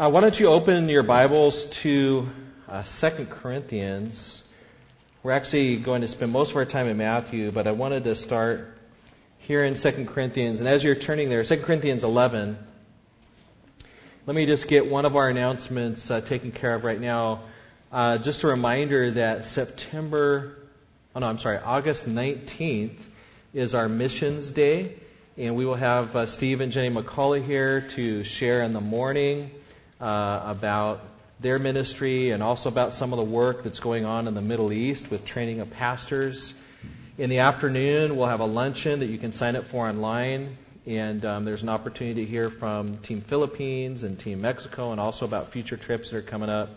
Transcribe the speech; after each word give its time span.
Uh, 0.00 0.08
why 0.08 0.22
don't 0.22 0.40
you 0.40 0.46
open 0.46 0.88
your 0.88 1.02
Bibles 1.02 1.66
to 1.66 2.26
uh, 2.70 2.82
2 2.82 3.26
Corinthians? 3.26 4.42
We're 5.22 5.32
actually 5.32 5.76
going 5.76 6.00
to 6.00 6.08
spend 6.08 6.32
most 6.32 6.52
of 6.52 6.56
our 6.56 6.64
time 6.64 6.86
in 6.86 6.96
Matthew, 6.96 7.50
but 7.50 7.66
I 7.66 7.72
wanted 7.72 8.04
to 8.04 8.16
start 8.16 8.78
here 9.40 9.62
in 9.62 9.74
2 9.74 10.06
Corinthians. 10.06 10.60
And 10.60 10.68
as 10.70 10.82
you're 10.82 10.94
turning 10.94 11.28
there, 11.28 11.44
2 11.44 11.58
Corinthians 11.58 12.02
11, 12.02 12.56
let 14.24 14.34
me 14.34 14.46
just 14.46 14.68
get 14.68 14.90
one 14.90 15.04
of 15.04 15.16
our 15.16 15.28
announcements 15.28 16.10
uh, 16.10 16.22
taken 16.22 16.50
care 16.50 16.74
of 16.74 16.86
right 16.86 16.98
now. 16.98 17.42
Uh, 17.92 18.16
just 18.16 18.42
a 18.42 18.46
reminder 18.46 19.10
that 19.10 19.44
September, 19.44 20.56
oh 21.14 21.20
no, 21.20 21.26
I'm 21.26 21.38
sorry, 21.38 21.58
August 21.58 22.08
19th 22.08 22.96
is 23.52 23.74
our 23.74 23.86
missions 23.86 24.50
day. 24.50 24.94
And 25.36 25.56
we 25.56 25.66
will 25.66 25.74
have 25.74 26.16
uh, 26.16 26.24
Steve 26.24 26.62
and 26.62 26.72
Jenny 26.72 26.88
McCauley 26.88 27.42
here 27.42 27.82
to 27.82 28.24
share 28.24 28.62
in 28.62 28.72
the 28.72 28.80
morning 28.80 29.50
uh, 30.00 30.42
about 30.44 31.00
their 31.40 31.58
ministry 31.58 32.30
and 32.30 32.42
also 32.42 32.68
about 32.68 32.94
some 32.94 33.12
of 33.12 33.18
the 33.18 33.24
work 33.24 33.62
that's 33.62 33.80
going 33.80 34.04
on 34.04 34.28
in 34.28 34.34
the 34.34 34.42
Middle 34.42 34.72
East 34.72 35.10
with 35.10 35.24
training 35.24 35.60
of 35.60 35.70
pastors. 35.70 36.54
In 37.18 37.30
the 37.30 37.38
afternoon, 37.38 38.16
we'll 38.16 38.26
have 38.26 38.40
a 38.40 38.46
luncheon 38.46 39.00
that 39.00 39.06
you 39.06 39.18
can 39.18 39.32
sign 39.32 39.56
up 39.56 39.64
for 39.64 39.88
online. 39.88 40.56
And 40.86 41.24
um, 41.24 41.44
there's 41.44 41.62
an 41.62 41.68
opportunity 41.68 42.24
to 42.24 42.30
hear 42.30 42.48
from 42.48 42.96
Team 42.98 43.20
Philippines 43.20 44.02
and 44.02 44.18
Team 44.18 44.40
Mexico 44.40 44.92
and 44.92 45.00
also 45.00 45.26
about 45.26 45.52
future 45.52 45.76
trips 45.76 46.10
that 46.10 46.16
are 46.16 46.22
coming 46.22 46.48
up. 46.48 46.70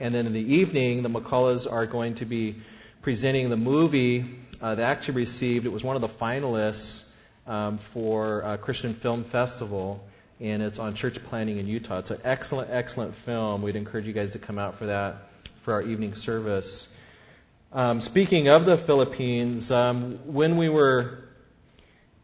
And 0.00 0.14
then 0.14 0.26
in 0.26 0.32
the 0.32 0.54
evening, 0.54 1.02
the 1.02 1.10
McCulloughs 1.10 1.70
are 1.70 1.86
going 1.86 2.14
to 2.16 2.24
be 2.24 2.56
presenting 3.02 3.50
the 3.50 3.56
movie 3.56 4.24
uh, 4.60 4.74
that 4.74 4.84
actually 4.84 5.16
received, 5.16 5.66
it 5.66 5.72
was 5.72 5.84
one 5.84 5.96
of 5.96 6.02
the 6.02 6.08
finalists 6.08 7.04
um, 7.46 7.78
for 7.78 8.40
a 8.40 8.58
Christian 8.58 8.94
Film 8.94 9.24
Festival, 9.24 10.04
and 10.40 10.62
it's 10.62 10.78
on 10.78 10.94
church 10.94 11.22
planting 11.24 11.58
in 11.58 11.66
Utah. 11.66 11.98
It's 11.98 12.10
an 12.10 12.20
excellent, 12.24 12.70
excellent 12.70 13.14
film. 13.14 13.62
We'd 13.62 13.76
encourage 13.76 14.06
you 14.06 14.12
guys 14.12 14.32
to 14.32 14.38
come 14.38 14.58
out 14.58 14.76
for 14.76 14.86
that 14.86 15.28
for 15.62 15.74
our 15.74 15.82
evening 15.82 16.14
service. 16.14 16.86
Um, 17.72 18.00
speaking 18.00 18.48
of 18.48 18.64
the 18.64 18.76
Philippines, 18.76 19.70
um, 19.70 20.12
when 20.32 20.56
we 20.56 20.68
were 20.68 21.24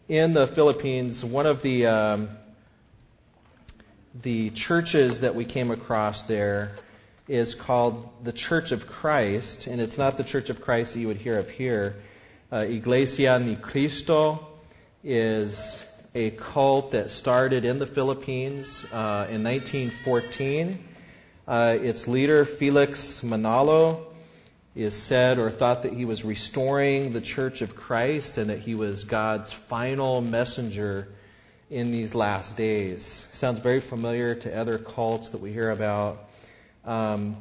in 0.09 0.33
the 0.33 0.47
Philippines, 0.47 1.25
one 1.25 1.47
of 1.47 1.61
the 1.61 1.87
um, 1.87 2.29
the 4.23 4.51
churches 4.51 5.21
that 5.21 5.35
we 5.35 5.45
came 5.45 5.71
across 5.71 6.23
there 6.23 6.73
is 7.27 7.55
called 7.55 8.09
the 8.23 8.33
Church 8.33 8.71
of 8.71 8.87
Christ, 8.87 9.67
and 9.67 9.81
it's 9.81 9.99
not 9.99 10.17
the 10.17 10.25
Church 10.25 10.51
of 10.51 10.61
Christ 10.61 10.93
that 10.93 11.01
you 11.01 11.09
would 11.09 11.17
hear 11.17 11.39
of 11.39 11.51
here. 11.51 11.97
Uh, 12.53 12.59
Iglesia 12.59 13.39
Ni 13.39 13.57
Cristo 13.57 14.47
is 15.03 15.83
a 16.17 16.31
cult 16.31 16.93
that 16.93 17.11
started 17.11 17.65
in 17.65 17.81
the 17.81 17.87
Philippines 17.87 18.85
uh, 18.93 19.27
in 19.29 19.43
1914. 19.43 20.79
Uh, 21.47 21.77
its 21.81 22.07
leader, 22.07 22.45
Felix 22.45 23.23
Manalo, 23.23 24.01
is 24.77 24.95
said 24.95 25.39
or 25.39 25.51
thought 25.51 25.83
that 25.83 25.93
he 25.93 26.05
was 26.05 26.25
restoring 26.25 27.13
the 27.13 27.21
Church 27.21 27.63
of 27.63 27.75
Christ 27.75 28.39
and 28.39 28.51
that 28.51 28.61
he 28.61 28.77
was 28.77 29.03
God's 29.03 29.53
final 29.53 30.21
messenger 30.21 31.09
in 31.69 31.91
these 31.91 32.15
last 32.15 32.57
days. 32.57 33.27
Sounds 33.33 33.59
very 33.59 33.81
familiar 33.81 34.37
to 34.37 34.57
other 34.57 34.79
cults 34.79 35.31
that 35.31 35.41
we 35.41 35.51
hear 35.51 35.71
about. 35.71 36.29
Um, 36.85 37.37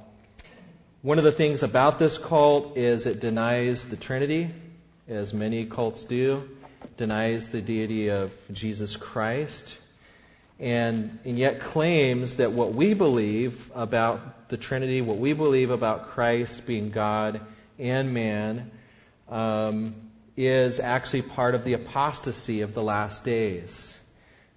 one 1.04 1.20
of 1.20 1.24
the 1.24 1.32
things 1.32 1.62
about 1.62 2.00
this 2.00 2.18
cult 2.18 2.76
is 2.76 3.06
it 3.06 3.20
denies 3.20 3.86
the 3.86 3.98
Trinity, 3.98 4.50
as 5.08 5.32
many 5.32 5.66
cults 5.66 6.06
do 6.06 6.50
denies 6.98 7.50
the 7.50 7.62
deity 7.62 8.10
of 8.10 8.32
Jesus 8.52 8.96
Christ, 8.96 9.78
and, 10.60 11.20
and 11.26 11.38
yet 11.38 11.62
claims 11.62 12.36
that 12.36 12.52
what 12.52 12.74
we 12.74 12.94
believe 12.94 13.72
about 13.76 14.50
the 14.50 14.58
Trinity, 14.58 15.02
what 15.02 15.18
we 15.18 15.34
believe 15.34 15.72
about 15.72 16.10
Christ 16.10 16.66
being 16.68 16.90
God 16.90 17.42
and 17.80 18.14
man, 18.14 18.72
um, 19.30 19.96
is 20.38 20.80
actually 20.80 21.22
part 21.24 21.56
of 21.56 21.64
the 21.64 21.74
apostasy 21.74 22.62
of 22.62 22.74
the 22.74 22.84
last 22.84 23.24
days. 23.24 23.98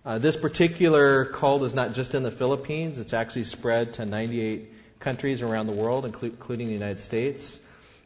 Uh, 0.04 0.18
this 0.18 0.36
particular 0.36 1.24
cult 1.24 1.62
is 1.62 1.74
not 1.74 1.94
just 1.94 2.14
in 2.14 2.22
the 2.22 2.30
Philippines, 2.30 2.98
it's 2.98 3.12
actually 3.12 3.44
spread 3.44 3.94
to 3.94 4.06
98 4.06 4.72
countries 5.00 5.42
around 5.42 5.66
the 5.66 5.74
world, 5.74 6.04
including 6.04 6.68
the 6.68 6.72
United 6.72 7.00
States. 7.00 7.58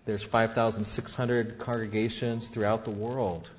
There's 0.07 0.23
5,600 0.23 1.59
congregations 1.59 2.49
throughout 2.49 2.85
the 2.85 2.91
world. 2.91 3.51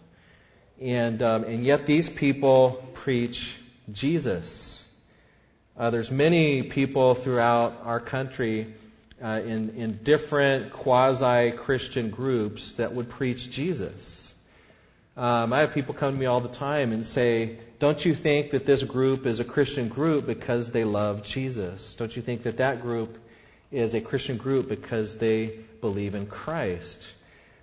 And, 0.81 1.21
um, 1.21 1.43
and 1.43 1.63
yet 1.63 1.85
these 1.85 2.09
people 2.09 2.83
preach 2.95 3.55
Jesus. 3.91 4.83
Uh, 5.77 5.91
there's 5.91 6.09
many 6.09 6.63
people 6.63 7.13
throughout 7.13 7.83
our 7.85 7.99
country 7.99 8.73
uh, 9.23 9.41
in, 9.45 9.69
in 9.75 9.99
different 10.03 10.73
quasi-Christian 10.73 12.09
groups 12.09 12.73
that 12.73 12.93
would 12.93 13.09
preach 13.09 13.51
Jesus. 13.51 14.33
Um, 15.15 15.53
I 15.53 15.59
have 15.59 15.73
people 15.75 15.93
come 15.93 16.13
to 16.13 16.19
me 16.19 16.25
all 16.25 16.39
the 16.39 16.49
time 16.49 16.93
and 16.93 17.05
say, 17.05 17.59
don't 17.77 18.03
you 18.03 18.15
think 18.15 18.51
that 18.51 18.65
this 18.65 18.81
group 18.81 19.27
is 19.27 19.39
a 19.39 19.43
Christian 19.43 19.87
group 19.87 20.25
because 20.25 20.71
they 20.71 20.83
love 20.83 21.21
Jesus? 21.21 21.95
Don't 21.95 22.15
you 22.15 22.23
think 22.23 22.43
that 22.43 22.57
that 22.57 22.81
group 22.81 23.19
is 23.71 23.93
a 23.93 24.01
Christian 24.01 24.37
group 24.37 24.67
because 24.67 25.17
they 25.17 25.59
believe 25.79 26.15
in 26.15 26.25
Christ? 26.25 27.07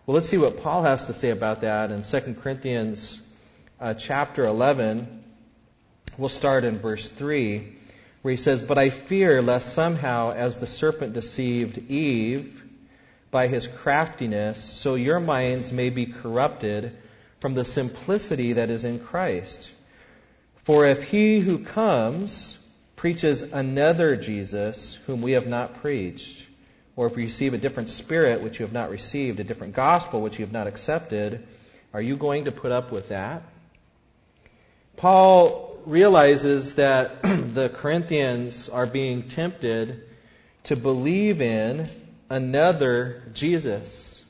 Well, 0.09 0.15
let's 0.15 0.31
see 0.31 0.39
what 0.39 0.63
Paul 0.63 0.85
has 0.85 1.05
to 1.09 1.13
say 1.13 1.29
about 1.29 1.61
that 1.61 1.91
in 1.91 2.03
2 2.03 2.37
Corinthians 2.41 3.21
uh, 3.79 3.93
chapter 3.93 4.47
11. 4.47 5.23
We'll 6.17 6.31
start 6.31 6.65
in 6.65 6.79
verse 6.79 7.13
3, 7.13 7.77
where 8.23 8.31
he 8.31 8.39
says, 8.39 8.63
But 8.63 8.79
I 8.79 8.89
fear 8.89 9.43
lest 9.43 9.75
somehow, 9.75 10.33
as 10.33 10.57
the 10.57 10.67
serpent 10.67 11.13
deceived 11.13 11.91
Eve 11.91 12.65
by 13.31 13.49
his 13.49 13.67
craftiness, 13.67 14.65
so 14.65 14.95
your 14.95 15.21
minds 15.21 15.73
may 15.73 15.91
be 15.91 16.07
corrupted 16.07 16.97
from 17.41 17.53
the 17.53 17.67
simplicity 17.67 18.55
that 18.55 18.71
is 18.71 18.85
in 18.85 19.01
Christ. 19.01 19.71
For 20.65 20.87
if 20.87 21.05
he 21.05 21.39
who 21.39 21.59
comes 21.59 22.57
preaches 22.97 23.43
another 23.43 24.17
Jesus 24.17 24.95
whom 25.07 25.21
we 25.21 25.33
have 25.33 25.47
not 25.47 25.83
preached, 25.83 26.48
or 26.99 27.07
if 27.07 27.17
you 27.17 27.27
receive 27.27 27.55
a 27.55 27.59
different 27.59 27.91
spirit 27.91 28.43
which 28.43 28.59
you 28.59 28.65
have 28.67 28.73
not 28.73 28.91
received, 28.91 29.39
a 29.39 29.45
different 29.45 29.73
gospel 29.73 30.21
which 30.21 30.37
you 30.37 30.45
have 30.45 30.51
not 30.51 30.67
accepted, 30.67 31.47
are 31.95 32.03
you 32.03 32.17
going 32.17 32.47
to 32.47 32.51
put 32.51 32.73
up 32.73 32.91
with 32.91 33.11
that? 33.11 33.45
Paul 34.97 35.79
realizes 35.87 36.75
that 36.75 37.23
the 37.23 37.69
Corinthians 37.69 38.69
are 38.69 38.85
being 38.85 39.29
tempted 39.29 40.09
to 40.65 40.75
believe 40.75 41.41
in 41.41 41.89
another 42.29 43.23
Jesus. 43.33 44.25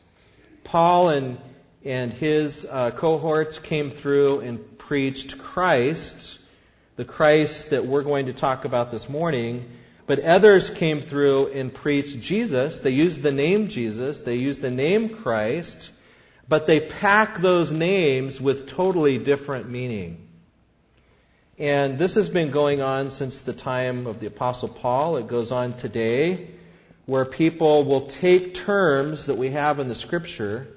Paul 0.62 1.08
and, 1.08 1.38
and 1.86 2.12
his 2.12 2.66
uh, 2.70 2.90
cohorts 2.90 3.58
came 3.58 3.88
through 3.88 4.40
and 4.40 4.76
preached 4.76 5.38
Christ, 5.38 6.38
the 6.96 7.06
Christ 7.06 7.70
that 7.70 7.86
we're 7.86 8.02
going 8.02 8.26
to 8.26 8.34
talk 8.34 8.66
about 8.66 8.92
this 8.92 9.08
morning, 9.08 9.64
but 10.08 10.20
others 10.20 10.70
came 10.70 11.02
through 11.02 11.48
and 11.48 11.72
preached 11.72 12.18
Jesus. 12.20 12.80
They 12.80 12.92
used 12.92 13.20
the 13.22 13.30
name 13.30 13.68
Jesus, 13.68 14.20
they 14.20 14.36
used 14.36 14.62
the 14.62 14.70
name 14.70 15.10
Christ, 15.10 15.90
but 16.48 16.66
they 16.66 16.80
pack 16.80 17.38
those 17.38 17.70
names 17.70 18.40
with 18.40 18.68
totally 18.68 19.18
different 19.18 19.70
meaning. 19.70 20.26
And 21.58 21.98
this 21.98 22.14
has 22.14 22.28
been 22.28 22.50
going 22.50 22.80
on 22.80 23.10
since 23.10 23.42
the 23.42 23.52
time 23.52 24.06
of 24.06 24.18
the 24.18 24.28
Apostle 24.28 24.68
Paul. 24.68 25.18
It 25.18 25.26
goes 25.26 25.52
on 25.52 25.74
today, 25.74 26.48
where 27.04 27.26
people 27.26 27.84
will 27.84 28.06
take 28.06 28.54
terms 28.54 29.26
that 29.26 29.36
we 29.36 29.50
have 29.50 29.78
in 29.78 29.88
the 29.88 29.96
Scripture, 29.96 30.68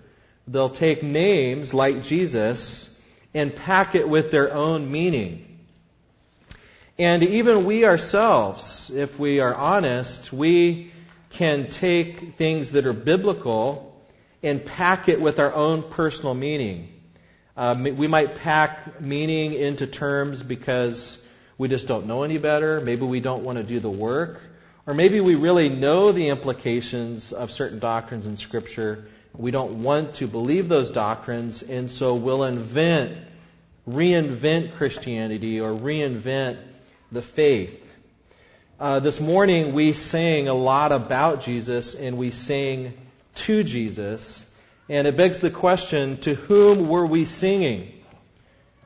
they'll 0.46 0.70
take 0.70 1.04
names 1.04 1.74
like 1.74 2.04
Jesus, 2.04 2.94
and 3.34 3.56
pack 3.56 3.96
it 3.96 4.10
with 4.10 4.30
their 4.30 4.54
own 4.54 4.92
meaning. 4.92 5.51
And 7.02 7.24
even 7.24 7.66
we 7.66 7.84
ourselves, 7.84 8.92
if 8.94 9.18
we 9.18 9.40
are 9.40 9.56
honest, 9.56 10.32
we 10.32 10.92
can 11.32 11.68
take 11.68 12.36
things 12.36 12.74
that 12.74 12.86
are 12.86 12.94
biblical 12.94 14.00
and 14.44 14.64
pack 14.64 15.10
it 15.10 15.20
with 15.20 15.40
our 15.40 15.52
own 15.52 15.82
personal 15.82 16.36
meaning. 16.36 16.94
Uh, 17.58 17.76
we 17.80 18.06
might 18.06 18.36
pack 18.36 19.02
meaning 19.02 19.54
into 19.54 19.88
terms 19.88 20.44
because 20.44 21.20
we 21.58 21.68
just 21.68 21.88
don't 21.88 22.06
know 22.06 22.22
any 22.22 22.38
better. 22.38 22.80
Maybe 22.82 23.04
we 23.04 23.20
don't 23.20 23.42
want 23.42 23.58
to 23.58 23.64
do 23.64 23.80
the 23.80 23.90
work. 23.90 24.40
Or 24.86 24.94
maybe 24.94 25.22
we 25.22 25.34
really 25.34 25.70
know 25.70 26.12
the 26.12 26.30
implications 26.30 27.32
of 27.32 27.52
certain 27.52 27.80
doctrines 27.80 28.28
in 28.28 28.38
Scripture. 28.38 29.06
We 29.36 29.50
don't 29.50 29.82
want 29.82 30.14
to 30.18 30.28
believe 30.28 30.70
those 30.70 30.92
doctrines, 30.92 31.64
and 31.64 31.90
so 31.90 32.14
we'll 32.14 32.44
invent, 32.44 33.18
reinvent 33.90 34.78
Christianity 34.78 35.62
or 35.62 35.72
reinvent 35.72 36.60
the 37.12 37.22
faith. 37.22 37.78
Uh, 38.80 39.00
this 39.00 39.20
morning 39.20 39.74
we 39.74 39.94
sang 39.94 40.48
a 40.48 40.54
lot 40.54 40.92
about 40.92 41.42
Jesus 41.42 41.94
and 41.94 42.18
we 42.18 42.32
sang 42.32 42.94
to 43.36 43.64
Jesus. 43.64 44.46
And 44.88 45.06
it 45.08 45.18
begs 45.18 45.40
the 45.40 45.52
question 45.52 46.18
to 46.22 46.36
whom 46.36 46.88
were 46.88 47.06
we 47.06 47.26
singing? 47.26 47.92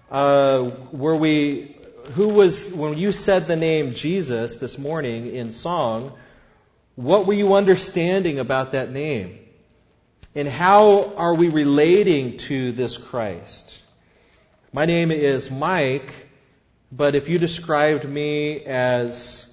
Uh, 0.09 0.71
were 0.91 1.15
we 1.15 1.75
who 2.13 2.29
was, 2.29 2.69
when 2.71 2.97
you 2.97 3.11
said 3.11 3.47
the 3.47 3.55
name 3.55 3.93
Jesus 3.93 4.57
this 4.57 4.77
morning 4.77 5.33
in 5.33 5.51
song, 5.51 6.13
what 6.95 7.25
were 7.25 7.33
you 7.33 7.55
understanding 7.55 8.39
about 8.39 8.73
that 8.73 8.91
name? 8.91 9.39
And 10.35 10.47
how 10.47 11.13
are 11.15 11.33
we 11.33 11.49
relating 11.49 12.37
to 12.37 12.71
this 12.71 12.97
Christ? 12.97 13.81
My 14.73 14.85
name 14.85 15.11
is 15.11 15.49
Mike, 15.49 16.11
but 16.91 17.15
if 17.15 17.29
you 17.29 17.37
described 17.37 18.07
me 18.07 18.63
as 18.63 19.45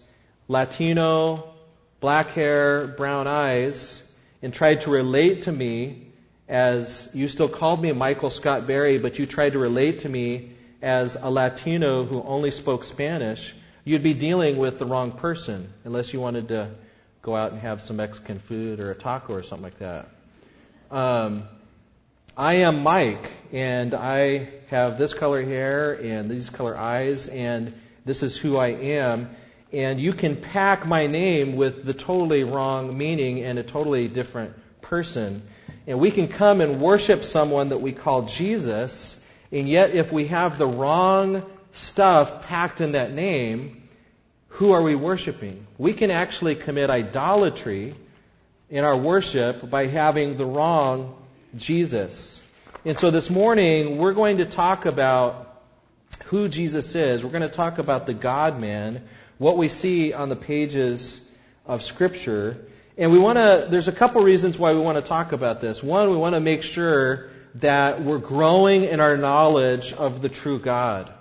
Latino, 0.48 1.52
black 2.00 2.30
hair, 2.30 2.86
brown 2.86 3.26
eyes, 3.26 4.02
and 4.42 4.52
tried 4.52 4.82
to 4.82 4.90
relate 4.90 5.42
to 5.42 5.52
me 5.52 6.08
as 6.48 7.08
you 7.14 7.28
still 7.28 7.48
called 7.48 7.80
me 7.80 7.92
Michael 7.92 8.30
Scott 8.30 8.66
Berry, 8.66 8.98
but 8.98 9.18
you 9.18 9.26
tried 9.26 9.52
to 9.52 9.58
relate 9.58 10.00
to 10.00 10.08
me 10.08 10.50
as 10.82 11.16
a 11.16 11.30
Latino 11.30 12.04
who 12.04 12.22
only 12.22 12.50
spoke 12.50 12.84
Spanish, 12.84 13.54
you'd 13.84 14.02
be 14.02 14.14
dealing 14.14 14.58
with 14.58 14.78
the 14.78 14.84
wrong 14.84 15.12
person 15.12 15.72
unless 15.84 16.12
you 16.12 16.20
wanted 16.20 16.48
to 16.48 16.70
go 17.22 17.36
out 17.36 17.52
and 17.52 17.60
have 17.60 17.80
some 17.80 17.96
Mexican 17.96 18.38
food 18.38 18.80
or 18.80 18.90
a 18.90 18.94
taco 18.94 19.34
or 19.34 19.42
something 19.42 19.64
like 19.64 19.78
that. 19.78 20.08
Um, 20.90 21.44
I 22.36 22.54
am 22.54 22.82
Mike, 22.82 23.30
and 23.52 23.92
I 23.92 24.48
have 24.68 24.96
this 24.96 25.12
color 25.12 25.42
hair 25.42 25.92
and 25.92 26.30
these 26.30 26.48
color 26.48 26.74
eyes, 26.74 27.28
and 27.28 27.74
this 28.06 28.22
is 28.22 28.34
who 28.34 28.56
I 28.56 28.68
am. 28.68 29.28
And 29.70 30.00
you 30.00 30.14
can 30.14 30.36
pack 30.36 30.86
my 30.86 31.06
name 31.08 31.56
with 31.56 31.84
the 31.84 31.92
totally 31.92 32.44
wrong 32.44 32.96
meaning 32.96 33.44
and 33.44 33.58
a 33.58 33.62
totally 33.62 34.08
different 34.08 34.54
person. 34.80 35.42
And 35.86 36.00
we 36.00 36.10
can 36.10 36.26
come 36.26 36.62
and 36.62 36.80
worship 36.80 37.24
someone 37.24 37.68
that 37.68 37.82
we 37.82 37.92
call 37.92 38.22
Jesus, 38.22 39.22
and 39.50 39.68
yet 39.68 39.90
if 39.90 40.10
we 40.10 40.28
have 40.28 40.56
the 40.56 40.66
wrong 40.66 41.42
stuff 41.72 42.46
packed 42.46 42.80
in 42.80 42.92
that 42.92 43.12
name, 43.12 43.90
who 44.48 44.72
are 44.72 44.82
we 44.82 44.94
worshiping? 44.94 45.66
We 45.76 45.92
can 45.92 46.10
actually 46.10 46.54
commit 46.54 46.88
idolatry 46.88 47.94
in 48.70 48.84
our 48.84 48.96
worship 48.96 49.68
by 49.68 49.86
having 49.86 50.38
the 50.38 50.46
wrong 50.46 51.18
Jesus. 51.56 52.40
And 52.84 52.98
so 52.98 53.10
this 53.10 53.30
morning, 53.30 53.98
we're 53.98 54.14
going 54.14 54.38
to 54.38 54.46
talk 54.46 54.86
about 54.86 55.64
who 56.24 56.48
Jesus 56.48 56.94
is. 56.94 57.22
We're 57.22 57.30
going 57.30 57.42
to 57.42 57.48
talk 57.48 57.78
about 57.78 58.06
the 58.06 58.14
God 58.14 58.60
man, 58.60 59.06
what 59.38 59.56
we 59.56 59.68
see 59.68 60.12
on 60.12 60.28
the 60.28 60.36
pages 60.36 61.20
of 61.66 61.82
Scripture. 61.82 62.66
And 62.96 63.12
we 63.12 63.18
want 63.18 63.38
to, 63.38 63.66
there's 63.70 63.88
a 63.88 63.92
couple 63.92 64.22
reasons 64.22 64.58
why 64.58 64.72
we 64.72 64.80
want 64.80 64.96
to 64.96 65.02
talk 65.02 65.32
about 65.32 65.60
this. 65.60 65.82
One, 65.82 66.10
we 66.10 66.16
want 66.16 66.34
to 66.34 66.40
make 66.40 66.62
sure 66.62 67.30
that 67.56 68.00
we're 68.00 68.18
growing 68.18 68.84
in 68.84 69.00
our 69.00 69.16
knowledge 69.16 69.92
of 69.92 70.22
the 70.22 70.28
true 70.28 70.58
God. 70.58 71.12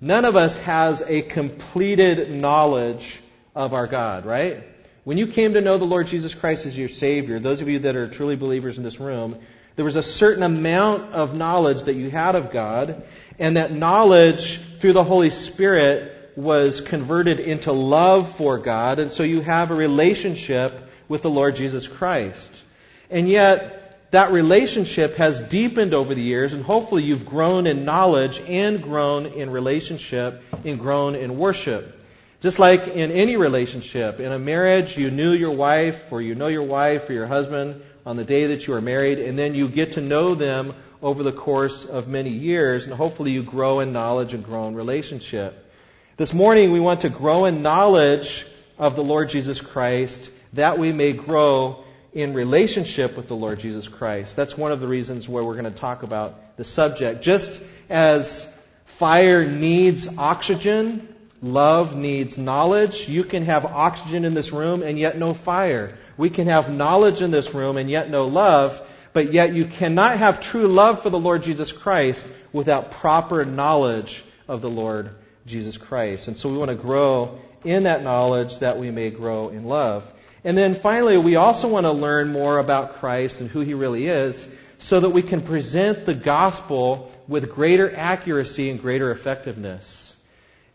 None 0.00 0.24
of 0.24 0.36
us 0.36 0.56
has 0.58 1.02
a 1.02 1.22
completed 1.22 2.30
knowledge 2.30 3.20
of 3.54 3.72
our 3.72 3.86
God, 3.86 4.24
right? 4.24 4.62
When 5.08 5.16
you 5.16 5.26
came 5.26 5.54
to 5.54 5.62
know 5.62 5.78
the 5.78 5.86
Lord 5.86 6.06
Jesus 6.08 6.34
Christ 6.34 6.66
as 6.66 6.76
your 6.76 6.90
Savior, 6.90 7.38
those 7.38 7.62
of 7.62 7.68
you 7.70 7.78
that 7.78 7.96
are 7.96 8.08
truly 8.08 8.36
believers 8.36 8.76
in 8.76 8.84
this 8.84 9.00
room, 9.00 9.38
there 9.74 9.86
was 9.86 9.96
a 9.96 10.02
certain 10.02 10.42
amount 10.42 11.14
of 11.14 11.34
knowledge 11.34 11.84
that 11.84 11.94
you 11.94 12.10
had 12.10 12.34
of 12.34 12.52
God, 12.52 13.02
and 13.38 13.56
that 13.56 13.72
knowledge 13.72 14.60
through 14.80 14.92
the 14.92 15.02
Holy 15.02 15.30
Spirit 15.30 16.32
was 16.36 16.82
converted 16.82 17.40
into 17.40 17.72
love 17.72 18.36
for 18.36 18.58
God, 18.58 18.98
and 18.98 19.10
so 19.10 19.22
you 19.22 19.40
have 19.40 19.70
a 19.70 19.74
relationship 19.74 20.78
with 21.08 21.22
the 21.22 21.30
Lord 21.30 21.56
Jesus 21.56 21.88
Christ. 21.88 22.62
And 23.08 23.30
yet, 23.30 24.10
that 24.10 24.30
relationship 24.30 25.16
has 25.16 25.40
deepened 25.40 25.94
over 25.94 26.14
the 26.14 26.20
years, 26.20 26.52
and 26.52 26.62
hopefully 26.62 27.02
you've 27.02 27.24
grown 27.24 27.66
in 27.66 27.86
knowledge 27.86 28.42
and 28.46 28.82
grown 28.82 29.24
in 29.24 29.48
relationship 29.48 30.42
and 30.66 30.78
grown 30.78 31.14
in 31.14 31.38
worship. 31.38 31.97
Just 32.40 32.60
like 32.60 32.86
in 32.86 33.10
any 33.10 33.36
relationship, 33.36 34.20
in 34.20 34.30
a 34.30 34.38
marriage, 34.38 34.96
you 34.96 35.10
knew 35.10 35.32
your 35.32 35.50
wife 35.50 36.12
or 36.12 36.20
you 36.20 36.36
know 36.36 36.46
your 36.46 36.62
wife 36.62 37.10
or 37.10 37.12
your 37.12 37.26
husband 37.26 37.82
on 38.06 38.16
the 38.16 38.24
day 38.24 38.46
that 38.46 38.64
you 38.66 38.74
are 38.74 38.80
married, 38.80 39.18
and 39.18 39.36
then 39.36 39.56
you 39.56 39.68
get 39.68 39.92
to 39.92 40.00
know 40.00 40.36
them 40.36 40.72
over 41.02 41.24
the 41.24 41.32
course 41.32 41.84
of 41.84 42.06
many 42.06 42.30
years, 42.30 42.84
and 42.84 42.94
hopefully 42.94 43.32
you 43.32 43.42
grow 43.42 43.80
in 43.80 43.92
knowledge 43.92 44.34
and 44.34 44.44
grow 44.44 44.68
in 44.68 44.76
relationship. 44.76 45.68
This 46.16 46.32
morning, 46.32 46.70
we 46.70 46.78
want 46.78 47.00
to 47.00 47.08
grow 47.08 47.44
in 47.44 47.60
knowledge 47.62 48.46
of 48.78 48.94
the 48.94 49.02
Lord 49.02 49.30
Jesus 49.30 49.60
Christ 49.60 50.30
that 50.52 50.78
we 50.78 50.92
may 50.92 51.12
grow 51.12 51.84
in 52.12 52.34
relationship 52.34 53.16
with 53.16 53.26
the 53.26 53.36
Lord 53.36 53.58
Jesus 53.58 53.88
Christ. 53.88 54.36
That's 54.36 54.56
one 54.56 54.70
of 54.70 54.78
the 54.78 54.86
reasons 54.86 55.28
why 55.28 55.42
we're 55.42 55.60
going 55.60 55.64
to 55.64 55.70
talk 55.72 56.04
about 56.04 56.56
the 56.56 56.64
subject. 56.64 57.22
Just 57.22 57.60
as 57.90 58.46
fire 58.84 59.44
needs 59.44 60.16
oxygen 60.16 61.07
Love 61.40 61.94
needs 61.94 62.36
knowledge. 62.36 63.08
You 63.08 63.22
can 63.22 63.44
have 63.44 63.64
oxygen 63.64 64.24
in 64.24 64.34
this 64.34 64.52
room 64.52 64.82
and 64.82 64.98
yet 64.98 65.16
no 65.18 65.34
fire. 65.34 65.96
We 66.16 66.30
can 66.30 66.48
have 66.48 66.74
knowledge 66.74 67.22
in 67.22 67.30
this 67.30 67.54
room 67.54 67.76
and 67.76 67.88
yet 67.88 68.10
no 68.10 68.26
love, 68.26 68.82
but 69.12 69.32
yet 69.32 69.54
you 69.54 69.64
cannot 69.64 70.18
have 70.18 70.40
true 70.40 70.66
love 70.66 71.02
for 71.02 71.10
the 71.10 71.18
Lord 71.18 71.44
Jesus 71.44 71.70
Christ 71.70 72.26
without 72.52 72.90
proper 72.90 73.44
knowledge 73.44 74.24
of 74.48 74.62
the 74.62 74.70
Lord 74.70 75.10
Jesus 75.46 75.78
Christ. 75.78 76.26
And 76.26 76.36
so 76.36 76.48
we 76.48 76.58
want 76.58 76.70
to 76.70 76.76
grow 76.76 77.38
in 77.64 77.84
that 77.84 78.02
knowledge 78.02 78.58
that 78.58 78.78
we 78.78 78.90
may 78.90 79.10
grow 79.10 79.48
in 79.48 79.64
love. 79.64 80.10
And 80.42 80.58
then 80.58 80.74
finally, 80.74 81.18
we 81.18 81.36
also 81.36 81.68
want 81.68 81.86
to 81.86 81.92
learn 81.92 82.32
more 82.32 82.58
about 82.58 82.96
Christ 82.96 83.40
and 83.40 83.48
who 83.48 83.60
he 83.60 83.74
really 83.74 84.06
is 84.06 84.48
so 84.78 84.98
that 84.98 85.10
we 85.10 85.22
can 85.22 85.40
present 85.40 86.04
the 86.04 86.14
gospel 86.14 87.12
with 87.28 87.52
greater 87.52 87.94
accuracy 87.94 88.70
and 88.70 88.80
greater 88.80 89.12
effectiveness 89.12 90.07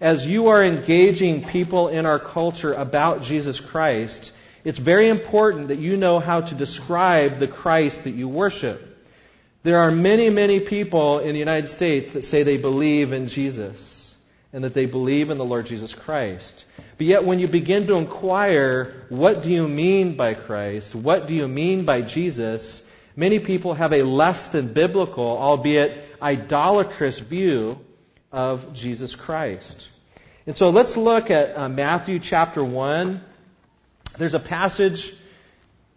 as 0.03 0.25
you 0.25 0.47
are 0.49 0.61
engaging 0.61 1.45
people 1.45 1.87
in 1.87 2.05
our 2.05 2.19
culture 2.19 2.73
about 2.73 3.23
Jesus 3.23 3.61
Christ, 3.61 4.33
it's 4.65 4.77
very 4.77 5.07
important 5.07 5.69
that 5.69 5.79
you 5.79 5.95
know 5.95 6.19
how 6.19 6.41
to 6.41 6.53
describe 6.55 7.39
the 7.39 7.47
Christ 7.47 8.03
that 8.03 8.11
you 8.11 8.27
worship. 8.27 9.01
There 9.63 9.79
are 9.79 9.91
many, 9.91 10.29
many 10.29 10.59
people 10.59 11.19
in 11.19 11.31
the 11.31 11.39
United 11.39 11.69
States 11.69 12.11
that 12.11 12.25
say 12.25 12.43
they 12.43 12.57
believe 12.57 13.13
in 13.13 13.29
Jesus 13.29 14.13
and 14.51 14.65
that 14.65 14.73
they 14.73 14.87
believe 14.87 15.29
in 15.29 15.37
the 15.37 15.45
Lord 15.45 15.67
Jesus 15.67 15.93
Christ. 15.93 16.65
But 16.97 17.07
yet, 17.07 17.23
when 17.23 17.39
you 17.39 17.47
begin 17.47 17.87
to 17.87 17.95
inquire, 17.95 19.05
what 19.07 19.41
do 19.41 19.51
you 19.51 19.69
mean 19.69 20.17
by 20.17 20.33
Christ? 20.33 20.93
What 20.93 21.29
do 21.29 21.33
you 21.33 21.47
mean 21.47 21.85
by 21.85 22.01
Jesus? 22.01 22.85
Many 23.15 23.39
people 23.39 23.73
have 23.73 23.93
a 23.93 24.03
less 24.03 24.49
than 24.49 24.73
biblical, 24.73 25.37
albeit 25.37 26.05
idolatrous 26.21 27.19
view 27.19 27.79
of 28.33 28.73
Jesus 28.73 29.15
Christ. 29.15 29.87
And 30.45 30.57
so 30.57 30.71
let's 30.71 30.97
look 30.97 31.31
at 31.31 31.57
uh, 31.57 31.69
Matthew 31.69 32.19
chapter 32.19 32.61
1. 32.61 33.21
There's 34.17 34.33
a 34.33 34.41
passage 34.41 35.13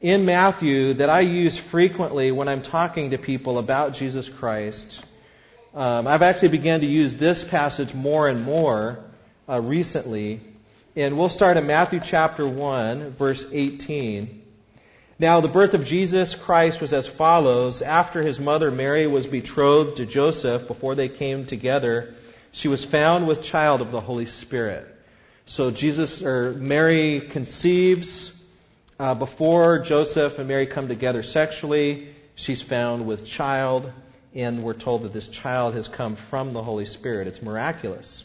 in 0.01 0.25
Matthew 0.25 0.95
that 0.95 1.11
I 1.11 1.21
use 1.21 1.59
frequently 1.59 2.31
when 2.31 2.47
I'm 2.47 2.63
talking 2.63 3.11
to 3.11 3.19
people 3.19 3.59
about 3.59 3.95
Jesus 3.95 4.29
Christ. 4.29 5.03
Um, 5.75 6.07
I've 6.07 6.23
actually 6.23 6.51
began 6.51 6.79
to 6.79 6.87
use 6.87 7.17
this 7.17 7.43
passage 7.43 7.93
more 7.93 8.29
and 8.29 8.45
more 8.45 9.01
uh, 9.49 9.61
recently. 9.61 10.41
And 10.95 11.19
we'll 11.19 11.29
start 11.29 11.57
in 11.57 11.67
Matthew 11.67 11.99
chapter 11.99 12.47
1, 12.47 13.15
verse 13.15 13.47
18. 13.51 14.43
Now, 15.19 15.41
the 15.41 15.49
birth 15.49 15.75
of 15.75 15.85
Jesus 15.85 16.37
Christ 16.37 16.81
was 16.81 16.93
as 16.93 17.09
follows. 17.09 17.83
After 17.83 18.23
his 18.23 18.39
mother 18.39 18.71
Mary 18.71 19.09
was 19.09 19.27
betrothed 19.27 19.97
to 19.97 20.07
Joseph, 20.07 20.69
before 20.69 20.95
they 20.95 21.09
came 21.09 21.47
together, 21.47 22.15
she 22.57 22.69
was 22.69 22.87
found 22.87 23.29
with 23.29 23.43
child 23.43 23.83
of 23.83 23.93
the 23.93 24.01
Holy 24.01 24.25
Spirit. 24.25 24.87
So 25.45 25.71
Jesus 25.71 26.23
or 26.23 26.53
Mary 26.53 27.21
conceives 27.21 28.33
uh, 28.99 29.13
before 29.13 29.81
Joseph 29.81 30.39
and 30.39 30.49
Mary 30.49 30.65
come 30.65 30.89
together 30.89 31.23
sexually. 31.23 32.09
She's 32.35 32.63
found 32.63 33.07
with 33.07 33.27
child, 33.27 33.93
and 34.35 34.63
we're 34.63 34.73
told 34.73 35.03
that 35.03 35.13
this 35.13 35.29
child 35.29 35.75
has 35.75 35.87
come 35.87 36.17
from 36.17 36.55
the 36.55 36.63
Holy 36.63 36.87
Spirit. 36.87 37.27
It's 37.27 37.43
miraculous. 37.43 38.25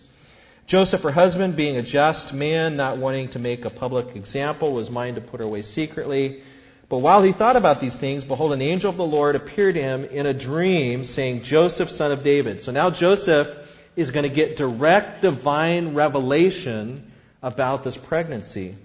Joseph, 0.65 1.03
her 1.03 1.11
husband, 1.11 1.57
being 1.57 1.75
a 1.75 1.81
just 1.81 2.33
man, 2.33 2.77
not 2.77 2.95
wanting 2.95 3.27
to 3.29 3.39
make 3.39 3.65
a 3.65 3.69
public 3.69 4.15
example, 4.15 4.71
was 4.71 4.89
minded 4.89 5.25
to 5.25 5.29
put 5.29 5.41
her 5.41 5.45
away 5.45 5.61
secretly. 5.61 6.41
But 6.88 7.00
while 7.00 7.21
he 7.21 7.33
thought 7.33 7.57
about 7.57 7.81
these 7.81 7.97
things, 7.97 8.23
behold, 8.23 8.53
an 8.53 8.61
angel 8.61 8.89
of 8.89 8.95
the 8.95 9.05
Lord 9.05 9.35
appeared 9.35 9.75
to 9.75 9.81
him 9.81 10.05
in 10.05 10.25
a 10.25 10.33
dream, 10.33 11.03
saying, 11.03 11.43
Joseph, 11.43 11.89
son 11.89 12.13
of 12.13 12.23
David. 12.23 12.61
So 12.61 12.71
now 12.71 12.89
Joseph 12.89 13.60
is 13.95 14.12
going 14.12 14.27
to 14.27 14.33
get 14.33 14.57
direct 14.57 15.21
divine 15.21 15.93
revelation 15.93 17.12
about 17.41 17.83
this 17.83 17.98
pregnancy. 17.98 18.75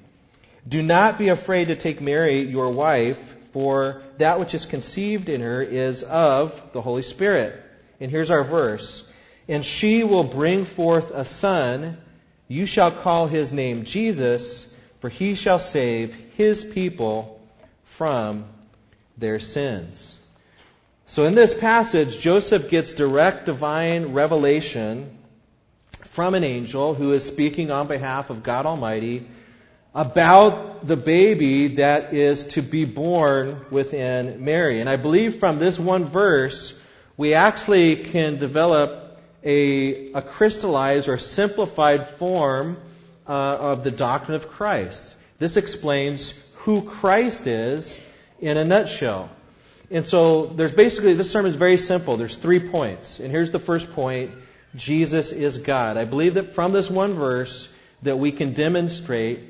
Do 0.69 0.83
not 0.83 1.19
be 1.19 1.29
afraid 1.29 1.69
to 1.69 1.77
take 1.77 2.01
Mary, 2.01 2.41
your 2.41 2.71
wife, 2.71 3.35
for 3.53 4.03
that 4.19 4.41
which 4.41 4.55
is 4.55 4.67
conceived 4.67 5.29
in 5.29 5.41
her 5.41 5.61
is 5.61 6.03
of 6.03 6.73
the 6.73 6.83
Holy 6.83 7.03
Spirit. 7.03 7.63
And 8.01 8.11
here's 8.11 8.31
our 8.31 8.45
verse. 8.45 9.07
And 9.49 9.65
she 9.65 10.05
will 10.05 10.25
bring 10.25 10.65
forth 10.65 11.13
a 11.13 11.25
son. 11.25 11.97
You 12.49 12.67
shall 12.67 12.91
call 12.91 13.29
his 13.29 13.53
name 13.53 13.85
Jesus, 13.85 14.67
for 15.01 15.09
he 15.09 15.35
shall 15.35 15.59
save 15.59 16.15
his 16.37 16.65
people 16.65 17.41
from 17.85 18.45
their 19.17 19.39
sins. 19.39 20.15
So 21.09 21.23
in 21.23 21.37
this 21.37 21.55
passage, 21.55 22.19
Joseph 22.19 22.69
gets 22.69 22.93
direct 22.93 23.47
divine 23.47 24.13
revelation 24.13 25.17
from 26.01 26.35
an 26.35 26.43
angel 26.43 26.95
who 26.95 27.13
is 27.13 27.25
speaking 27.25 27.71
on 27.71 27.87
behalf 27.87 28.29
of 28.29 28.43
God 28.43 28.67
Almighty 28.67 29.25
about 29.95 30.85
the 30.85 30.97
baby 30.97 31.69
that 31.69 32.13
is 32.13 32.45
to 32.45 32.61
be 32.61 32.85
born 32.85 33.65
within 33.71 34.45
Mary. 34.45 34.81
And 34.81 34.91
I 34.91 34.97
believe 34.97 35.37
from 35.37 35.61
this 35.61 35.79
one 35.79 36.05
verse, 36.07 36.79
we 37.17 37.35
actually 37.35 37.97
can 37.97 38.37
develop 38.37 39.21
a, 39.45 40.13
a 40.13 40.23
crystallized 40.23 41.07
or 41.07 41.19
simplified 41.19 42.05
form 42.05 42.79
uh, 43.29 43.33
of 43.33 43.85
the 43.85 43.93
doctrine 43.93 44.35
of 44.35 44.49
Christ. 44.49 45.15
This 45.39 45.57
explains 45.57 46.35
who 46.55 46.83
Christ 46.83 47.47
is 47.47 47.97
in 48.41 48.57
a 48.57 48.65
nutshell. 48.65 49.31
And 49.90 50.07
so 50.07 50.47
there's 50.47 50.73
basically, 50.73 51.14
this 51.14 51.31
sermon 51.31 51.50
is 51.50 51.57
very 51.57 51.76
simple. 51.76 52.16
There's 52.16 52.37
three 52.37 52.61
points. 52.61 53.21
And 53.21 53.31
here's 53.31 53.50
the 53.50 53.59
first 53.59 53.93
point 53.93 54.33
Jesus 54.75 55.33
is 55.33 55.59
God. 55.59 55.97
I 55.97 56.05
believe 56.05 56.35
that 56.35 56.55
from 56.55 56.73
this 56.73 56.90
one 56.90 57.14
verse 57.14 57.69
that 58.02 58.19
we 58.19 58.33
can 58.33 58.52
demonstrate 58.52 59.40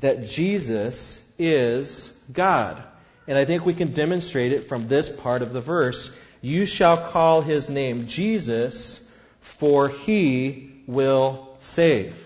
that 0.00 0.26
Jesus 0.26 1.32
is 1.38 2.10
God. 2.32 2.82
And 3.26 3.38
I 3.38 3.44
think 3.44 3.64
we 3.64 3.74
can 3.74 3.92
demonstrate 3.92 4.52
it 4.52 4.68
from 4.68 4.88
this 4.88 5.08
part 5.08 5.42
of 5.42 5.52
the 5.52 5.60
verse. 5.60 6.10
You 6.42 6.66
shall 6.66 6.96
call 6.96 7.40
his 7.40 7.70
name 7.70 8.06
Jesus, 8.06 9.00
for 9.40 9.88
he 9.88 10.82
will 10.86 11.56
save. 11.60 12.22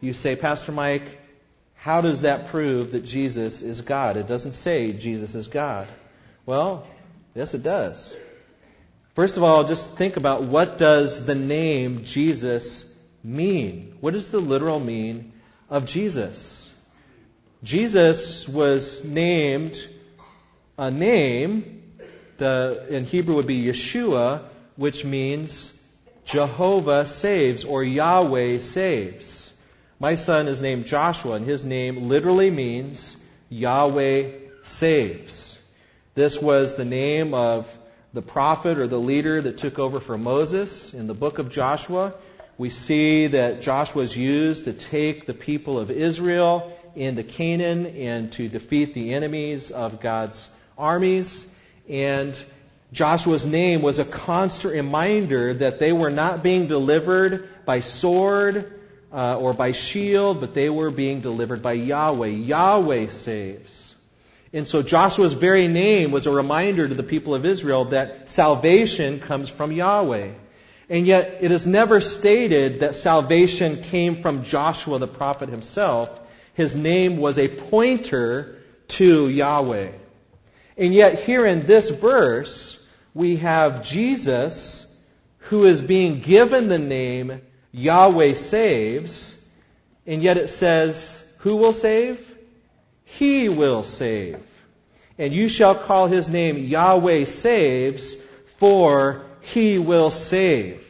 You 0.00 0.12
say, 0.12 0.36
Pastor 0.36 0.72
Mike, 0.72 1.04
how 1.76 2.00
does 2.00 2.22
that 2.22 2.48
prove 2.48 2.92
that 2.92 3.04
Jesus 3.04 3.62
is 3.62 3.80
God? 3.80 4.16
It 4.16 4.26
doesn't 4.26 4.52
say 4.52 4.92
Jesus 4.92 5.34
is 5.34 5.48
God. 5.48 5.88
Well, 6.48 6.86
yes, 7.34 7.52
it 7.52 7.62
does. 7.62 8.16
First 9.14 9.36
of 9.36 9.42
all, 9.42 9.64
just 9.64 9.96
think 9.96 10.16
about 10.16 10.44
what 10.44 10.78
does 10.78 11.26
the 11.26 11.34
name 11.34 12.04
Jesus 12.04 12.90
mean? 13.22 13.98
What 14.00 14.14
does 14.14 14.28
the 14.28 14.38
literal 14.38 14.80
mean 14.80 15.34
of 15.68 15.84
Jesus? 15.84 16.72
Jesus 17.62 18.48
was 18.48 19.04
named 19.04 19.78
a 20.78 20.90
name, 20.90 21.82
the, 22.38 22.86
in 22.88 23.04
Hebrew 23.04 23.34
would 23.34 23.46
be 23.46 23.64
Yeshua, 23.64 24.42
which 24.76 25.04
means 25.04 25.70
Jehovah 26.24 27.06
saves 27.06 27.66
or 27.66 27.84
Yahweh 27.84 28.60
saves. 28.60 29.52
My 30.00 30.14
son 30.14 30.48
is 30.48 30.62
named 30.62 30.86
Joshua, 30.86 31.34
and 31.34 31.44
his 31.44 31.62
name 31.62 32.08
literally 32.08 32.48
means 32.48 33.18
Yahweh 33.50 34.30
saves. 34.62 35.47
This 36.18 36.42
was 36.42 36.74
the 36.74 36.84
name 36.84 37.32
of 37.32 37.72
the 38.12 38.22
prophet 38.22 38.78
or 38.78 38.88
the 38.88 38.98
leader 38.98 39.40
that 39.40 39.58
took 39.58 39.78
over 39.78 40.00
for 40.00 40.18
Moses 40.18 40.92
in 40.92 41.06
the 41.06 41.14
book 41.14 41.38
of 41.38 41.48
Joshua. 41.48 42.12
We 42.58 42.70
see 42.70 43.28
that 43.28 43.62
Joshua 43.62 44.02
was 44.02 44.16
used 44.16 44.64
to 44.64 44.72
take 44.72 45.26
the 45.26 45.32
people 45.32 45.78
of 45.78 45.92
Israel 45.92 46.76
into 46.96 47.22
Canaan 47.22 47.86
and 47.86 48.32
to 48.32 48.48
defeat 48.48 48.94
the 48.94 49.14
enemies 49.14 49.70
of 49.70 50.00
God's 50.00 50.48
armies. 50.76 51.46
And 51.88 52.34
Joshua's 52.92 53.46
name 53.46 53.80
was 53.80 54.00
a 54.00 54.04
constant 54.04 54.74
reminder 54.74 55.54
that 55.54 55.78
they 55.78 55.92
were 55.92 56.10
not 56.10 56.42
being 56.42 56.66
delivered 56.66 57.48
by 57.64 57.78
sword 57.78 58.80
uh, 59.12 59.38
or 59.38 59.54
by 59.54 59.70
shield, 59.70 60.40
but 60.40 60.52
they 60.52 60.68
were 60.68 60.90
being 60.90 61.20
delivered 61.20 61.62
by 61.62 61.74
Yahweh. 61.74 62.26
Yahweh 62.26 63.06
saves. 63.06 63.87
And 64.52 64.66
so 64.66 64.82
Joshua's 64.82 65.34
very 65.34 65.68
name 65.68 66.10
was 66.10 66.26
a 66.26 66.30
reminder 66.30 66.88
to 66.88 66.94
the 66.94 67.02
people 67.02 67.34
of 67.34 67.44
Israel 67.44 67.86
that 67.86 68.30
salvation 68.30 69.20
comes 69.20 69.50
from 69.50 69.72
Yahweh. 69.72 70.30
And 70.88 71.06
yet 71.06 71.38
it 71.42 71.50
is 71.50 71.66
never 71.66 72.00
stated 72.00 72.80
that 72.80 72.96
salvation 72.96 73.82
came 73.82 74.22
from 74.22 74.44
Joshua 74.44 74.98
the 74.98 75.06
prophet 75.06 75.50
himself. 75.50 76.20
His 76.54 76.74
name 76.74 77.18
was 77.18 77.38
a 77.38 77.48
pointer 77.48 78.58
to 78.88 79.28
Yahweh. 79.28 79.90
And 80.78 80.94
yet 80.94 81.22
here 81.24 81.44
in 81.44 81.66
this 81.66 81.90
verse, 81.90 82.82
we 83.12 83.36
have 83.36 83.84
Jesus 83.84 84.86
who 85.38 85.64
is 85.64 85.82
being 85.82 86.20
given 86.20 86.68
the 86.68 86.78
name 86.78 87.40
Yahweh 87.72 88.34
saves, 88.34 89.34
and 90.06 90.22
yet 90.22 90.36
it 90.36 90.48
says, 90.48 91.24
who 91.38 91.56
will 91.56 91.72
save? 91.72 92.27
He 93.16 93.48
will 93.48 93.84
save. 93.84 94.38
And 95.18 95.32
you 95.32 95.48
shall 95.48 95.74
call 95.74 96.06
his 96.06 96.28
name 96.28 96.58
Yahweh 96.58 97.24
saves, 97.24 98.14
for 98.58 99.24
he 99.40 99.78
will 99.78 100.10
save. 100.10 100.84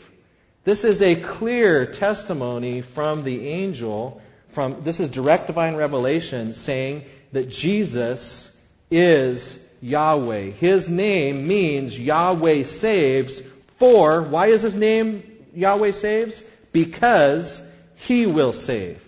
This 0.64 0.84
is 0.84 1.00
a 1.00 1.16
clear 1.16 1.87
testimony 1.87 2.82
from 2.82 3.25
the 3.25 3.48
angel 3.48 4.20
from 4.50 4.80
this 4.82 4.98
is 4.98 5.10
direct 5.10 5.46
divine 5.46 5.76
revelation 5.76 6.52
saying 6.54 7.04
that 7.32 7.48
Jesus 7.48 8.54
is 8.90 9.64
Yahweh. 9.80 10.50
His 10.50 10.88
name 10.88 11.46
means 11.46 11.98
Yahweh 11.98 12.64
saves 12.64 13.40
for 13.76 14.22
why 14.22 14.48
is 14.48 14.62
his 14.62 14.75
name 14.75 15.22
Yahweh 15.54 15.92
saves? 15.92 16.42
Because 16.72 17.62
he 17.96 18.26
will 18.26 18.52
save. 18.52 19.04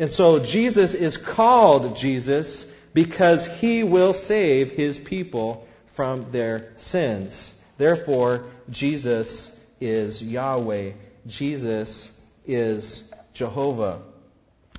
And 0.00 0.10
so 0.10 0.38
Jesus 0.38 0.94
is 0.94 1.18
called 1.18 1.94
Jesus 1.94 2.64
because 2.94 3.44
he 3.44 3.84
will 3.84 4.14
save 4.14 4.72
his 4.72 4.96
people 4.96 5.68
from 5.92 6.32
their 6.32 6.72
sins. 6.78 7.52
Therefore, 7.76 8.46
Jesus 8.70 9.54
is 9.78 10.22
Yahweh. 10.22 10.92
Jesus 11.26 12.10
is 12.46 13.12
Jehovah. 13.34 14.00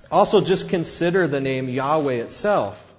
Also, 0.10 0.42
just 0.42 0.70
consider 0.70 1.28
the 1.28 1.40
name 1.40 1.70
Yahweh 1.70 2.16
itself. 2.16 2.92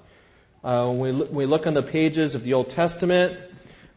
Uh, 0.62 0.92
when 0.92 1.18
we, 1.18 1.24
we 1.24 1.46
look 1.46 1.66
on 1.66 1.74
the 1.74 1.82
pages 1.82 2.36
of 2.36 2.44
the 2.44 2.54
Old 2.54 2.70
Testament, 2.70 3.36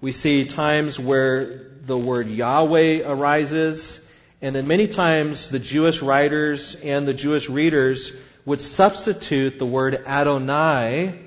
we 0.01 0.11
see 0.11 0.45
times 0.45 0.99
where 0.99 1.69
the 1.81 1.95
word 1.95 2.27
Yahweh 2.27 3.03
arises 3.05 4.04
and 4.45 4.55
then 4.55 4.67
many 4.67 4.87
times 4.87 5.47
the 5.47 5.57
Jewish 5.57 6.03
writers 6.03 6.75
and 6.75 7.07
the 7.07 7.15
Jewish 7.15 7.49
readers 7.49 8.11
would 8.45 8.61
substitute 8.61 9.57
the 9.57 9.65
word 9.65 9.95
Adonai 10.05 11.17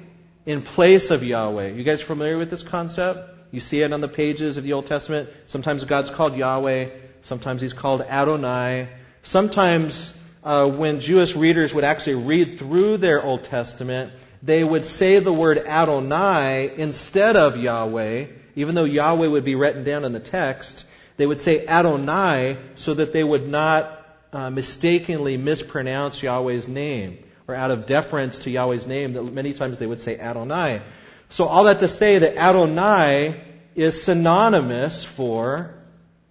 in 0.46 0.62
place 0.62 1.10
of 1.10 1.24
Yahweh. 1.24 1.72
You 1.72 1.82
guys 1.82 2.00
familiar 2.00 2.38
with 2.38 2.48
this 2.48 2.62
concept? 2.62 3.18
You 3.50 3.58
see 3.58 3.82
it 3.82 3.92
on 3.92 4.00
the 4.00 4.06
pages 4.06 4.56
of 4.56 4.62
the 4.62 4.74
Old 4.74 4.86
Testament. 4.86 5.30
Sometimes 5.48 5.84
God's 5.84 6.10
called 6.10 6.36
Yahweh. 6.36 6.90
Sometimes 7.22 7.60
he's 7.60 7.72
called 7.72 8.02
Adonai. 8.02 8.88
Sometimes 9.24 10.16
uh, 10.44 10.70
when 10.70 11.00
Jewish 11.00 11.34
readers 11.34 11.74
would 11.74 11.82
actually 11.82 12.24
read 12.24 12.56
through 12.56 12.98
their 12.98 13.20
Old 13.20 13.42
Testament, 13.42 14.12
they 14.44 14.62
would 14.62 14.86
say 14.86 15.18
the 15.18 15.32
word 15.32 15.58
Adonai 15.58 16.70
instead 16.76 17.34
of 17.34 17.56
Yahweh, 17.56 18.26
even 18.54 18.76
though 18.76 18.84
Yahweh 18.84 19.26
would 19.26 19.44
be 19.44 19.56
written 19.56 19.82
down 19.82 20.04
in 20.04 20.12
the 20.12 20.20
text. 20.20 20.84
They 21.18 21.26
would 21.26 21.40
say 21.40 21.66
Adonai 21.66 22.56
so 22.76 22.94
that 22.94 23.12
they 23.12 23.24
would 23.24 23.46
not 23.48 24.06
uh, 24.32 24.50
mistakenly 24.50 25.36
mispronounce 25.36 26.22
Yahweh's 26.22 26.68
name 26.68 27.18
or 27.48 27.54
out 27.54 27.72
of 27.72 27.86
deference 27.86 28.40
to 28.40 28.50
Yahweh's 28.50 28.86
name 28.86 29.14
that 29.14 29.24
many 29.24 29.52
times 29.52 29.78
they 29.78 29.86
would 29.86 30.00
say 30.00 30.16
Adonai. 30.18 30.80
So 31.28 31.44
all 31.44 31.64
that 31.64 31.80
to 31.80 31.88
say 31.88 32.18
that 32.18 32.36
Adonai 32.36 33.40
is 33.74 34.02
synonymous 34.02 35.02
for 35.02 35.74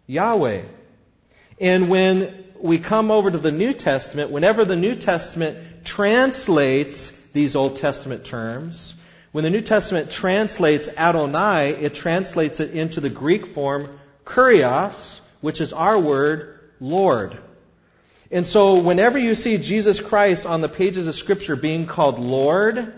Yahweh. 0.07 0.63
And 1.59 1.89
when 1.89 2.45
we 2.59 2.79
come 2.79 3.11
over 3.11 3.29
to 3.29 3.37
the 3.37 3.51
New 3.51 3.73
Testament, 3.73 4.31
whenever 4.31 4.63
the 4.63 4.75
New 4.77 4.95
Testament 4.95 5.83
translates 5.83 7.11
these 7.31 7.57
Old 7.57 7.77
Testament 7.77 8.23
terms, 8.25 8.95
when 9.33 9.43
the 9.43 9.49
New 9.49 9.61
Testament 9.61 10.11
translates 10.11 10.87
Adonai, 10.87 11.71
it 11.71 11.93
translates 11.93 12.61
it 12.61 12.71
into 12.71 13.01
the 13.01 13.09
Greek 13.09 13.47
form 13.47 13.99
kurios, 14.27 15.19
which 15.41 15.61
is 15.61 15.73
our 15.73 15.97
word, 15.97 16.59
Lord. 16.79 17.37
And 18.29 18.45
so 18.45 18.81
whenever 18.81 19.17
you 19.17 19.35
see 19.35 19.57
Jesus 19.57 20.01
Christ 20.01 20.45
on 20.45 20.59
the 20.59 20.67
pages 20.67 21.07
of 21.07 21.15
Scripture 21.15 21.55
being 21.55 21.85
called 21.85 22.19
Lord, 22.19 22.93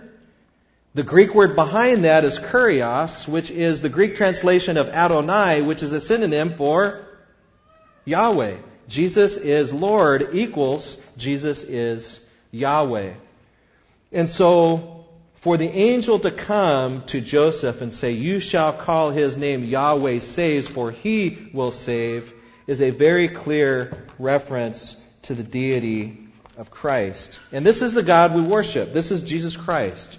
the 0.96 1.04
Greek 1.04 1.36
word 1.36 1.56
behind 1.56 2.04
that 2.06 2.24
is 2.24 2.40
kurios, 2.40 3.28
which 3.28 3.52
is 3.52 3.82
the 3.82 3.90
Greek 3.90 4.16
translation 4.16 4.78
of 4.78 4.90
Adonai, 4.90 5.62
which 5.62 5.84
is 5.84 5.94
a 5.94 6.02
synonym 6.02 6.50
for 6.50 7.06
Yahweh. 8.06 8.56
Jesus 8.88 9.38
is 9.38 9.72
Lord 9.72 10.30
equals 10.34 10.98
Jesus 11.16 11.62
is 11.62 12.20
Yahweh. 12.52 13.14
And 14.12 14.28
so 14.28 14.99
for 15.42 15.56
the 15.56 15.70
angel 15.70 16.20
to 16.20 16.32
come 16.32 17.04
to 17.06 17.22
Joseph 17.22 17.82
and 17.82 17.94
say, 17.94 18.12
You 18.12 18.40
shall 18.40 18.74
call 18.74 19.10
his 19.10 19.38
name 19.38 19.64
Yahweh 19.64 20.20
saves, 20.20 20.68
for 20.68 20.92
he 20.92 21.50
will 21.54 21.72
save, 21.72 22.34
is 22.68 22.82
a 22.82 22.90
very 22.90 23.30
clear 23.30 24.06
reference 24.20 24.96
to 25.24 25.34
the 25.34 25.44
deity 25.44 26.28
of 26.58 26.72
Christ. 26.72 27.40
And 27.54 27.66
this 27.66 27.82
is 27.82 27.94
the 27.94 28.04
God 28.04 28.36
we 28.36 28.42
worship. 28.42 28.92
This 28.92 29.12
is 29.12 29.24
Jesus 29.24 29.56
Christ. 29.56 30.18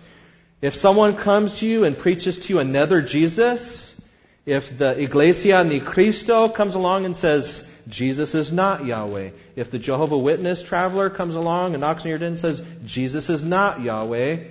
If 0.62 0.74
someone 0.74 1.14
comes 1.16 1.58
to 1.58 1.66
you 1.66 1.84
and 1.84 1.96
preaches 1.96 2.38
to 2.38 2.54
you 2.54 2.58
another 2.58 3.02
Jesus, 3.02 4.00
if 4.46 4.76
the 4.76 4.98
Iglesia 4.98 5.64
ni 5.64 5.80
Cristo 5.80 6.48
comes 6.48 6.74
along 6.74 7.04
and 7.04 7.16
says, 7.16 7.66
Jesus 7.88 8.34
is 8.34 8.52
not 8.52 8.86
Yahweh. 8.86 9.30
If 9.56 9.70
the 9.70 9.78
Jehovah 9.78 10.18
Witness 10.18 10.62
traveler 10.62 11.10
comes 11.10 11.34
along 11.34 11.74
and 11.74 11.80
knocks 11.82 12.04
on 12.04 12.08
your 12.08 12.18
door 12.18 12.28
and 12.28 12.38
says, 12.38 12.62
Jesus 12.84 13.28
is 13.28 13.44
not 13.44 13.82
Yahweh, 13.82 14.44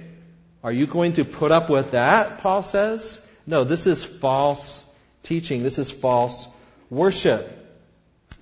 are 0.63 0.72
you 0.72 0.86
going 0.86 1.13
to 1.13 1.25
put 1.25 1.51
up 1.51 1.70
with 1.70 1.92
that? 1.92 2.39
Paul 2.39 2.63
says. 2.63 3.22
No, 3.48 3.63
this 3.63 3.88
is 3.88 4.04
false 4.04 4.86
teaching. 5.24 5.63
This 5.63 5.80
is 5.80 5.89
false 5.89 6.48
worship. 6.89 7.56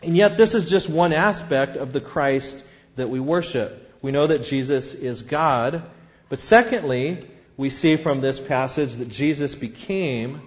And 0.04 0.16
yet, 0.16 0.38
this 0.38 0.54
is 0.54 0.70
just 0.70 0.90
one 0.90 1.14
aspect 1.14 1.78
of 1.78 1.94
the 1.94 2.02
Christ 2.02 2.64
that 2.96 3.10
we 3.10 3.20
worship. 3.20 3.96
We 4.02 4.12
know 4.12 4.28
that 4.28 4.44
Jesus 4.44 4.94
is 4.94 5.22
God. 5.22 5.84
But 6.30 6.40
secondly, 6.40 7.26
we 7.56 7.70
see 7.70 7.96
from 7.96 8.22
this 8.22 8.40
passage 8.40 8.94
that 8.96 9.10
Jesus 9.10 9.56
became 9.56 10.42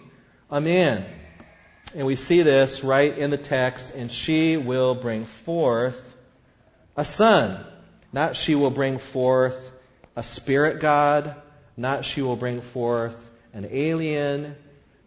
a 0.50 0.60
man. 0.60 1.04
And 1.94 2.06
we 2.06 2.16
see 2.16 2.42
this 2.42 2.84
right 2.84 3.16
in 3.16 3.30
the 3.30 3.38
text, 3.38 3.94
and 3.94 4.12
she 4.12 4.56
will 4.56 4.94
bring 4.94 5.24
forth 5.24 6.14
a 6.96 7.04
son. 7.04 7.64
Not 8.12 8.36
she 8.36 8.54
will 8.54 8.70
bring 8.70 8.98
forth 8.98 9.72
a 10.14 10.22
spirit 10.22 10.80
God, 10.80 11.34
not 11.80 12.04
she 12.04 12.20
will 12.20 12.36
bring 12.36 12.60
forth 12.60 13.28
an 13.54 13.66
alien, 13.70 14.54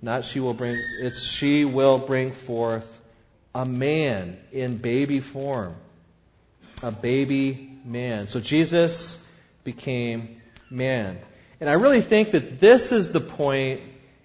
not 0.02 0.26
she 0.26 0.40
will 0.40 0.56
bring, 0.56 0.76
it's 1.00 1.22
she 1.22 1.66
will 1.66 2.00
bring 2.00 2.32
forth 2.32 3.00
a 3.54 3.64
man 3.64 4.38
in 4.52 4.78
baby 4.78 5.20
form. 5.20 5.76
A 6.82 6.92
baby 6.92 7.78
man. 7.86 8.28
So 8.28 8.40
Jesus 8.40 9.16
became 9.64 10.42
man. 10.72 11.20
And 11.60 11.70
I 11.70 11.74
really 11.74 12.02
think 12.02 12.32
that 12.32 12.60
this 12.60 12.92
is 12.92 13.12
the 13.12 13.22
point 13.22 13.82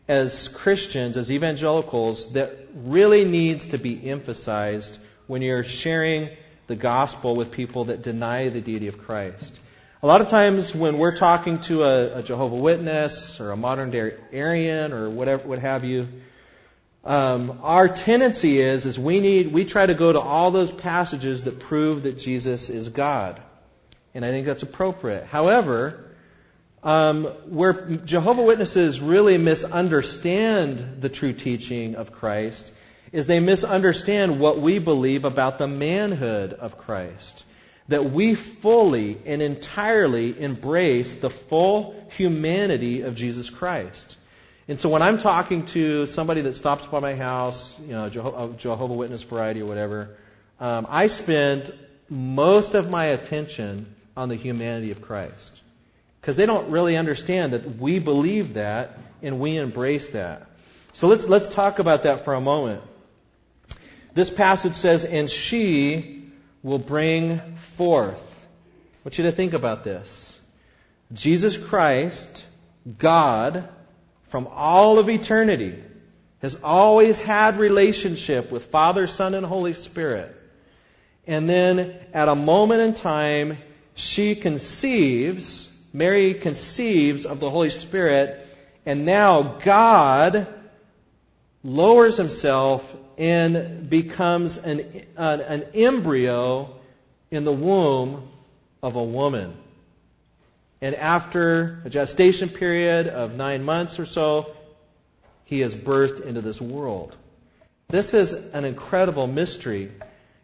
as 0.09 0.49
Christians, 0.49 1.19
as 1.19 1.31
evangelicals, 1.31 2.33
that 2.33 2.57
really 2.75 3.27
needs 3.27 3.69
to 3.69 3.79
be 3.79 4.09
emphasized 4.09 4.97
when 5.27 5.43
you're 5.43 5.65
sharing 5.65 6.31
the 6.67 6.77
gospel 6.77 7.37
with 7.37 7.53
people 7.53 7.85
that 7.85 8.03
deny 8.03 8.49
the 8.49 8.63
deity 8.63 8.89
of 8.89 8.99
Christ. 8.99 9.59
A 10.01 10.07
lot 10.07 10.21
of 10.21 10.29
times 10.29 10.73
when 10.73 10.97
we're 10.97 11.17
talking 11.17 11.59
to 11.63 11.83
a, 11.83 12.19
a 12.19 12.23
Jehovah 12.23 12.55
Witness 12.55 13.41
or 13.41 13.51
a 13.51 13.57
modern 13.57 13.91
day 13.91 14.13
Arian 14.33 14.93
or 14.93 15.11
whatever, 15.11 15.49
what 15.49 15.59
have 15.59 15.83
you, 15.83 16.07
um, 17.05 17.59
our 17.65 17.89
tendency 17.89 18.61
is 18.61 18.87
is 18.87 18.97
we 18.97 19.19
need 19.19 19.51
we 19.51 19.65
try 19.65 19.85
to 19.85 19.95
go 19.95 20.13
to 20.13 20.21
all 20.21 20.53
those 20.53 20.71
passages 20.71 21.43
that 21.43 21.59
prove 21.59 22.05
that 22.05 22.17
Jesus 22.17 22.71
is 22.71 22.91
God, 22.91 23.41
and 24.15 24.25
I 24.25 24.31
think 24.31 24.47
that's 24.47 24.63
appropriate. 24.63 25.25
However, 25.25 26.13
um, 26.85 27.25
where 27.25 27.73
Jehovah 27.73 28.45
Witnesses 28.45 29.01
really 29.01 29.37
misunderstand 29.37 31.03
the 31.03 31.09
true 31.09 31.33
teaching 31.33 31.97
of 31.97 32.13
Christ 32.13 32.71
is 33.11 33.27
they 33.27 33.41
misunderstand 33.41 34.39
what 34.39 34.61
we 34.61 34.79
believe 34.79 35.25
about 35.25 35.59
the 35.59 35.67
manhood 35.67 36.53
of 36.53 36.79
Christ. 36.79 37.45
That 37.89 38.05
we 38.05 38.35
fully 38.35 39.19
and 39.25 39.41
entirely 39.41 40.39
embrace 40.41 41.15
the 41.15 41.31
full 41.31 41.95
humanity 42.17 43.03
of 43.03 43.17
Jesus 43.17 43.51
Christ. 43.51 44.17
And 44.69 44.79
so 44.79 44.91
when 44.91 45.01
I'm 45.01 45.19
talking 45.19 45.65
to 45.67 46.05
somebody 46.07 46.43
that 46.43 46.55
stops 46.55 46.85
by 46.87 47.01
my 47.01 47.15
house, 47.15 47.75
you 47.81 47.95
know, 47.95 48.11
Jeho- 48.11 48.57
Jehovah 48.59 48.93
Witness 48.93 49.23
variety 49.23 49.63
or 49.63 49.67
whatever, 49.67 50.17
um, 50.61 50.87
I 50.91 51.07
spend 51.07 51.73
most 52.11 52.75
of 52.75 52.91
my 52.91 53.07
attention 53.07 53.95
on 54.17 54.29
the 54.29 54.35
humanity 54.35 54.91
of 54.91 55.01
Christ. 55.01 55.59
Because 56.21 56.37
they 56.37 56.47
don't 56.47 56.71
really 56.71 56.97
understand 56.97 57.53
that 57.55 57.79
we 57.79 57.99
believe 57.99 58.55
that 58.55 58.99
and 59.23 59.41
we 59.41 59.57
embrace 59.57 60.11
that. 60.11 60.47
So 60.93 61.07
let's, 61.07 61.27
let's 61.27 61.49
talk 61.49 61.79
about 61.79 62.03
that 62.03 62.25
for 62.25 62.35
a 62.35 62.41
moment. 62.41 62.83
This 64.15 64.29
passage 64.29 64.75
says, 64.75 65.05
and 65.05 65.31
she 65.31 66.18
will 66.69 66.79
bring 66.79 67.39
forth. 67.57 68.47
I 68.95 68.99
want 69.05 69.19
you 69.19 69.25
to 69.25 69.33
think 69.33 69.55
about 69.55 69.85
this. 69.85 70.39
Jesus 71.13 71.57
Christ, 71.57 72.45
God, 72.99 73.69
from 74.25 74.47
all 74.53 74.99
of 74.99 75.09
eternity 75.09 75.83
has 76.41 76.59
always 76.63 77.19
had 77.19 77.59
relationship 77.59 78.51
with 78.51 78.67
Father, 78.67 79.07
Son, 79.07 79.35
and 79.35 79.45
Holy 79.45 79.73
Spirit. 79.73 80.35
And 81.27 81.49
then 81.49 81.99
at 82.13 82.29
a 82.29 82.35
moment 82.35 82.83
in 82.83 82.95
time, 82.95 83.59
she 83.95 84.35
conceives, 84.35 85.69
Mary 85.93 86.35
conceives 86.35 87.27
of 87.27 87.41
the 87.41 87.51
Holy 87.51 87.71
Spirit, 87.71 88.47
and 88.87 89.05
now 89.05 89.43
God 89.43 90.47
lowers 91.65 92.17
himself 92.17 92.95
and 93.19 93.91
becomes 93.91 94.57
an, 94.57 94.81
an, 95.17 95.41
an 95.41 95.65
embryo 95.75 96.75
in 97.31 97.45
the 97.45 97.53
womb 97.53 98.29
of 98.83 98.95
a 98.95 99.03
woman. 99.03 99.55
And 100.81 100.95
after 100.95 101.83
a 101.85 101.91
gestation 101.91 102.49
period 102.49 103.09
of 103.09 103.37
nine 103.37 103.65
months 103.65 103.99
or 103.99 104.07
so, 104.07 104.55
he 105.45 105.63
is 105.63 105.75
birthed 105.75 106.25
into 106.25 106.41
this 106.41 106.61
world. 106.61 107.17
This 107.89 108.15
is 108.15 108.33
an 108.33 108.65
incredible 108.65 109.27
mystery. 109.27 109.91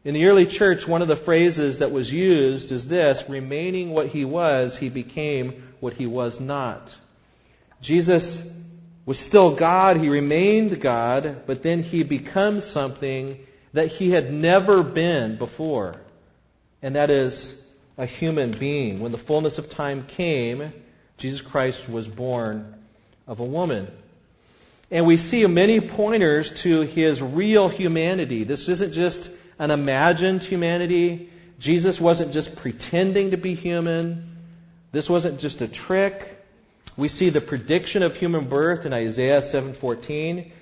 In 0.05 0.15
the 0.15 0.27
early 0.27 0.45
church, 0.45 0.89
one 0.89 1.03
of 1.03 1.09
the 1.09 1.17
phrases 1.17 1.79
that 1.79 1.93
was 1.93 2.11
used 2.11 2.73
is 2.73 2.87
this 2.89 3.29
remaining 3.29 3.91
what 3.91 4.09
he 4.09 4.25
was, 4.25 4.77
he 4.77 4.89
became 4.89 5.63
what 5.79 5.93
he 5.93 6.07
was 6.07 6.41
not. 6.41 6.95
Jesus 7.81 8.43
was 9.07 9.19
still 9.19 9.55
God, 9.55 9.97
he 9.97 10.09
remained 10.09 10.81
God, 10.81 11.43
but 11.47 11.63
then 11.63 11.83
he 11.83 12.05
becomes 12.05 12.65
something 12.65 13.39
that 13.73 13.89
he 13.89 14.11
had 14.11 14.33
never 14.33 14.83
been 14.83 15.37
before. 15.37 16.01
And 16.83 16.97
that 16.97 17.11
is 17.11 17.61
a 17.99 18.07
human 18.07 18.51
being. 18.51 19.01
When 19.01 19.13
the 19.13 19.19
fullness 19.19 19.59
of 19.59 19.69
time 19.69 20.05
came, 20.05 20.73
Jesus 21.19 21.41
Christ 21.41 21.89
was 21.89 22.09
born 22.09 22.75
of 23.27 23.41
a 23.41 23.45
woman. 23.45 23.91
And 24.91 25.07
we 25.07 25.17
see 25.17 25.47
many 25.47 25.81
pointers 25.81 26.53
to 26.63 26.83
his 26.83 27.21
real 27.21 27.69
humanity. 27.69 28.45
This 28.45 28.69
isn't 28.69 28.93
just 28.93 29.31
an 29.59 29.71
imagined 29.71 30.43
humanity. 30.43 31.31
Jesus 31.59 32.01
wasn't 32.01 32.33
just 32.33 32.57
pretending 32.57 33.31
to 33.31 33.37
be 33.37 33.55
human. 33.55 34.37
This 34.93 35.09
wasn't 35.11 35.41
just 35.41 35.61
a 35.61 35.69
trick. 35.69 36.34
We 36.97 37.09
see 37.09 37.31
the 37.31 37.41
prediction 37.41 38.05
of 38.05 38.17
human 38.17 38.47
birth 38.49 38.87
in 38.87 38.93
Isaiah 38.93 39.43
7:14. 39.43 40.53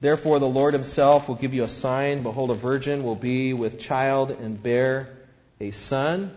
Therefore 0.00 0.40
the 0.40 0.48
Lord 0.48 0.74
himself 0.74 1.28
will 1.28 1.36
give 1.36 1.54
you 1.54 1.62
a 1.62 1.68
sign, 1.68 2.22
behold 2.22 2.50
a 2.50 2.54
virgin 2.54 3.04
will 3.04 3.14
be 3.14 3.52
with 3.52 3.78
child 3.78 4.30
and 4.30 4.60
bear 4.60 5.08
a 5.60 5.70
son. 5.70 6.32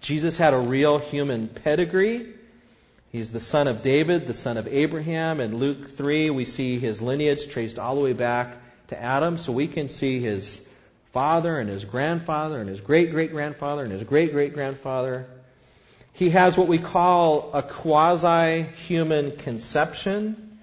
Jesus 0.00 0.36
had 0.36 0.52
a 0.52 0.58
real 0.58 0.98
human 0.98 1.46
pedigree. 1.46 2.26
He's 3.12 3.32
the 3.32 3.40
son 3.40 3.68
of 3.68 3.82
David, 3.82 4.26
the 4.26 4.34
son 4.34 4.56
of 4.56 4.68
Abraham. 4.68 5.40
In 5.40 5.56
Luke 5.56 5.90
3, 5.90 6.30
we 6.30 6.44
see 6.44 6.78
his 6.78 7.00
lineage 7.00 7.48
traced 7.48 7.78
all 7.78 7.94
the 7.94 8.00
way 8.00 8.12
back 8.12 8.56
to 8.88 9.00
Adam. 9.00 9.38
So 9.38 9.52
we 9.52 9.68
can 9.68 9.88
see 9.88 10.20
his 10.20 10.60
father 11.12 11.58
and 11.58 11.68
his 11.68 11.84
grandfather 11.84 12.58
and 12.58 12.68
his 12.68 12.80
great 12.80 13.12
great 13.12 13.32
grandfather 13.32 13.84
and 13.84 13.92
his 13.92 14.02
great 14.02 14.32
great 14.32 14.54
grandfather. 14.54 15.26
He 16.12 16.30
has 16.30 16.58
what 16.58 16.68
we 16.68 16.78
call 16.78 17.50
a 17.54 17.62
quasi 17.62 18.62
human 18.86 19.36
conception 19.36 20.58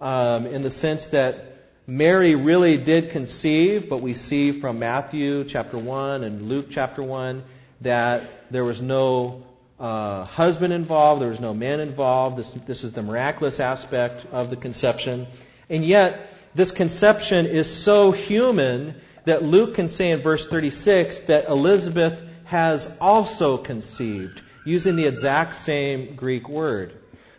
um, 0.00 0.46
in 0.46 0.62
the 0.62 0.70
sense 0.70 1.08
that 1.08 1.54
Mary 1.86 2.34
really 2.34 2.78
did 2.78 3.10
conceive, 3.10 3.88
but 3.90 4.00
we 4.00 4.14
see 4.14 4.52
from 4.52 4.78
Matthew 4.78 5.44
chapter 5.44 5.76
1 5.76 6.24
and 6.24 6.42
Luke 6.42 6.68
chapter 6.70 7.02
1 7.02 7.44
that 7.82 8.50
there 8.50 8.64
was 8.64 8.80
no 8.80 9.44
uh, 9.78 10.24
husband 10.24 10.72
involved, 10.72 11.20
there 11.20 11.28
was 11.28 11.40
no 11.40 11.52
man 11.52 11.80
involved. 11.80 12.38
This, 12.38 12.52
this 12.52 12.84
is 12.84 12.92
the 12.92 13.02
miraculous 13.02 13.60
aspect 13.60 14.24
of 14.32 14.48
the 14.48 14.56
conception. 14.56 15.26
And 15.68 15.84
yet, 15.84 16.30
this 16.54 16.70
conception 16.70 17.46
is 17.46 17.70
so 17.70 18.12
human 18.12 18.94
that 19.24 19.42
Luke 19.42 19.74
can 19.74 19.88
say 19.88 20.12
in 20.12 20.20
verse 20.20 20.46
36 20.46 21.20
that 21.20 21.48
Elizabeth 21.48 22.22
has 22.44 22.90
also 23.00 23.56
conceived, 23.56 24.40
using 24.64 24.96
the 24.96 25.06
exact 25.06 25.54
same 25.54 26.16
Greek 26.16 26.48
word. 26.48 26.92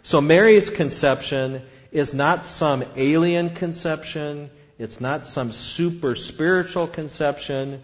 So 0.03 0.21
Mary's 0.21 0.69
conception 0.69 1.63
is 1.91 2.13
not 2.13 2.45
some 2.45 2.83
alien 2.95 3.49
conception. 3.49 4.51
It's 4.77 5.01
not 5.01 5.27
some 5.27 5.51
super 5.51 6.15
spiritual 6.15 6.87
conception. 6.87 7.81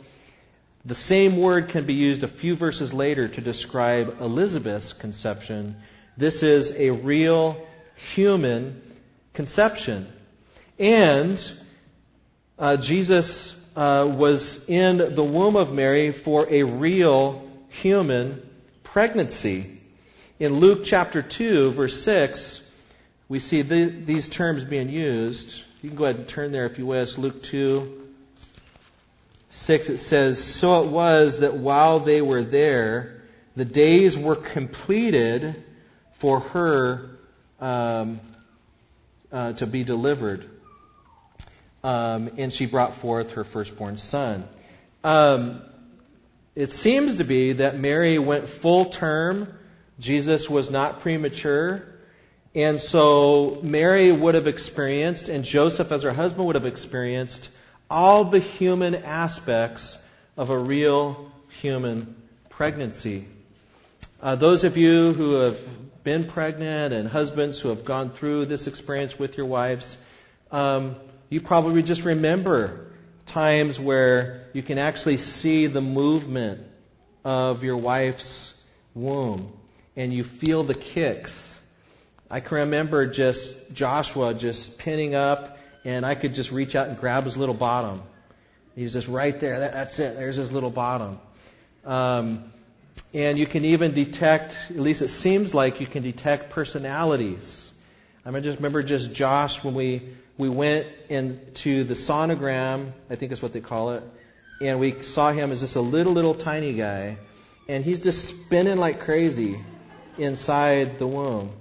The 0.85 0.95
same 0.95 1.37
word 1.37 1.69
can 1.69 1.85
be 1.85 1.93
used 1.93 2.23
a 2.23 2.27
few 2.27 2.55
verses 2.55 2.93
later 2.93 3.27
to 3.27 3.41
describe 3.41 4.17
Elizabeth's 4.19 4.93
conception. 4.93 5.75
This 6.17 6.43
is 6.43 6.71
a 6.71 6.91
real 6.91 7.65
human 8.13 8.81
conception. 9.33 10.11
And 10.77 11.39
uh, 12.59 12.77
Jesus 12.77 13.55
uh, 13.75 14.13
was 14.15 14.69
in 14.69 14.97
the 14.97 15.23
womb 15.23 15.55
of 15.55 15.73
Mary 15.73 16.11
for 16.11 16.47
a 16.49 16.63
real 16.63 17.47
human 17.69 18.47
pregnancy. 18.91 19.65
In 20.37 20.55
Luke 20.55 20.81
chapter 20.83 21.21
2, 21.21 21.71
verse 21.71 22.03
6, 22.03 22.61
we 23.29 23.39
see 23.39 23.61
the, 23.61 23.85
these 23.85 24.27
terms 24.27 24.65
being 24.65 24.89
used. 24.89 25.61
You 25.81 25.87
can 25.87 25.97
go 25.97 26.03
ahead 26.03 26.17
and 26.17 26.27
turn 26.27 26.51
there 26.51 26.65
if 26.65 26.77
you 26.77 26.85
wish. 26.85 27.17
Luke 27.17 27.41
2, 27.41 28.09
6, 29.49 29.89
it 29.89 29.97
says, 29.99 30.43
So 30.43 30.83
it 30.83 30.89
was 30.89 31.39
that 31.39 31.53
while 31.53 31.99
they 31.99 32.21
were 32.21 32.41
there, 32.41 33.21
the 33.55 33.63
days 33.63 34.17
were 34.17 34.35
completed 34.35 35.63
for 36.15 36.41
her 36.41 37.11
um, 37.61 38.19
uh, 39.31 39.53
to 39.53 39.67
be 39.67 39.85
delivered. 39.85 40.49
Um, 41.81 42.29
and 42.37 42.51
she 42.51 42.65
brought 42.65 42.95
forth 42.95 43.31
her 43.31 43.45
firstborn 43.45 43.97
son. 43.97 44.45
Um, 45.01 45.61
it 46.61 46.71
seems 46.71 47.15
to 47.15 47.23
be 47.23 47.53
that 47.53 47.75
Mary 47.75 48.19
went 48.19 48.47
full 48.47 48.85
term. 48.85 49.51
Jesus 49.99 50.47
was 50.47 50.69
not 50.69 50.99
premature. 50.99 51.83
And 52.53 52.79
so 52.79 53.59
Mary 53.63 54.11
would 54.11 54.35
have 54.35 54.45
experienced, 54.45 55.27
and 55.27 55.43
Joseph, 55.43 55.91
as 55.91 56.03
her 56.03 56.13
husband, 56.13 56.45
would 56.45 56.53
have 56.53 56.67
experienced 56.67 57.49
all 57.89 58.25
the 58.25 58.37
human 58.37 58.93
aspects 58.93 59.97
of 60.37 60.51
a 60.51 60.57
real 60.59 61.31
human 61.61 62.15
pregnancy. 62.49 63.25
Uh, 64.21 64.35
those 64.35 64.63
of 64.63 64.77
you 64.77 65.13
who 65.13 65.33
have 65.37 66.03
been 66.03 66.25
pregnant 66.25 66.93
and 66.93 67.09
husbands 67.09 67.59
who 67.59 67.69
have 67.69 67.85
gone 67.85 68.11
through 68.11 68.45
this 68.45 68.67
experience 68.67 69.17
with 69.17 69.35
your 69.35 69.47
wives, 69.47 69.97
um, 70.51 70.95
you 71.27 71.41
probably 71.41 71.81
just 71.81 72.03
remember 72.03 72.90
times 73.31 73.79
where 73.79 74.43
you 74.51 74.61
can 74.61 74.77
actually 74.77 75.15
see 75.15 75.67
the 75.67 75.79
movement 75.79 76.61
of 77.23 77.63
your 77.63 77.77
wife's 77.77 78.53
womb 78.93 79.53
and 79.95 80.11
you 80.11 80.23
feel 80.23 80.63
the 80.63 80.75
kicks. 80.75 81.57
I 82.29 82.41
can 82.41 82.57
remember 82.57 83.07
just 83.07 83.73
Joshua 83.73 84.33
just 84.33 84.77
pinning 84.79 85.15
up 85.15 85.57
and 85.85 86.05
I 86.05 86.15
could 86.15 86.35
just 86.35 86.51
reach 86.51 86.75
out 86.75 86.89
and 86.89 86.99
grab 86.99 87.23
his 87.23 87.37
little 87.37 87.55
bottom. 87.55 88.01
He 88.75 88.83
was 88.83 88.93
just 88.93 89.07
right 89.07 89.37
there. 89.39 89.59
That, 89.59 89.73
that's 89.73 89.99
it. 89.99 90.17
There's 90.17 90.35
his 90.35 90.51
little 90.51 90.69
bottom. 90.69 91.17
Um, 91.85 92.51
and 93.13 93.37
you 93.37 93.45
can 93.45 93.63
even 93.63 93.93
detect, 93.93 94.57
at 94.69 94.79
least 94.79 95.01
it 95.01 95.09
seems 95.09 95.53
like 95.53 95.79
you 95.79 95.87
can 95.87 96.03
detect 96.03 96.49
personalities. 96.49 97.71
I 98.25 98.39
just 98.39 98.57
remember 98.57 98.83
just 98.83 99.13
Josh 99.13 99.63
when 99.63 99.73
we, 99.73 100.01
we 100.37 100.49
went 100.49 100.87
into 101.09 101.83
the 101.83 101.93
sonogram, 101.93 102.91
I 103.09 103.15
think 103.15 103.31
is 103.31 103.41
what 103.41 103.53
they 103.53 103.61
call 103.61 103.91
it, 103.91 104.03
and 104.61 104.79
we 104.79 105.01
saw 105.03 105.31
him 105.31 105.51
as 105.51 105.61
just 105.61 105.75
a 105.75 105.81
little, 105.81 106.13
little 106.13 106.35
tiny 106.35 106.73
guy. 106.73 107.17
And 107.67 107.85
he's 107.85 108.01
just 108.01 108.25
spinning 108.25 108.77
like 108.77 108.99
crazy 108.99 109.63
inside 110.17 110.99
the 110.99 111.07
womb. 111.07 111.51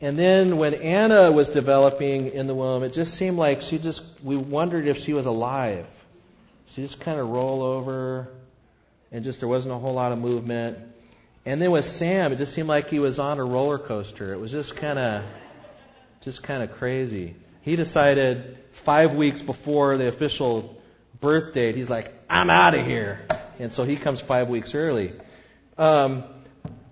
And 0.00 0.18
then 0.18 0.58
when 0.58 0.74
Anna 0.74 1.32
was 1.32 1.50
developing 1.50 2.28
in 2.28 2.46
the 2.46 2.54
womb, 2.54 2.82
it 2.82 2.92
just 2.92 3.14
seemed 3.14 3.38
like 3.38 3.62
she 3.62 3.78
just, 3.78 4.02
we 4.22 4.36
wondered 4.36 4.86
if 4.86 4.98
she 4.98 5.14
was 5.14 5.26
alive. 5.26 5.86
She 6.68 6.82
just 6.82 7.00
kind 7.00 7.18
of 7.18 7.30
roll 7.30 7.62
over, 7.62 8.28
and 9.12 9.24
just 9.24 9.40
there 9.40 9.48
wasn't 9.48 9.74
a 9.74 9.78
whole 9.78 9.94
lot 9.94 10.12
of 10.12 10.18
movement. 10.18 10.78
And 11.46 11.60
then 11.60 11.70
with 11.70 11.86
Sam, 11.86 12.32
it 12.32 12.36
just 12.36 12.52
seemed 12.52 12.68
like 12.68 12.90
he 12.90 12.98
was 12.98 13.18
on 13.18 13.38
a 13.38 13.44
roller 13.44 13.78
coaster. 13.78 14.32
It 14.32 14.40
was 14.40 14.50
just 14.50 14.76
kind 14.76 14.98
of, 14.98 15.24
just 16.22 16.42
kind 16.42 16.62
of 16.62 16.72
crazy. 16.72 17.34
He 17.64 17.76
decided 17.76 18.58
five 18.72 19.14
weeks 19.14 19.40
before 19.40 19.96
the 19.96 20.06
official 20.06 20.80
birth 21.20 21.54
date, 21.54 21.74
he's 21.74 21.88
like, 21.88 22.12
I'm 22.28 22.50
out 22.50 22.74
of 22.74 22.86
here. 22.86 23.26
And 23.58 23.72
so 23.72 23.84
he 23.84 23.96
comes 23.96 24.20
five 24.20 24.50
weeks 24.50 24.74
early. 24.74 25.12
Um, 25.78 26.24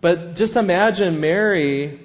but 0.01 0.37
just 0.37 0.57
imagine 0.57 1.21
Mary 1.21 2.01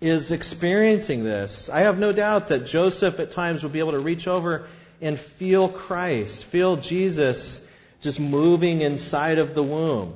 is 0.00 0.30
experiencing 0.30 1.24
this. 1.24 1.70
I 1.70 1.80
have 1.80 1.98
no 1.98 2.12
doubt 2.12 2.48
that 2.48 2.66
Joseph 2.66 3.18
at 3.20 3.30
times 3.30 3.62
will 3.62 3.70
be 3.70 3.78
able 3.78 3.92
to 3.92 3.98
reach 3.98 4.28
over 4.28 4.68
and 5.00 5.18
feel 5.18 5.68
Christ, 5.68 6.44
feel 6.44 6.76
Jesus 6.76 7.66
just 8.02 8.20
moving 8.20 8.82
inside 8.82 9.38
of 9.38 9.54
the 9.54 9.62
womb, 9.62 10.14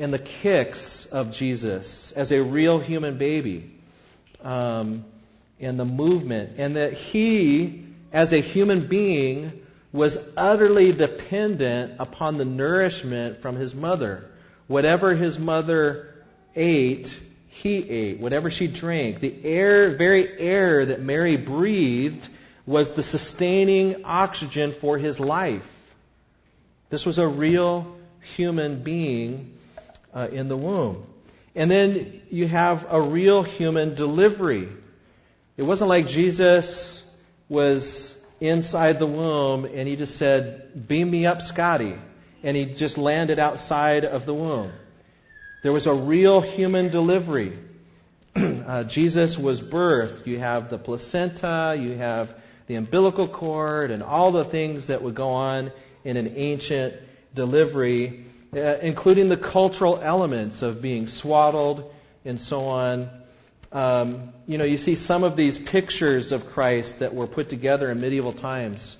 and 0.00 0.12
the 0.12 0.18
kicks 0.18 1.06
of 1.06 1.30
Jesus 1.30 2.10
as 2.12 2.32
a 2.32 2.42
real 2.42 2.80
human 2.80 3.18
baby, 3.18 3.70
um, 4.42 5.04
and 5.60 5.78
the 5.78 5.84
movement, 5.84 6.58
and 6.58 6.76
that 6.76 6.92
he, 6.92 7.84
as 8.12 8.32
a 8.32 8.38
human 8.38 8.86
being, 8.86 9.52
was 9.92 10.18
utterly 10.36 10.92
dependent 10.92 11.94
upon 11.98 12.36
the 12.36 12.44
nourishment 12.44 13.40
from 13.40 13.56
his 13.56 13.74
mother. 13.74 14.30
Whatever 14.66 15.14
his 15.14 15.38
mother 15.38 16.14
ate, 16.54 17.18
he 17.48 17.88
ate. 17.88 18.20
Whatever 18.20 18.50
she 18.50 18.66
drank, 18.66 19.20
the 19.20 19.34
air, 19.44 19.90
very 19.90 20.38
air 20.38 20.84
that 20.84 21.00
Mary 21.00 21.36
breathed 21.36 22.28
was 22.66 22.92
the 22.92 23.02
sustaining 23.02 24.04
oxygen 24.04 24.72
for 24.72 24.98
his 24.98 25.18
life. 25.18 25.74
This 26.90 27.06
was 27.06 27.18
a 27.18 27.26
real 27.26 27.96
human 28.36 28.82
being 28.82 29.54
uh, 30.14 30.28
in 30.30 30.48
the 30.48 30.56
womb. 30.56 31.06
And 31.54 31.70
then 31.70 32.20
you 32.30 32.46
have 32.46 32.86
a 32.90 33.00
real 33.00 33.42
human 33.42 33.94
delivery. 33.94 34.68
It 35.58 35.64
wasn't 35.64 35.88
like 35.88 36.06
Jesus 36.06 37.04
was 37.48 38.16
inside 38.40 39.00
the 39.00 39.06
womb 39.06 39.64
and 39.64 39.88
he 39.88 39.96
just 39.96 40.16
said, 40.16 40.86
Beam 40.86 41.10
me 41.10 41.26
up, 41.26 41.42
Scotty. 41.42 41.98
And 42.44 42.56
he 42.56 42.66
just 42.66 42.96
landed 42.96 43.40
outside 43.40 44.04
of 44.04 44.24
the 44.24 44.32
womb. 44.32 44.72
There 45.62 45.72
was 45.72 45.86
a 45.86 45.94
real 45.94 46.40
human 46.40 46.88
delivery. 46.88 47.58
uh, 48.36 48.84
Jesus 48.84 49.36
was 49.36 49.60
birthed. 49.60 50.28
You 50.28 50.38
have 50.38 50.70
the 50.70 50.78
placenta, 50.78 51.76
you 51.76 51.96
have 51.96 52.32
the 52.68 52.76
umbilical 52.76 53.26
cord, 53.26 53.90
and 53.90 54.04
all 54.04 54.30
the 54.30 54.44
things 54.44 54.86
that 54.86 55.02
would 55.02 55.16
go 55.16 55.30
on 55.30 55.72
in 56.04 56.16
an 56.16 56.34
ancient 56.36 56.94
delivery, 57.34 58.26
uh, 58.54 58.76
including 58.80 59.28
the 59.28 59.36
cultural 59.36 59.98
elements 60.00 60.62
of 60.62 60.80
being 60.80 61.08
swaddled 61.08 61.92
and 62.24 62.40
so 62.40 62.60
on. 62.66 63.10
Um, 63.70 64.32
you 64.46 64.56
know, 64.56 64.64
you 64.64 64.78
see 64.78 64.94
some 64.94 65.24
of 65.24 65.36
these 65.36 65.58
pictures 65.58 66.32
of 66.32 66.46
Christ 66.46 67.00
that 67.00 67.14
were 67.14 67.26
put 67.26 67.50
together 67.50 67.90
in 67.90 68.00
medieval 68.00 68.32
times, 68.32 68.96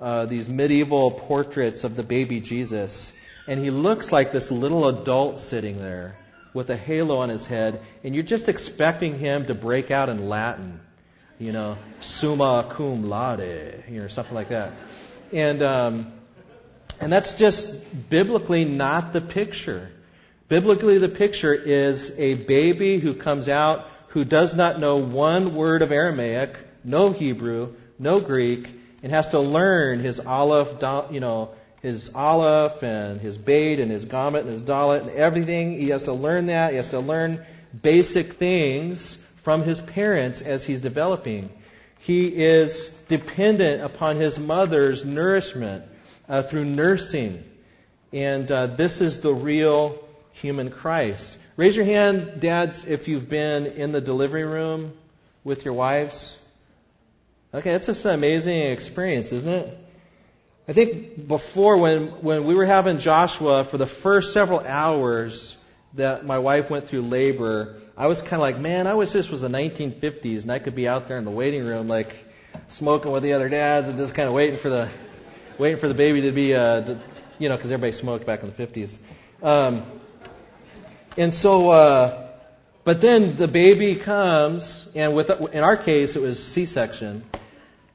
uh, 0.00 0.26
these 0.26 0.48
medieval 0.48 1.10
portraits 1.10 1.82
of 1.82 1.96
the 1.96 2.04
baby 2.04 2.40
Jesus. 2.40 3.12
And 3.48 3.58
he 3.58 3.70
looks 3.70 4.12
like 4.12 4.30
this 4.30 4.52
little 4.52 4.86
adult 4.86 5.40
sitting 5.40 5.78
there 5.78 6.16
with 6.54 6.70
a 6.70 6.76
halo 6.76 7.18
on 7.18 7.30
his 7.30 7.46
head, 7.46 7.80
and 8.04 8.14
you're 8.14 8.22
just 8.22 8.48
expecting 8.48 9.18
him 9.18 9.46
to 9.46 9.54
break 9.54 9.90
out 9.90 10.08
in 10.08 10.28
Latin, 10.28 10.80
you 11.40 11.50
know, 11.50 11.76
summa 12.00 12.64
cum 12.70 13.06
laude, 13.06 13.84
you 13.88 14.02
know, 14.02 14.08
something 14.08 14.34
like 14.34 14.50
that. 14.50 14.70
And, 15.32 15.62
um, 15.62 16.12
and 17.00 17.10
that's 17.10 17.34
just 17.34 18.10
biblically 18.10 18.64
not 18.64 19.12
the 19.12 19.20
picture. 19.20 19.90
Biblically, 20.48 20.98
the 20.98 21.08
picture 21.08 21.54
is 21.54 22.16
a 22.18 22.34
baby 22.34 22.98
who 22.98 23.14
comes 23.14 23.48
out 23.48 23.88
who 24.12 24.24
does 24.24 24.54
not 24.54 24.78
know 24.78 24.96
one 24.96 25.54
word 25.54 25.82
of 25.82 25.90
Aramaic, 25.90 26.56
no 26.84 27.12
Hebrew, 27.12 27.74
no 27.98 28.20
Greek, 28.20 28.68
and 29.02 29.10
has 29.10 29.28
to 29.28 29.40
learn 29.40 30.00
his 30.00 30.20
aleph, 30.20 31.10
you 31.10 31.20
know, 31.20 31.50
his 31.80 32.10
aleph 32.14 32.82
and 32.82 33.20
his 33.20 33.38
beit 33.38 33.80
and 33.80 33.90
his 33.90 34.04
gamet 34.04 34.42
and 34.42 34.50
his 34.50 34.62
dalet 34.62 35.00
and 35.00 35.10
everything. 35.10 35.72
He 35.72 35.88
has 35.88 36.04
to 36.04 36.12
learn 36.12 36.46
that. 36.46 36.70
He 36.70 36.76
has 36.76 36.88
to 36.88 37.00
learn 37.00 37.44
basic 37.80 38.34
things 38.34 39.16
from 39.36 39.62
his 39.62 39.80
parents 39.80 40.42
as 40.42 40.62
he's 40.62 40.80
developing. 40.80 41.50
He 41.98 42.28
is 42.28 42.88
dependent 43.08 43.82
upon 43.82 44.16
his 44.16 44.38
mother's 44.38 45.04
nourishment 45.04 45.84
uh, 46.28 46.42
through 46.42 46.66
nursing. 46.66 47.42
And 48.12 48.50
uh, 48.50 48.66
this 48.66 49.00
is 49.00 49.20
the 49.20 49.32
real 49.32 49.98
human 50.32 50.70
Christ. 50.70 51.36
Raise 51.62 51.76
your 51.76 51.84
hand, 51.84 52.40
dads, 52.40 52.84
if 52.86 53.06
you've 53.06 53.28
been 53.28 53.66
in 53.66 53.92
the 53.92 54.00
delivery 54.00 54.42
room 54.42 54.92
with 55.44 55.64
your 55.64 55.74
wives. 55.74 56.36
Okay, 57.54 57.70
that's 57.70 57.86
just 57.86 58.04
an 58.04 58.14
amazing 58.14 58.62
experience, 58.62 59.30
isn't 59.30 59.48
it? 59.48 59.78
I 60.66 60.72
think 60.72 61.28
before, 61.28 61.76
when, 61.76 62.08
when 62.20 62.46
we 62.46 62.56
were 62.56 62.64
having 62.64 62.98
Joshua, 62.98 63.62
for 63.62 63.78
the 63.78 63.86
first 63.86 64.32
several 64.32 64.58
hours 64.58 65.56
that 65.94 66.26
my 66.26 66.40
wife 66.40 66.68
went 66.68 66.88
through 66.88 67.02
labor, 67.02 67.76
I 67.96 68.08
was 68.08 68.22
kind 68.22 68.34
of 68.34 68.40
like, 68.40 68.58
man, 68.58 68.88
I 68.88 68.94
wish 68.94 69.12
this 69.12 69.30
was 69.30 69.42
the 69.42 69.48
1950s 69.48 70.42
and 70.42 70.50
I 70.50 70.58
could 70.58 70.74
be 70.74 70.88
out 70.88 71.06
there 71.06 71.16
in 71.16 71.24
the 71.24 71.30
waiting 71.30 71.64
room, 71.64 71.86
like 71.86 72.12
smoking 72.70 73.12
with 73.12 73.22
the 73.22 73.34
other 73.34 73.48
dads 73.48 73.88
and 73.88 73.96
just 73.96 74.16
kind 74.16 74.26
of 74.26 74.34
waiting 74.34 74.58
for 74.58 74.68
the, 74.68 74.90
waiting 75.58 75.78
for 75.78 75.86
the 75.86 75.94
baby 75.94 76.22
to 76.22 76.32
be, 76.32 76.56
uh, 76.56 76.96
you 77.38 77.48
know, 77.48 77.54
because 77.54 77.70
everybody 77.70 77.92
smoked 77.92 78.26
back 78.26 78.42
in 78.42 78.52
the 78.52 78.66
50s. 78.66 78.98
Um, 79.44 80.01
and 81.16 81.34
so, 81.34 81.70
uh, 81.70 82.28
but 82.84 83.00
then 83.00 83.36
the 83.36 83.48
baby 83.48 83.94
comes, 83.94 84.88
and 84.94 85.14
with 85.14 85.30
in 85.54 85.62
our 85.62 85.76
case 85.76 86.16
it 86.16 86.22
was 86.22 86.42
C-section, 86.42 87.22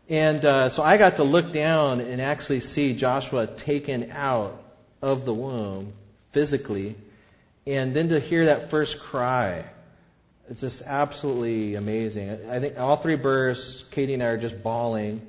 and 0.09 0.45
uh, 0.45 0.69
so 0.69 0.83
I 0.83 0.97
got 0.97 1.15
to 1.17 1.23
look 1.23 1.51
down 1.51 2.01
and 2.01 2.21
actually 2.21 2.59
see 2.59 2.93
Joshua 2.95 3.47
taken 3.47 4.11
out 4.11 4.61
of 5.01 5.25
the 5.25 5.33
womb 5.33 5.93
physically, 6.31 6.95
and 7.65 7.93
then 7.93 8.09
to 8.09 8.19
hear 8.19 8.45
that 8.45 8.69
first 8.69 8.99
cry, 8.99 9.65
it's 10.49 10.61
just 10.61 10.81
absolutely 10.81 11.75
amazing. 11.75 12.49
I 12.49 12.59
think 12.59 12.79
all 12.79 12.95
three 12.95 13.17
births, 13.17 13.83
Katie 13.91 14.13
and 14.13 14.23
I 14.23 14.27
are 14.27 14.37
just 14.37 14.63
bawling, 14.63 15.21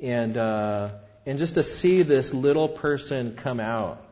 and 0.00 0.36
uh, 0.36 0.90
And 1.26 1.38
just 1.38 1.54
to 1.54 1.62
see 1.62 2.02
this 2.02 2.34
little 2.34 2.68
person 2.68 3.34
come 3.34 3.58
out 3.58 4.03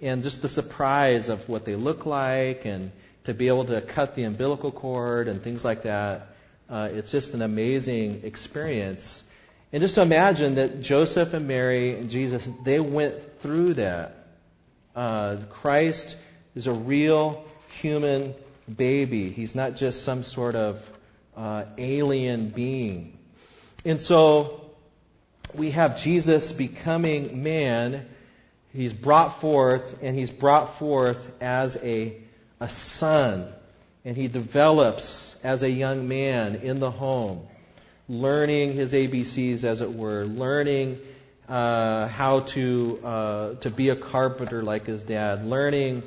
and 0.00 0.22
just 0.22 0.42
the 0.42 0.48
surprise 0.48 1.28
of 1.28 1.48
what 1.48 1.64
they 1.64 1.74
look 1.74 2.06
like 2.06 2.64
and 2.64 2.92
to 3.24 3.34
be 3.34 3.48
able 3.48 3.64
to 3.66 3.80
cut 3.80 4.14
the 4.14 4.24
umbilical 4.24 4.70
cord 4.70 5.28
and 5.28 5.42
things 5.42 5.64
like 5.64 5.82
that, 5.82 6.34
uh, 6.70 6.88
it's 6.92 7.10
just 7.10 7.34
an 7.34 7.42
amazing 7.42 8.22
experience. 8.24 9.22
And 9.72 9.82
just 9.82 9.96
to 9.96 10.02
imagine 10.02 10.54
that 10.54 10.80
Joseph 10.80 11.34
and 11.34 11.46
Mary 11.46 11.94
and 11.94 12.10
Jesus, 12.10 12.46
they 12.64 12.80
went 12.80 13.40
through 13.40 13.74
that. 13.74 14.26
Uh, 14.96 15.36
Christ 15.50 16.16
is 16.54 16.66
a 16.66 16.72
real 16.72 17.44
human 17.80 18.34
baby. 18.74 19.30
He's 19.30 19.54
not 19.54 19.76
just 19.76 20.04
some 20.04 20.24
sort 20.24 20.54
of 20.54 20.90
uh, 21.36 21.64
alien 21.76 22.48
being. 22.48 23.18
And 23.84 24.00
so 24.00 24.70
we 25.54 25.70
have 25.70 26.00
Jesus 26.00 26.52
becoming 26.52 27.42
man. 27.42 28.08
He's 28.72 28.92
brought 28.92 29.40
forth, 29.40 29.98
and 30.02 30.16
he's 30.16 30.30
brought 30.30 30.78
forth 30.78 31.30
as 31.40 31.76
a, 31.76 32.16
a 32.60 32.68
son. 32.68 33.50
And 34.04 34.16
he 34.16 34.28
develops 34.28 35.36
as 35.42 35.62
a 35.62 35.70
young 35.70 36.08
man 36.08 36.56
in 36.56 36.80
the 36.80 36.90
home, 36.90 37.46
learning 38.08 38.74
his 38.74 38.92
ABCs, 38.92 39.64
as 39.64 39.80
it 39.80 39.92
were, 39.92 40.24
learning 40.24 40.98
uh, 41.48 42.08
how 42.08 42.40
to, 42.40 43.00
uh, 43.04 43.54
to 43.54 43.70
be 43.70 43.88
a 43.88 43.96
carpenter 43.96 44.62
like 44.62 44.86
his 44.86 45.02
dad, 45.02 45.46
learning 45.46 46.02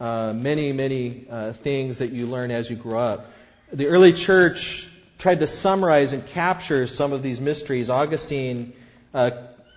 uh, 0.00 0.32
many, 0.34 0.72
many 0.72 1.26
uh, 1.30 1.52
things 1.52 1.98
that 1.98 2.12
you 2.12 2.26
learn 2.26 2.50
as 2.50 2.70
you 2.70 2.76
grow 2.76 2.98
up. 2.98 3.30
The 3.72 3.88
early 3.88 4.12
church 4.12 4.88
tried 5.18 5.40
to 5.40 5.46
summarize 5.46 6.14
and 6.14 6.26
capture 6.26 6.86
some 6.86 7.12
of 7.12 7.22
these 7.22 7.40
mysteries. 7.40 7.90
Augustine 7.90 8.72
uh, 9.12 9.30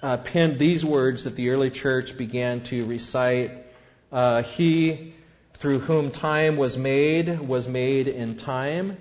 uh, 0.04 0.18
penned 0.18 0.60
these 0.60 0.84
words 0.84 1.24
that 1.24 1.38
the 1.38 1.50
early 1.50 1.72
church 1.72 2.18
began 2.18 2.62
to 2.62 2.86
recite. 2.86 3.52
Uh, 4.12 4.44
he 4.44 5.14
through 5.54 5.80
whom 5.80 6.12
time 6.12 6.58
was 6.58 6.78
made 6.78 7.40
was 7.40 7.68
made 7.68 8.08
in 8.08 8.36
time. 8.36 8.98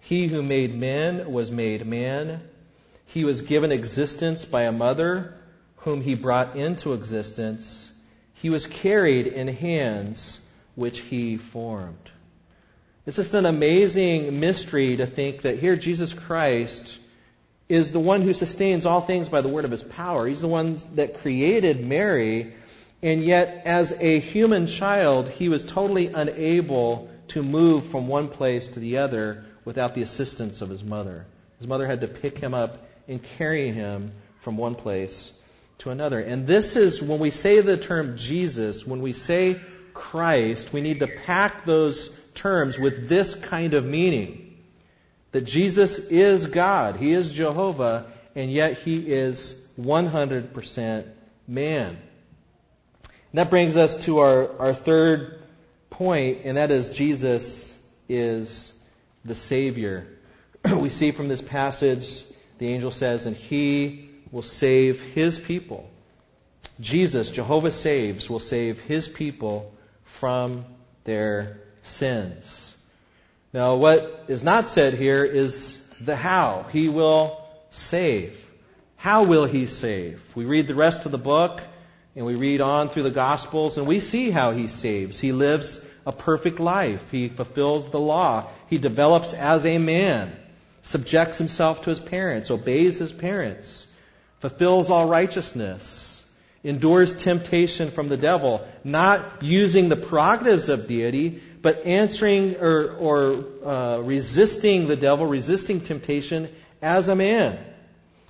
He 0.00 0.28
who 0.28 0.42
made 0.42 0.74
men 0.74 1.32
was 1.32 1.50
made 1.50 1.84
man. 1.84 2.40
He 3.06 3.24
was 3.24 3.40
given 3.40 3.72
existence 3.72 4.44
by 4.44 4.62
a 4.62 4.72
mother 4.72 5.34
whom 5.78 6.00
he 6.00 6.14
brought 6.14 6.54
into 6.54 6.92
existence. 6.92 7.90
He 8.34 8.48
was 8.48 8.66
carried 8.66 9.26
in 9.26 9.48
hands 9.48 10.40
which 10.76 11.00
he 11.00 11.36
formed. 11.36 12.10
It's 13.06 13.16
just 13.16 13.34
an 13.34 13.46
amazing 13.46 14.38
mystery 14.38 14.98
to 14.98 15.06
think 15.06 15.42
that 15.42 15.58
here 15.58 15.76
Jesus 15.76 16.12
Christ 16.12 16.96
is 17.68 17.92
the 17.92 18.00
one 18.00 18.22
who 18.22 18.32
sustains 18.32 18.86
all 18.86 19.00
things 19.00 19.28
by 19.28 19.40
the 19.40 19.48
word 19.48 19.64
of 19.64 19.70
his 19.70 19.82
power. 19.82 20.26
He's 20.26 20.40
the 20.40 20.48
one 20.48 20.80
that 20.94 21.20
created 21.20 21.86
Mary, 21.86 22.54
and 23.02 23.20
yet 23.20 23.62
as 23.66 23.92
a 23.92 24.18
human 24.18 24.66
child, 24.66 25.28
he 25.28 25.48
was 25.48 25.64
totally 25.64 26.06
unable 26.06 27.10
to 27.28 27.42
move 27.42 27.86
from 27.86 28.08
one 28.08 28.28
place 28.28 28.68
to 28.68 28.80
the 28.80 28.98
other 28.98 29.44
without 29.64 29.94
the 29.94 30.02
assistance 30.02 30.62
of 30.62 30.70
his 30.70 30.82
mother. 30.82 31.26
His 31.58 31.66
mother 31.66 31.86
had 31.86 32.00
to 32.00 32.08
pick 32.08 32.38
him 32.38 32.54
up 32.54 32.88
and 33.06 33.22
carry 33.22 33.68
him 33.68 34.12
from 34.40 34.56
one 34.56 34.74
place 34.74 35.32
to 35.78 35.90
another. 35.90 36.18
And 36.18 36.46
this 36.46 36.74
is 36.74 37.02
when 37.02 37.18
we 37.18 37.30
say 37.30 37.60
the 37.60 37.76
term 37.76 38.16
Jesus, 38.16 38.86
when 38.86 39.02
we 39.02 39.12
say 39.12 39.60
Christ, 39.92 40.72
we 40.72 40.80
need 40.80 41.00
to 41.00 41.06
pack 41.06 41.66
those 41.66 42.08
terms 42.34 42.78
with 42.78 43.08
this 43.08 43.34
kind 43.34 43.74
of 43.74 43.84
meaning 43.84 44.47
that 45.32 45.42
Jesus 45.42 45.98
is 45.98 46.46
God, 46.46 46.96
He 46.96 47.12
is 47.12 47.32
Jehovah, 47.32 48.06
and 48.34 48.50
yet 48.50 48.78
He 48.78 48.96
is 48.96 49.54
100% 49.80 51.06
man. 51.46 51.98
And 53.06 53.38
that 53.38 53.50
brings 53.50 53.76
us 53.76 53.96
to 54.04 54.18
our, 54.18 54.58
our 54.58 54.72
third 54.72 55.42
point, 55.90 56.40
and 56.44 56.56
that 56.56 56.70
is 56.70 56.90
Jesus 56.90 57.78
is 58.08 58.72
the 59.24 59.34
Savior. 59.34 60.06
we 60.76 60.88
see 60.88 61.10
from 61.10 61.28
this 61.28 61.42
passage, 61.42 62.24
the 62.58 62.68
angel 62.68 62.90
says, 62.90 63.26
and 63.26 63.36
He 63.36 64.08
will 64.30 64.42
save 64.42 65.02
His 65.02 65.38
people. 65.38 65.88
Jesus, 66.80 67.30
Jehovah 67.30 67.72
saves, 67.72 68.30
will 68.30 68.40
save 68.40 68.80
His 68.80 69.08
people 69.08 69.74
from 70.04 70.64
their 71.04 71.60
sins. 71.82 72.67
Now, 73.52 73.76
what 73.76 74.24
is 74.28 74.42
not 74.42 74.68
said 74.68 74.94
here 74.94 75.24
is 75.24 75.80
the 76.00 76.16
how. 76.16 76.66
He 76.70 76.88
will 76.88 77.42
save. 77.70 78.50
How 78.96 79.24
will 79.24 79.46
he 79.46 79.66
save? 79.66 80.22
We 80.34 80.44
read 80.44 80.66
the 80.66 80.74
rest 80.74 81.06
of 81.06 81.12
the 81.12 81.18
book 81.18 81.62
and 82.14 82.26
we 82.26 82.34
read 82.34 82.60
on 82.60 82.88
through 82.88 83.04
the 83.04 83.10
Gospels 83.10 83.78
and 83.78 83.86
we 83.86 84.00
see 84.00 84.30
how 84.30 84.50
he 84.50 84.68
saves. 84.68 85.18
He 85.18 85.32
lives 85.32 85.80
a 86.04 86.12
perfect 86.12 86.60
life. 86.60 87.10
He 87.10 87.28
fulfills 87.28 87.88
the 87.90 88.00
law. 88.00 88.46
He 88.68 88.78
develops 88.78 89.32
as 89.32 89.64
a 89.64 89.78
man, 89.78 90.32
subjects 90.82 91.38
himself 91.38 91.82
to 91.82 91.90
his 91.90 92.00
parents, 92.00 92.50
obeys 92.50 92.98
his 92.98 93.12
parents, 93.12 93.86
fulfills 94.40 94.90
all 94.90 95.08
righteousness, 95.08 96.07
endures 96.64 97.14
temptation 97.14 97.90
from 97.90 98.08
the 98.08 98.16
devil, 98.16 98.66
not 98.84 99.42
using 99.42 99.88
the 99.88 99.96
prerogatives 99.96 100.68
of 100.68 100.86
deity, 100.86 101.40
but 101.62 101.86
answering 101.86 102.56
or, 102.56 102.92
or 102.92 103.44
uh, 103.64 103.98
resisting 104.02 104.86
the 104.86 104.96
devil, 104.96 105.26
resisting 105.26 105.80
temptation 105.80 106.48
as 106.82 107.08
a 107.08 107.16
man. 107.16 107.58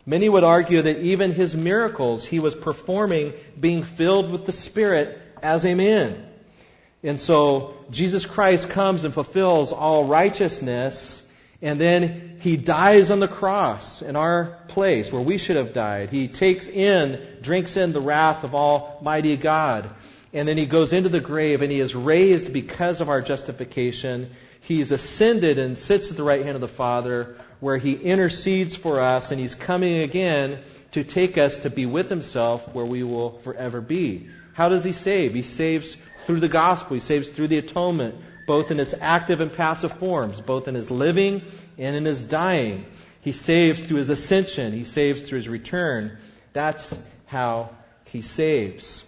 Many 0.06 0.28
would 0.28 0.44
argue 0.44 0.80
that 0.82 1.00
even 1.00 1.32
his 1.32 1.54
miracles 1.54 2.24
he 2.24 2.40
was 2.40 2.54
performing 2.54 3.34
being 3.58 3.82
filled 3.82 4.30
with 4.30 4.46
the 4.46 4.52
Spirit 4.52 5.20
as 5.42 5.66
a 5.66 5.74
man. 5.74 6.24
And 7.02 7.20
so 7.20 7.76
Jesus 7.90 8.26
Christ 8.26 8.70
comes 8.70 9.04
and 9.04 9.12
fulfills 9.12 9.72
all 9.72 10.04
righteousness 10.04 11.27
and 11.60 11.80
then 11.80 12.38
he 12.40 12.56
dies 12.56 13.10
on 13.10 13.18
the 13.18 13.28
cross 13.28 14.00
in 14.00 14.14
our 14.14 14.58
place 14.68 15.10
where 15.10 15.22
we 15.22 15.38
should 15.38 15.56
have 15.56 15.72
died. 15.72 16.10
He 16.10 16.28
takes 16.28 16.68
in, 16.68 17.20
drinks 17.42 17.76
in 17.76 17.92
the 17.92 18.00
wrath 18.00 18.44
of 18.44 18.54
Almighty 18.54 19.36
God. 19.36 19.92
And 20.32 20.46
then 20.46 20.56
he 20.56 20.66
goes 20.66 20.92
into 20.92 21.08
the 21.08 21.20
grave 21.20 21.62
and 21.62 21.72
he 21.72 21.80
is 21.80 21.96
raised 21.96 22.52
because 22.52 23.00
of 23.00 23.08
our 23.08 23.20
justification. 23.20 24.30
He's 24.60 24.92
ascended 24.92 25.58
and 25.58 25.76
sits 25.76 26.10
at 26.10 26.16
the 26.16 26.22
right 26.22 26.44
hand 26.44 26.54
of 26.54 26.60
the 26.60 26.68
Father 26.68 27.36
where 27.58 27.76
he 27.76 27.94
intercedes 27.94 28.76
for 28.76 29.00
us 29.00 29.32
and 29.32 29.40
he's 29.40 29.56
coming 29.56 29.98
again 30.02 30.60
to 30.92 31.02
take 31.02 31.38
us 31.38 31.58
to 31.60 31.70
be 31.70 31.86
with 31.86 32.08
himself 32.08 32.72
where 32.72 32.84
we 32.84 33.02
will 33.02 33.38
forever 33.40 33.80
be. 33.80 34.28
How 34.52 34.68
does 34.68 34.84
he 34.84 34.92
save? 34.92 35.34
He 35.34 35.42
saves 35.42 35.96
through 36.26 36.40
the 36.40 36.48
gospel. 36.48 36.94
He 36.94 37.00
saves 37.00 37.28
through 37.28 37.48
the 37.48 37.58
atonement 37.58 38.14
both 38.48 38.72
in 38.72 38.80
its 38.80 38.94
active 39.00 39.40
and 39.40 39.52
passive 39.52 39.92
forms, 39.92 40.40
both 40.40 40.66
in 40.66 40.74
his 40.74 40.90
living 40.90 41.42
and 41.76 41.94
in 41.94 42.04
his 42.04 42.24
dying. 42.24 42.84
He 43.20 43.32
saves 43.32 43.80
through 43.82 43.98
his 43.98 44.08
ascension, 44.08 44.72
he 44.72 44.84
saves 44.84 45.22
through 45.22 45.36
his 45.36 45.48
return. 45.48 46.18
That's 46.54 46.98
how 47.26 47.70
he 48.06 48.22
saves. 48.22 49.04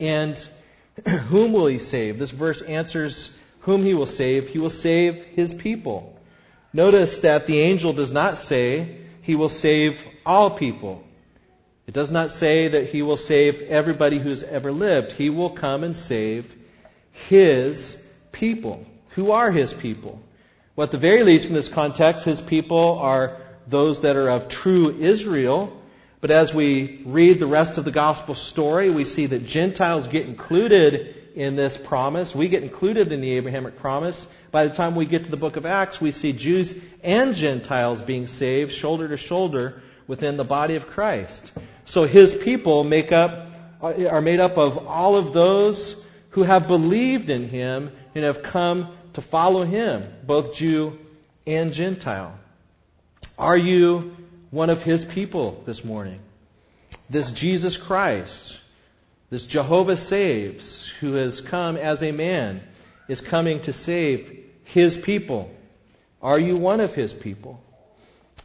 And 0.00 0.36
whom 1.06 1.52
will 1.52 1.66
he 1.66 1.78
save? 1.78 2.18
This 2.18 2.30
verse 2.30 2.62
answers 2.62 3.30
whom 3.60 3.82
he 3.82 3.94
will 3.94 4.06
save. 4.06 4.48
He 4.48 4.58
will 4.58 4.70
save 4.70 5.22
his 5.22 5.52
people. 5.52 6.18
Notice 6.72 7.18
that 7.18 7.46
the 7.46 7.60
angel 7.60 7.92
does 7.92 8.10
not 8.10 8.38
say 8.38 8.96
he 9.20 9.36
will 9.36 9.50
save 9.50 10.04
all 10.24 10.50
people. 10.50 11.04
It 11.86 11.92
does 11.92 12.10
not 12.10 12.30
say 12.30 12.68
that 12.68 12.88
he 12.88 13.02
will 13.02 13.18
save 13.18 13.60
everybody 13.62 14.18
who's 14.18 14.42
ever 14.42 14.72
lived. 14.72 15.12
He 15.12 15.28
will 15.28 15.50
come 15.50 15.84
and 15.84 15.94
save 15.94 16.56
his 17.12 18.01
people. 18.32 18.84
Who 19.10 19.32
are 19.32 19.50
his 19.50 19.72
people? 19.72 20.20
Well, 20.74 20.86
at 20.86 20.90
the 20.90 20.98
very 20.98 21.22
least, 21.22 21.46
from 21.46 21.54
this 21.54 21.68
context, 21.68 22.24
his 22.24 22.40
people 22.40 22.98
are 22.98 23.36
those 23.68 24.00
that 24.00 24.16
are 24.16 24.30
of 24.30 24.48
true 24.48 24.90
Israel. 24.98 25.78
But 26.20 26.30
as 26.30 26.54
we 26.54 27.02
read 27.04 27.38
the 27.38 27.46
rest 27.46 27.78
of 27.78 27.84
the 27.84 27.90
gospel 27.90 28.34
story, 28.34 28.90
we 28.90 29.04
see 29.04 29.26
that 29.26 29.46
Gentiles 29.46 30.06
get 30.06 30.26
included 30.26 31.16
in 31.34 31.56
this 31.56 31.76
promise. 31.76 32.34
We 32.34 32.48
get 32.48 32.62
included 32.62 33.12
in 33.12 33.20
the 33.20 33.32
Abrahamic 33.32 33.76
promise. 33.76 34.26
By 34.50 34.66
the 34.66 34.74
time 34.74 34.94
we 34.94 35.06
get 35.06 35.24
to 35.24 35.30
the 35.30 35.36
book 35.36 35.56
of 35.56 35.66
Acts, 35.66 36.00
we 36.00 36.12
see 36.12 36.32
Jews 36.32 36.74
and 37.02 37.34
Gentiles 37.34 38.00
being 38.00 38.26
saved 38.26 38.72
shoulder 38.72 39.08
to 39.08 39.16
shoulder 39.16 39.82
within 40.06 40.36
the 40.36 40.44
body 40.44 40.76
of 40.76 40.86
Christ. 40.86 41.52
So 41.84 42.04
his 42.04 42.34
people 42.34 42.84
make 42.84 43.12
up, 43.12 43.48
are 43.80 44.20
made 44.20 44.40
up 44.40 44.58
of 44.58 44.86
all 44.86 45.16
of 45.16 45.32
those 45.32 46.02
who 46.30 46.42
have 46.42 46.66
believed 46.66 47.30
in 47.30 47.48
him 47.48 47.90
and 48.14 48.24
have 48.24 48.42
come 48.42 48.88
to 49.14 49.20
follow 49.20 49.64
him, 49.64 50.02
both 50.24 50.54
Jew 50.54 50.98
and 51.46 51.72
Gentile. 51.72 52.38
Are 53.38 53.56
you 53.56 54.16
one 54.50 54.70
of 54.70 54.82
his 54.82 55.04
people 55.04 55.62
this 55.66 55.84
morning? 55.84 56.20
This 57.08 57.30
Jesus 57.30 57.76
Christ, 57.76 58.58
this 59.30 59.46
Jehovah 59.46 59.96
saves, 59.96 60.86
who 60.86 61.14
has 61.14 61.40
come 61.40 61.76
as 61.76 62.02
a 62.02 62.12
man, 62.12 62.62
is 63.08 63.20
coming 63.20 63.60
to 63.62 63.72
save 63.72 64.44
his 64.64 64.96
people. 64.96 65.54
Are 66.22 66.38
you 66.38 66.56
one 66.56 66.80
of 66.80 66.94
his 66.94 67.12
people? 67.12 67.62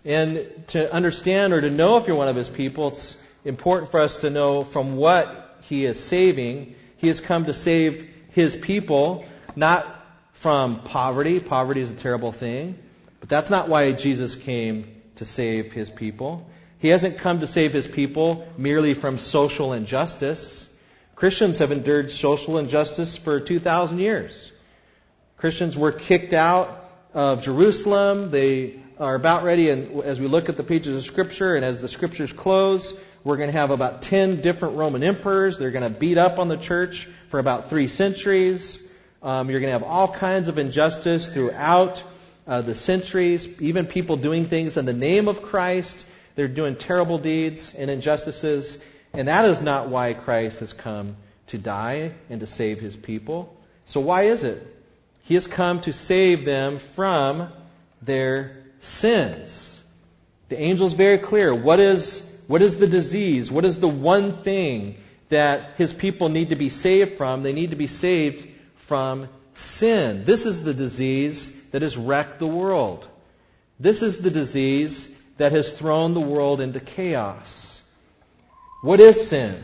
And 0.04 0.46
to 0.68 0.92
understand 0.94 1.54
or 1.54 1.62
to 1.62 1.70
know 1.70 1.98
if 1.98 2.08
you're 2.08 2.18
one 2.18 2.28
of 2.28 2.36
his 2.36 2.50
people, 2.50 2.90
it's, 2.90 3.18
important 3.48 3.92
for 3.92 4.02
us 4.02 4.18
to 4.18 4.30
know 4.30 4.62
from 4.62 4.98
what 4.98 5.58
he 5.64 5.86
is 5.86 6.04
saving. 6.04 6.76
He 6.98 7.08
has 7.08 7.22
come 7.22 7.46
to 7.46 7.54
save 7.54 8.14
his 8.32 8.56
people, 8.56 9.26
not 9.58 9.86
from 10.34 10.78
poverty. 10.78 11.40
Poverty 11.40 11.82
is 11.82 11.90
a 11.90 11.96
terrible 11.96 12.32
thing. 12.32 12.78
But 13.20 13.28
that's 13.28 13.50
not 13.50 13.68
why 13.68 13.92
Jesus 13.92 14.36
came 14.36 15.02
to 15.16 15.26
save 15.26 15.74
his 15.74 15.90
people. 15.90 16.48
He 16.80 16.90
hasn't 16.90 17.18
come 17.18 17.40
to 17.40 17.48
save 17.48 17.74
his 17.74 17.88
people 17.88 18.48
merely 18.58 18.94
from 18.94 19.18
social 19.18 19.74
injustice. 19.74 20.70
Christians 21.16 21.58
have 21.58 21.72
endured 21.72 22.12
social 22.12 22.60
injustice 22.60 23.18
for 23.18 23.40
2,000 23.40 23.98
years. 23.98 24.52
Christians 25.38 25.76
were 25.76 25.92
kicked 25.92 26.34
out 26.34 26.92
of 27.16 27.42
Jerusalem. 27.42 28.30
They 28.30 28.80
are 29.00 29.16
about 29.16 29.44
ready, 29.44 29.70
and 29.70 30.02
as 30.02 30.20
we 30.20 30.28
look 30.28 30.50
at 30.50 30.58
the 30.58 30.64
pages 30.64 30.94
of 30.94 31.04
Scripture 31.04 31.56
and 31.56 31.66
as 31.66 31.82
the 31.82 31.88
Scriptures 31.88 32.32
close, 32.32 32.94
we're 33.24 33.38
going 33.38 33.52
to 33.52 33.58
have 33.58 33.72
about 33.72 34.04
10 34.04 34.42
different 34.42 34.78
Roman 34.78 35.02
emperors. 35.02 35.58
They're 35.58 35.72
going 35.72 35.92
to 35.92 36.00
beat 36.00 36.20
up 36.20 36.38
on 36.38 36.48
the 36.48 36.58
church 36.58 37.08
for 37.30 37.40
about 37.40 37.72
three 37.72 37.88
centuries. 37.88 38.87
Um, 39.24 39.50
you're 39.50 39.60
going 39.60 39.70
to 39.70 39.80
have 39.80 39.84
all 39.84 40.08
kinds 40.08 40.48
of 40.48 40.58
injustice 40.60 41.28
throughout 41.28 42.04
uh, 42.48 42.62
the 42.62 42.76
centuries, 42.76 43.48
even 43.60 43.86
people 43.88 44.16
doing 44.16 44.46
things 44.46 44.78
in 44.78 44.86
the 44.86 44.94
name 44.94 45.28
of 45.28 45.42
Christ. 45.42 46.06
They're 46.36 46.48
doing 46.48 46.76
terrible 46.76 47.18
deeds 47.18 47.74
and 47.76 47.90
injustices. 47.90 48.82
And 49.14 49.28
that 49.28 49.46
is 49.46 49.62
not 49.62 49.90
why 49.90 50.14
Christ 50.14 50.60
has 50.60 50.72
come 50.72 51.16
to 51.48 51.58
die 51.58 52.14
and 52.30 52.42
to 52.42 52.48
save 52.48 52.80
his 52.80 52.96
people. 52.96 53.56
So 53.86 54.00
why 54.00 54.24
is 54.24 54.44
it? 54.44 54.66
He 55.24 55.34
has 55.34 55.48
come 55.48 55.82
to 55.82 55.94
save 55.94 56.46
them 56.46 56.78
from 56.78 57.50
their 58.02 58.64
sins. 58.82 59.80
The 60.50 60.60
angel's 60.60 60.94
very 60.94 61.18
clear. 61.18 61.54
What 61.54 61.80
is, 61.80 62.22
what 62.48 62.62
is 62.62 62.78
the 62.78 62.88
disease? 62.88 63.52
What 63.52 63.66
is 63.66 63.80
the 63.80 63.88
one 63.88 64.32
thing 64.32 64.98
that 65.30 65.72
his 65.78 65.92
people 65.92 66.30
need 66.30 66.50
to 66.50 66.56
be 66.56 66.70
saved 66.70 67.16
from? 67.18 67.44
They 67.44 67.52
need 67.52 67.72
to 67.72 67.76
be 67.76 67.88
saved 67.88 68.47
from 68.88 69.30
sin. 69.54 70.24
This 70.26 70.46
is 70.46 70.64
the 70.64 70.74
disease 70.74 71.54
that 71.72 71.82
has 71.82 71.96
wrecked 71.96 72.40
the 72.40 72.48
world. 72.48 73.08
This 73.80 74.02
is 74.02 74.20
the 74.20 74.32
disease 74.32 75.14
that 75.38 75.52
has 75.52 75.72
thrown 75.72 76.14
the 76.14 76.22
world 76.22 76.62
into 76.62 76.80
chaos. 76.80 77.82
What 78.82 79.00
is 79.00 79.30
sin? 79.30 79.64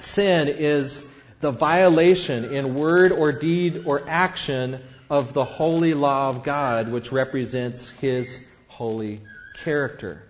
Sin 0.00 0.48
is 0.48 1.06
the 1.40 1.50
violation 1.50 2.52
in 2.52 2.74
word 2.74 3.12
or 3.12 3.30
deed 3.32 3.84
or 3.86 4.02
action 4.08 4.82
of 5.10 5.32
the 5.32 5.44
holy 5.44 5.94
law 5.94 6.30
of 6.30 6.42
God, 6.42 6.90
which 6.90 7.12
represents 7.12 7.88
His 7.88 8.40
holy 8.68 9.20
character. 9.52 10.22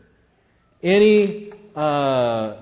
Any, 0.83 1.53
uh, 1.77 2.57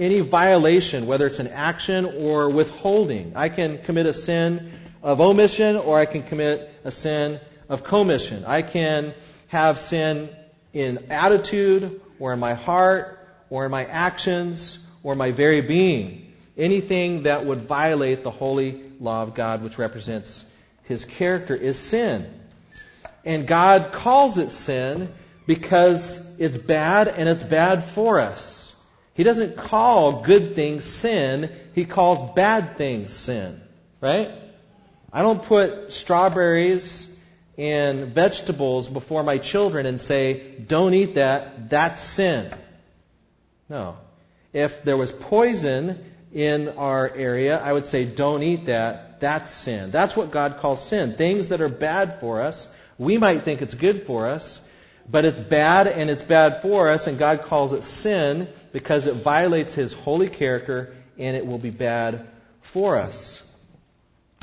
any 0.00 0.20
violation, 0.20 1.06
whether 1.06 1.26
it's 1.26 1.38
an 1.38 1.48
action 1.48 2.06
or 2.06 2.48
withholding, 2.48 3.32
I 3.36 3.50
can 3.50 3.78
commit 3.78 4.06
a 4.06 4.14
sin 4.14 4.72
of 5.02 5.20
omission 5.20 5.76
or 5.76 5.98
I 5.98 6.06
can 6.06 6.22
commit 6.22 6.74
a 6.84 6.90
sin 6.90 7.38
of 7.68 7.84
commission. 7.84 8.44
I 8.46 8.62
can 8.62 9.14
have 9.48 9.78
sin 9.78 10.30
in 10.72 11.10
attitude 11.10 12.00
or 12.18 12.32
in 12.32 12.40
my 12.40 12.54
heart 12.54 13.18
or 13.50 13.66
in 13.66 13.70
my 13.70 13.84
actions 13.84 14.78
or 15.02 15.14
my 15.14 15.32
very 15.32 15.60
being. 15.60 16.32
Anything 16.56 17.24
that 17.24 17.44
would 17.44 17.60
violate 17.60 18.22
the 18.22 18.30
holy 18.30 18.80
law 19.00 19.22
of 19.22 19.34
God, 19.34 19.62
which 19.62 19.78
represents 19.78 20.44
his 20.84 21.04
character, 21.04 21.54
is 21.54 21.78
sin. 21.78 22.26
And 23.24 23.46
God 23.46 23.92
calls 23.92 24.38
it 24.38 24.50
sin 24.50 25.12
because 25.46 26.18
it's 26.38 26.56
bad 26.56 27.08
and 27.08 27.28
it's 27.28 27.42
bad 27.42 27.84
for 27.84 28.18
us. 28.18 28.59
He 29.20 29.24
doesn't 29.24 29.54
call 29.54 30.22
good 30.22 30.54
things 30.54 30.86
sin, 30.86 31.52
he 31.74 31.84
calls 31.84 32.32
bad 32.34 32.78
things 32.78 33.12
sin. 33.12 33.60
Right? 34.00 34.30
I 35.12 35.20
don't 35.20 35.42
put 35.42 35.92
strawberries 35.92 37.06
and 37.58 38.06
vegetables 38.06 38.88
before 38.88 39.22
my 39.22 39.36
children 39.36 39.84
and 39.84 40.00
say, 40.00 40.40
don't 40.66 40.94
eat 40.94 41.16
that, 41.16 41.68
that's 41.68 42.00
sin. 42.00 42.50
No. 43.68 43.98
If 44.54 44.84
there 44.84 44.96
was 44.96 45.12
poison 45.12 46.02
in 46.32 46.70
our 46.78 47.12
area, 47.14 47.60
I 47.62 47.74
would 47.74 47.84
say, 47.84 48.06
don't 48.06 48.42
eat 48.42 48.64
that, 48.64 49.20
that's 49.20 49.52
sin. 49.52 49.90
That's 49.90 50.16
what 50.16 50.30
God 50.30 50.60
calls 50.60 50.82
sin. 50.82 51.12
Things 51.12 51.48
that 51.48 51.60
are 51.60 51.68
bad 51.68 52.20
for 52.20 52.40
us. 52.40 52.66
We 52.96 53.18
might 53.18 53.42
think 53.42 53.60
it's 53.60 53.74
good 53.74 54.04
for 54.04 54.28
us, 54.28 54.62
but 55.10 55.24
it's 55.24 55.40
bad 55.40 55.86
and 55.86 56.10
it's 56.10 56.22
bad 56.22 56.62
for 56.62 56.88
us, 56.88 57.06
and 57.06 57.18
God 57.18 57.42
calls 57.42 57.72
it 57.72 57.84
sin 57.84 58.48
because 58.72 59.06
it 59.06 59.14
violates 59.14 59.74
His 59.74 59.92
holy 59.92 60.28
character 60.28 60.94
and 61.20 61.36
it 61.36 61.46
will 61.46 61.58
be 61.58 61.70
bad 61.70 62.26
for 62.62 62.96
us. 62.96 63.40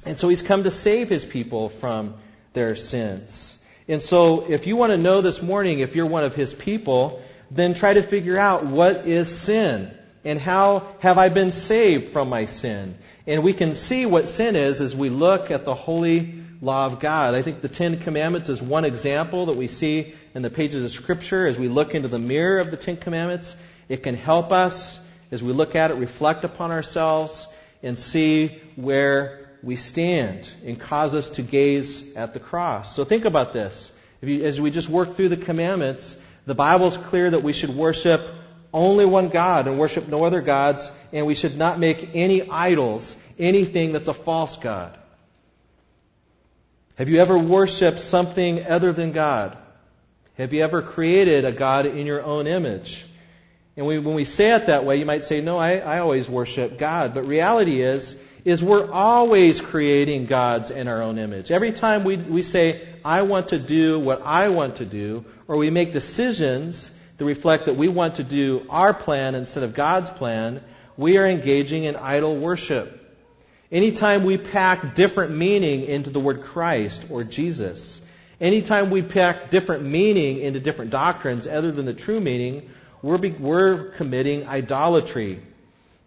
And 0.05 0.17
so 0.17 0.29
he's 0.29 0.41
come 0.41 0.63
to 0.63 0.71
save 0.71 1.09
his 1.09 1.25
people 1.25 1.69
from 1.69 2.13
their 2.53 2.75
sins. 2.75 3.61
And 3.87 4.01
so 4.01 4.45
if 4.49 4.67
you 4.67 4.75
want 4.75 4.91
to 4.91 4.97
know 4.97 5.21
this 5.21 5.41
morning 5.41 5.79
if 5.79 5.95
you're 5.95 6.05
one 6.05 6.23
of 6.23 6.35
his 6.35 6.53
people, 6.53 7.21
then 7.49 7.73
try 7.73 7.93
to 7.93 8.01
figure 8.01 8.37
out 8.37 8.65
what 8.65 9.07
is 9.07 9.35
sin 9.35 9.91
and 10.23 10.39
how 10.39 10.87
have 10.99 11.17
I 11.17 11.29
been 11.29 11.51
saved 11.51 12.09
from 12.09 12.29
my 12.29 12.45
sin. 12.45 12.95
And 13.25 13.43
we 13.43 13.53
can 13.53 13.75
see 13.75 14.05
what 14.05 14.29
sin 14.29 14.55
is 14.55 14.79
as 14.81 14.95
we 14.95 15.09
look 15.09 15.51
at 15.51 15.65
the 15.65 15.75
holy 15.75 16.43
law 16.61 16.85
of 16.85 16.99
God. 16.99 17.33
I 17.33 17.41
think 17.41 17.61
the 17.61 17.69
Ten 17.69 17.99
Commandments 17.99 18.49
is 18.49 18.61
one 18.61 18.85
example 18.85 19.47
that 19.47 19.57
we 19.57 19.67
see 19.67 20.13
in 20.37 20.43
the 20.43 20.51
pages 20.51 20.85
of 20.85 20.91
Scripture 20.91 21.47
as 21.47 21.57
we 21.57 21.67
look 21.67 21.95
into 21.95 22.07
the 22.07 22.19
mirror 22.19 22.59
of 22.59 22.69
the 22.69 22.77
Ten 22.77 22.95
Commandments. 22.95 23.55
It 23.89 24.03
can 24.03 24.13
help 24.13 24.51
us 24.51 24.99
as 25.31 25.41
we 25.41 25.51
look 25.51 25.75
at 25.75 25.89
it, 25.89 25.95
reflect 25.95 26.43
upon 26.43 26.69
ourselves, 26.69 27.47
and 27.81 27.97
see 27.97 28.61
where 28.75 29.49
we 29.63 29.77
stand 29.77 30.47
and 30.63 30.79
cause 30.79 31.15
us 31.15 31.29
to 31.29 31.41
gaze 31.41 32.15
at 32.15 32.33
the 32.33 32.39
cross. 32.39 32.95
So 32.95 33.03
think 33.03 33.25
about 33.25 33.51
this. 33.51 33.91
You, 34.21 34.43
as 34.43 34.61
we 34.61 34.69
just 34.69 34.89
work 34.89 35.15
through 35.15 35.29
the 35.29 35.37
commandments, 35.37 36.15
the 36.45 36.53
Bible 36.53 36.85
is 36.85 36.97
clear 36.97 37.31
that 37.31 37.41
we 37.41 37.51
should 37.51 37.71
worship 37.71 38.21
only 38.71 39.05
one 39.05 39.29
God 39.29 39.65
and 39.65 39.79
worship 39.79 40.07
no 40.07 40.23
other 40.23 40.41
gods, 40.41 40.87
and 41.11 41.25
we 41.25 41.33
should 41.33 41.57
not 41.57 41.79
make 41.79 42.11
any 42.13 42.47
idols, 42.47 43.15
anything 43.39 43.91
that's 43.91 44.07
a 44.07 44.13
false 44.13 44.55
God. 44.55 44.95
Have 46.93 47.09
you 47.09 47.21
ever 47.21 47.39
worshiped 47.39 47.99
something 47.99 48.67
other 48.67 48.91
than 48.91 49.13
God? 49.13 49.57
Have 50.37 50.53
you 50.53 50.63
ever 50.63 50.83
created 50.83 51.45
a 51.45 51.51
God 51.51 51.87
in 51.87 52.05
your 52.05 52.23
own 52.23 52.45
image? 52.45 53.03
And 53.75 53.87
we, 53.87 53.97
when 53.97 54.13
we 54.13 54.23
say 54.23 54.53
it 54.53 54.67
that 54.67 54.85
way, 54.85 54.97
you 54.97 55.05
might 55.05 55.23
say, 55.23 55.41
no, 55.41 55.57
I, 55.57 55.77
I 55.77 55.99
always 55.99 56.29
worship 56.29 56.77
God. 56.77 57.15
But 57.15 57.25
reality 57.25 57.81
is, 57.81 58.15
is 58.45 58.63
we're 58.63 58.91
always 58.91 59.59
creating 59.59 60.25
gods 60.25 60.69
in 60.69 60.87
our 60.87 61.01
own 61.01 61.17
image. 61.17 61.49
Every 61.49 61.71
time 61.71 62.03
we, 62.03 62.17
we 62.17 62.43
say, 62.43 62.87
I 63.03 63.23
want 63.23 63.49
to 63.49 63.59
do 63.59 63.99
what 63.99 64.21
I 64.21 64.49
want 64.49 64.75
to 64.75 64.85
do, 64.85 65.25
or 65.47 65.57
we 65.57 65.71
make 65.71 65.91
decisions 65.91 66.91
that 67.17 67.25
reflect 67.25 67.65
that 67.65 67.75
we 67.75 67.87
want 67.87 68.15
to 68.15 68.23
do 68.23 68.63
our 68.69 68.93
plan 68.93 69.33
instead 69.33 69.63
of 69.63 69.73
God's 69.73 70.11
plan, 70.11 70.61
we 70.97 71.17
are 71.17 71.25
engaging 71.25 71.83
in 71.85 71.95
idol 71.95 72.35
worship. 72.35 72.93
Anytime 73.71 74.23
we 74.23 74.37
pack 74.37 74.93
different 74.93 75.35
meaning 75.35 75.83
into 75.83 76.11
the 76.11 76.19
word 76.19 76.43
Christ 76.43 77.07
or 77.09 77.23
Jesus, 77.23 78.01
anytime 78.39 78.89
we 78.89 79.01
pack 79.01 79.49
different 79.49 79.83
meaning 79.83 80.39
into 80.39 80.59
different 80.59 80.91
doctrines 80.91 81.47
other 81.47 81.71
than 81.71 81.85
the 81.85 81.93
true 81.93 82.19
meaning, 82.19 82.69
we're, 83.01 83.17
be, 83.17 83.29
we're 83.31 83.91
committing 83.91 84.47
idolatry. 84.47 85.39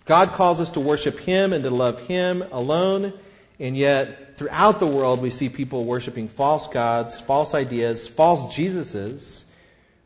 God 0.04 0.30
calls 0.30 0.60
us 0.60 0.70
to 0.72 0.80
worship 0.80 1.18
Him 1.20 1.52
and 1.52 1.64
to 1.64 1.70
love 1.70 2.00
Him 2.06 2.42
alone, 2.50 3.12
and 3.58 3.76
yet 3.76 4.38
throughout 4.38 4.80
the 4.80 4.86
world 4.86 5.20
we 5.20 5.30
see 5.30 5.48
people 5.48 5.84
worshiping 5.84 6.28
false 6.28 6.66
gods, 6.66 7.20
false 7.20 7.54
ideas, 7.54 8.08
false 8.08 8.54
Jesuses. 8.54 9.42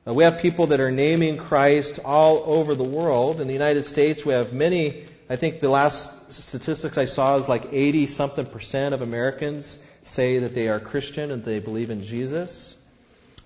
Uh, 0.07 0.13
we 0.13 0.25
have 0.25 0.41
people 0.41 0.67
that 0.67 0.81
are 0.81 0.91
naming 0.91 1.39
Christ 1.39 2.01
all 2.05 2.43
over 2.45 2.75
the 2.75 2.85
world. 2.85 3.41
In 3.41 3.47
the 3.47 3.55
United 3.55 3.87
States, 3.87 4.25
we 4.25 4.35
have 4.35 4.53
many, 4.53 5.07
I 5.31 5.37
think 5.37 5.61
the 5.61 5.71
last 5.71 6.11
statistics 6.33 6.99
I 6.99 7.07
saw 7.07 7.37
is 7.37 7.49
like 7.49 7.69
80 7.73 8.09
something 8.09 8.45
percent 8.45 8.93
of 8.93 9.01
Americans 9.01 9.83
say 10.05 10.39
that 10.39 10.55
they 10.55 10.69
are 10.69 10.79
Christian 10.79 11.31
and 11.31 11.45
they 11.45 11.59
believe 11.59 11.91
in 11.91 12.05
Jesus. 12.05 12.77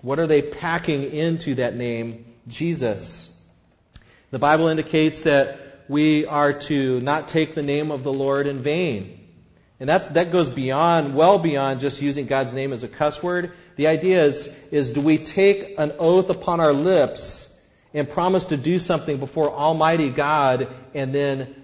What 0.01 0.19
are 0.19 0.27
they 0.27 0.41
packing 0.41 1.03
into 1.11 1.55
that 1.55 1.75
name, 1.75 2.25
Jesus? 2.47 3.29
The 4.31 4.39
Bible 4.39 4.67
indicates 4.67 5.21
that 5.21 5.85
we 5.87 6.25
are 6.27 6.53
to 6.53 6.99
not 6.99 7.29
take 7.29 7.55
the 7.55 7.63
name 7.63 7.89
of 7.91 8.03
the 8.03 8.13
Lord 8.13 8.45
in 8.45 8.59
vain. 8.59 9.15
And 9.79 9.89
that, 9.89 10.13
that 10.13 10.31
goes 10.31 10.49
beyond, 10.49 11.15
well 11.15 11.39
beyond 11.39 11.79
just 11.79 12.01
using 12.01 12.27
God's 12.27 12.53
name 12.53 12.73
as 12.73 12.83
a 12.83 12.87
cuss 12.87 13.23
word. 13.23 13.53
The 13.77 13.87
idea 13.87 14.23
is, 14.23 14.53
is 14.71 14.91
do 14.91 15.01
we 15.01 15.17
take 15.17 15.79
an 15.79 15.93
oath 15.97 16.29
upon 16.29 16.59
our 16.59 16.73
lips 16.73 17.45
and 17.93 18.07
promise 18.07 18.47
to 18.47 18.57
do 18.57 18.77
something 18.77 19.17
before 19.17 19.49
Almighty 19.49 20.09
God 20.09 20.67
and 20.93 21.13
then 21.13 21.55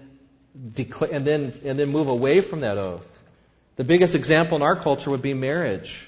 declare, 0.74 1.12
and 1.12 1.26
then, 1.26 1.52
and 1.64 1.78
then 1.78 1.90
move 1.90 2.08
away 2.08 2.40
from 2.40 2.60
that 2.60 2.78
oath? 2.78 3.15
The 3.76 3.84
biggest 3.84 4.14
example 4.14 4.56
in 4.56 4.62
our 4.62 4.76
culture 4.76 5.10
would 5.10 5.22
be 5.22 5.34
marriage. 5.34 6.06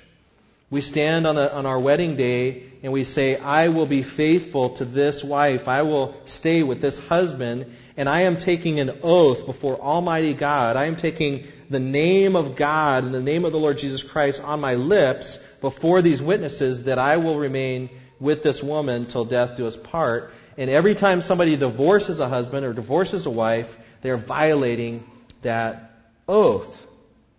We 0.71 0.81
stand 0.81 1.27
on, 1.27 1.35
the, 1.35 1.55
on 1.55 1.67
our 1.67 1.79
wedding 1.79 2.17
day 2.17 2.65
and 2.83 2.93
we 2.93 3.05
say, 3.05 3.37
I 3.37 3.69
will 3.69 3.87
be 3.87 4.03
faithful 4.03 4.71
to 4.71 4.85
this 4.85 5.23
wife. 5.23 5.69
I 5.69 5.83
will 5.83 6.15
stay 6.25 6.63
with 6.63 6.81
this 6.81 6.99
husband. 6.99 7.75
And 7.97 8.09
I 8.09 8.23
am 8.23 8.37
taking 8.37 8.81
an 8.81 8.99
oath 9.03 9.45
before 9.45 9.81
Almighty 9.81 10.35
God. 10.35 10.77
I 10.77 10.85
am 10.85 10.97
taking 10.97 11.49
the 11.69 11.81
name 11.81 12.37
of 12.37 12.57
God 12.57 13.05
and 13.05 13.15
the 13.15 13.21
name 13.21 13.45
of 13.45 13.53
the 13.53 13.59
Lord 13.59 13.79
Jesus 13.79 14.03
Christ 14.03 14.43
on 14.43 14.61
my 14.61 14.77
lips 14.77 15.39
before 15.61 16.01
these 16.01 16.23
witnesses 16.23 16.85
that 16.85 16.99
I 16.99 17.17
will 17.19 17.39
remain 17.39 17.91
with 18.21 18.43
this 18.43 18.63
woman 18.63 19.05
till 19.07 19.25
death 19.25 19.57
do 19.57 19.67
us 19.67 19.77
part. 19.77 20.33
And 20.57 20.71
every 20.71 20.95
time 20.95 21.21
somebody 21.21 21.57
divorces 21.57 22.21
a 22.21 22.29
husband 22.29 22.65
or 22.65 22.73
divorces 22.73 23.27
a 23.27 23.31
wife, 23.31 23.77
they're 24.01 24.17
violating 24.17 25.05
that 25.43 25.93
oath. 26.27 26.87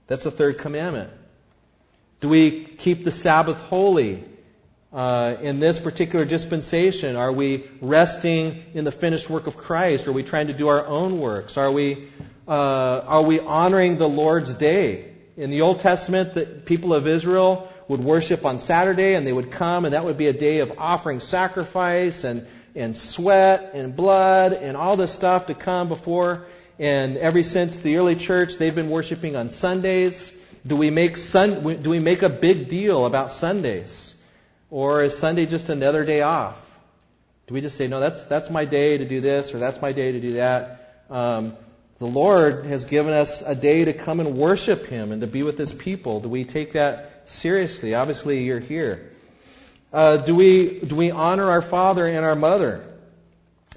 That's 0.09 0.23
the 0.23 0.31
third 0.31 0.57
commandment. 0.57 1.11
Do 2.19 2.29
we 2.29 2.65
keep 2.65 3.05
the 3.05 3.11
Sabbath 3.11 3.57
holy? 3.61 4.23
Uh, 4.91 5.35
in 5.43 5.59
this 5.59 5.77
particular 5.77 6.25
dispensation? 6.25 7.15
Are 7.15 7.31
we 7.31 7.63
resting 7.79 8.63
in 8.73 8.85
the 8.85 8.91
finished 8.91 9.29
work 9.29 9.45
of 9.45 9.55
Christ? 9.55 10.07
Are 10.07 10.11
we 10.11 10.23
trying 10.23 10.47
to 10.47 10.53
do 10.53 10.67
our 10.67 10.83
own 10.83 11.19
works? 11.19 11.57
Are 11.57 11.71
we, 11.71 12.07
uh, 12.47 13.03
are 13.05 13.21
we 13.21 13.39
honoring 13.39 13.97
the 13.97 14.09
Lord's 14.09 14.55
day? 14.55 15.13
In 15.37 15.51
the 15.51 15.61
Old 15.61 15.81
Testament, 15.81 16.33
the 16.33 16.47
people 16.47 16.95
of 16.95 17.05
Israel 17.05 17.71
would 17.87 18.03
worship 18.03 18.45
on 18.45 18.57
Saturday 18.57 19.13
and 19.13 19.27
they 19.27 19.33
would 19.33 19.51
come, 19.51 19.85
and 19.85 19.93
that 19.93 20.05
would 20.05 20.17
be 20.17 20.25
a 20.25 20.33
day 20.33 20.61
of 20.61 20.73
offering 20.79 21.19
sacrifice 21.19 22.23
and, 22.23 22.47
and 22.73 22.97
sweat 22.97 23.71
and 23.75 23.95
blood 23.95 24.53
and 24.53 24.75
all 24.75 24.97
this 24.97 25.13
stuff 25.13 25.45
to 25.45 25.53
come 25.53 25.87
before. 25.87 26.47
And 26.79 27.17
ever 27.17 27.43
since 27.43 27.81
the 27.81 27.97
early 27.97 28.15
church, 28.15 28.55
they've 28.55 28.73
been 28.73 28.89
worshiping 28.89 29.35
on 29.35 29.49
Sundays. 29.49 30.31
Do 30.65 30.77
we 30.77 30.89
make, 30.89 31.17
sun, 31.17 31.81
do 31.81 31.89
we 31.89 31.99
make 31.99 32.21
a 32.21 32.29
big 32.29 32.69
deal 32.69 33.05
about 33.05 33.33
Sundays? 33.33 34.13
Or 34.69 35.03
is 35.03 35.17
Sunday 35.17 35.45
just 35.45 35.67
another 35.67 36.05
day 36.05 36.21
off? 36.21 36.65
Do 37.47 37.53
we 37.53 37.61
just 37.61 37.77
say, 37.77 37.87
no, 37.87 37.99
that's, 37.99 38.23
that's 38.25 38.49
my 38.49 38.63
day 38.63 38.97
to 38.97 39.05
do 39.05 39.19
this 39.19 39.53
or 39.53 39.57
that's 39.59 39.81
my 39.81 39.91
day 39.91 40.13
to 40.13 40.19
do 40.21 40.33
that? 40.33 41.03
Um, 41.09 41.53
the 41.97 42.07
Lord 42.07 42.65
has 42.67 42.85
given 42.85 43.11
us 43.11 43.41
a 43.41 43.55
day 43.55 43.83
to 43.83 43.91
come 43.91 44.21
and 44.21 44.37
worship 44.37 44.85
Him 44.85 45.11
and 45.11 45.19
to 45.19 45.27
be 45.27 45.43
with 45.43 45.57
His 45.57 45.73
people. 45.73 46.21
Do 46.21 46.29
we 46.29 46.45
take 46.45 46.73
that 46.73 47.23
seriously? 47.25 47.93
Obviously, 47.93 48.43
you're 48.45 48.59
here. 48.59 49.11
Uh, 49.91 50.17
do 50.17 50.35
we 50.35 50.79
do 50.79 50.95
we 50.95 51.11
honor 51.11 51.49
our 51.49 51.63
father 51.63 52.05
and 52.05 52.23
our 52.23 52.35
mother? 52.35 52.85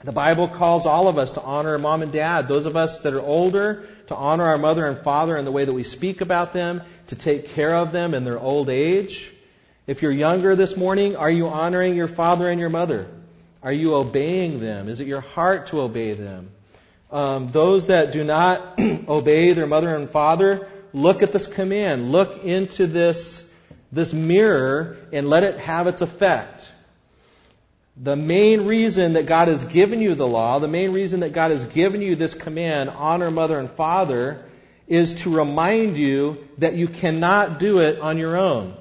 The 0.04 0.12
Bible 0.12 0.48
calls 0.48 0.84
all 0.84 1.06
of 1.06 1.16
us 1.16 1.32
to 1.32 1.42
honor 1.42 1.78
mom 1.78 2.02
and 2.02 2.10
dad. 2.10 2.48
Those 2.48 2.66
of 2.66 2.76
us 2.76 3.00
that 3.00 3.14
are 3.14 3.22
older 3.22 3.86
to 4.08 4.16
honor 4.16 4.44
our 4.44 4.58
mother 4.58 4.84
and 4.84 4.98
father 4.98 5.36
in 5.36 5.44
the 5.44 5.52
way 5.52 5.64
that 5.64 5.72
we 5.72 5.84
speak 5.84 6.20
about 6.20 6.52
them, 6.52 6.82
to 7.06 7.14
take 7.14 7.50
care 7.50 7.74
of 7.74 7.92
them 7.92 8.14
in 8.14 8.24
their 8.24 8.38
old 8.38 8.68
age. 8.68 9.32
If 9.86 10.02
you're 10.02 10.12
younger 10.12 10.56
this 10.56 10.76
morning, 10.76 11.14
are 11.14 11.30
you 11.30 11.48
honoring 11.48 11.94
your 11.94 12.08
father 12.08 12.48
and 12.48 12.58
your 12.58 12.70
mother? 12.70 13.08
Are 13.62 13.72
you 13.72 13.94
obeying 13.94 14.58
them? 14.58 14.88
Is 14.88 14.98
it 14.98 15.06
your 15.06 15.20
heart 15.20 15.68
to 15.68 15.80
obey 15.80 16.14
them? 16.14 16.50
Um, 17.12 17.48
those 17.48 17.86
that 17.86 18.12
do 18.12 18.24
not 18.24 18.80
obey 19.08 19.52
their 19.52 19.66
mother 19.68 19.94
and 19.94 20.10
father, 20.10 20.68
look 20.92 21.22
at 21.22 21.32
this 21.32 21.46
command. 21.46 22.10
Look 22.10 22.42
into 22.42 22.88
this, 22.88 23.48
this 23.92 24.12
mirror 24.12 24.96
and 25.12 25.28
let 25.28 25.44
it 25.44 25.58
have 25.58 25.86
its 25.86 26.00
effect. 26.00 26.61
The 27.96 28.16
main 28.16 28.66
reason 28.66 29.14
that 29.14 29.26
God 29.26 29.48
has 29.48 29.64
given 29.64 30.00
you 30.00 30.14
the 30.14 30.26
law, 30.26 30.58
the 30.58 30.68
main 30.68 30.92
reason 30.92 31.20
that 31.20 31.32
God 31.32 31.50
has 31.50 31.64
given 31.64 32.00
you 32.00 32.16
this 32.16 32.34
command, 32.34 32.90
honor 32.90 33.30
mother 33.30 33.58
and 33.58 33.68
father, 33.68 34.44
is 34.86 35.14
to 35.22 35.30
remind 35.30 35.96
you 35.96 36.48
that 36.58 36.74
you 36.74 36.88
cannot 36.88 37.58
do 37.58 37.80
it 37.80 38.00
on 38.00 38.18
your 38.18 38.36
own. 38.36 38.74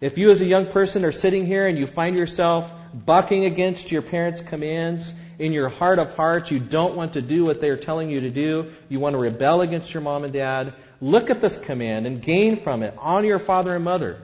If 0.00 0.16
you 0.16 0.30
as 0.30 0.40
a 0.40 0.46
young 0.46 0.66
person 0.66 1.04
are 1.04 1.12
sitting 1.12 1.44
here 1.44 1.66
and 1.66 1.78
you 1.78 1.86
find 1.86 2.16
yourself 2.16 2.72
bucking 2.94 3.44
against 3.44 3.90
your 3.90 4.02
parents' 4.02 4.40
commands, 4.40 5.12
in 5.38 5.52
your 5.52 5.68
heart 5.68 5.98
of 5.98 6.14
hearts, 6.14 6.50
you 6.50 6.58
don't 6.58 6.96
want 6.96 7.12
to 7.12 7.22
do 7.22 7.44
what 7.44 7.60
they're 7.60 7.76
telling 7.76 8.10
you 8.10 8.22
to 8.22 8.30
do, 8.30 8.72
you 8.88 8.98
want 8.98 9.14
to 9.14 9.18
rebel 9.18 9.60
against 9.60 9.94
your 9.94 10.02
mom 10.02 10.24
and 10.24 10.32
dad, 10.32 10.74
look 11.00 11.30
at 11.30 11.40
this 11.40 11.56
command 11.56 12.06
and 12.06 12.20
gain 12.20 12.56
from 12.56 12.82
it. 12.82 12.94
Honor 12.98 13.26
your 13.26 13.38
father 13.38 13.74
and 13.74 13.84
mother. 13.84 14.20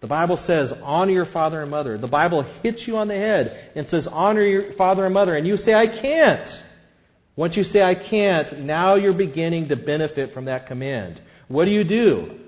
The 0.00 0.06
Bible 0.06 0.38
says, 0.38 0.72
honor 0.72 1.12
your 1.12 1.26
father 1.26 1.60
and 1.60 1.70
mother. 1.70 1.98
The 1.98 2.08
Bible 2.08 2.46
hits 2.62 2.86
you 2.86 2.96
on 2.96 3.08
the 3.08 3.16
head 3.16 3.58
and 3.74 3.88
says, 3.88 4.06
honor 4.06 4.42
your 4.42 4.62
father 4.62 5.04
and 5.04 5.12
mother. 5.12 5.36
And 5.36 5.46
you 5.46 5.56
say, 5.58 5.74
I 5.74 5.86
can't. 5.86 6.62
Once 7.36 7.56
you 7.56 7.64
say, 7.64 7.82
I 7.82 7.94
can't, 7.94 8.64
now 8.64 8.94
you're 8.94 9.12
beginning 9.12 9.68
to 9.68 9.76
benefit 9.76 10.32
from 10.32 10.46
that 10.46 10.66
command. 10.66 11.20
What 11.48 11.66
do 11.66 11.70
you 11.70 11.84
do? 11.84 12.38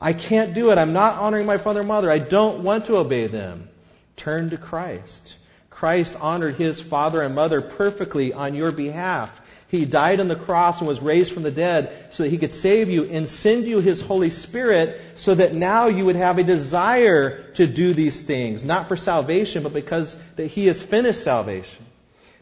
I 0.00 0.12
can't 0.12 0.54
do 0.54 0.70
it. 0.70 0.78
I'm 0.78 0.92
not 0.92 1.18
honoring 1.18 1.46
my 1.46 1.56
father 1.56 1.80
and 1.80 1.88
mother. 1.88 2.10
I 2.10 2.18
don't 2.18 2.62
want 2.62 2.86
to 2.86 2.96
obey 2.96 3.26
them. 3.26 3.68
Turn 4.16 4.50
to 4.50 4.56
Christ. 4.56 5.36
Christ 5.70 6.16
honored 6.20 6.56
his 6.56 6.80
father 6.80 7.22
and 7.22 7.34
mother 7.34 7.60
perfectly 7.60 8.32
on 8.32 8.54
your 8.54 8.72
behalf. 8.72 9.40
He 9.68 9.84
died 9.84 10.18
on 10.18 10.28
the 10.28 10.36
cross 10.36 10.80
and 10.80 10.88
was 10.88 11.00
raised 11.00 11.32
from 11.32 11.42
the 11.42 11.50
dead 11.50 11.92
so 12.10 12.22
that 12.22 12.30
he 12.30 12.38
could 12.38 12.52
save 12.52 12.88
you 12.88 13.04
and 13.04 13.28
send 13.28 13.66
you 13.66 13.80
his 13.80 14.00
Holy 14.00 14.30
Spirit 14.30 14.98
so 15.16 15.34
that 15.34 15.54
now 15.54 15.88
you 15.88 16.06
would 16.06 16.16
have 16.16 16.38
a 16.38 16.42
desire 16.42 17.42
to 17.52 17.66
do 17.66 17.92
these 17.92 18.20
things, 18.20 18.64
not 18.64 18.88
for 18.88 18.96
salvation, 18.96 19.62
but 19.62 19.74
because 19.74 20.16
that 20.36 20.46
he 20.46 20.66
has 20.66 20.82
finished 20.82 21.22
salvation. 21.22 21.84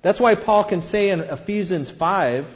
That's 0.02 0.20
why 0.20 0.36
Paul 0.36 0.62
can 0.62 0.82
say 0.82 1.10
in 1.10 1.20
Ephesians 1.20 1.90
5, 1.90 2.46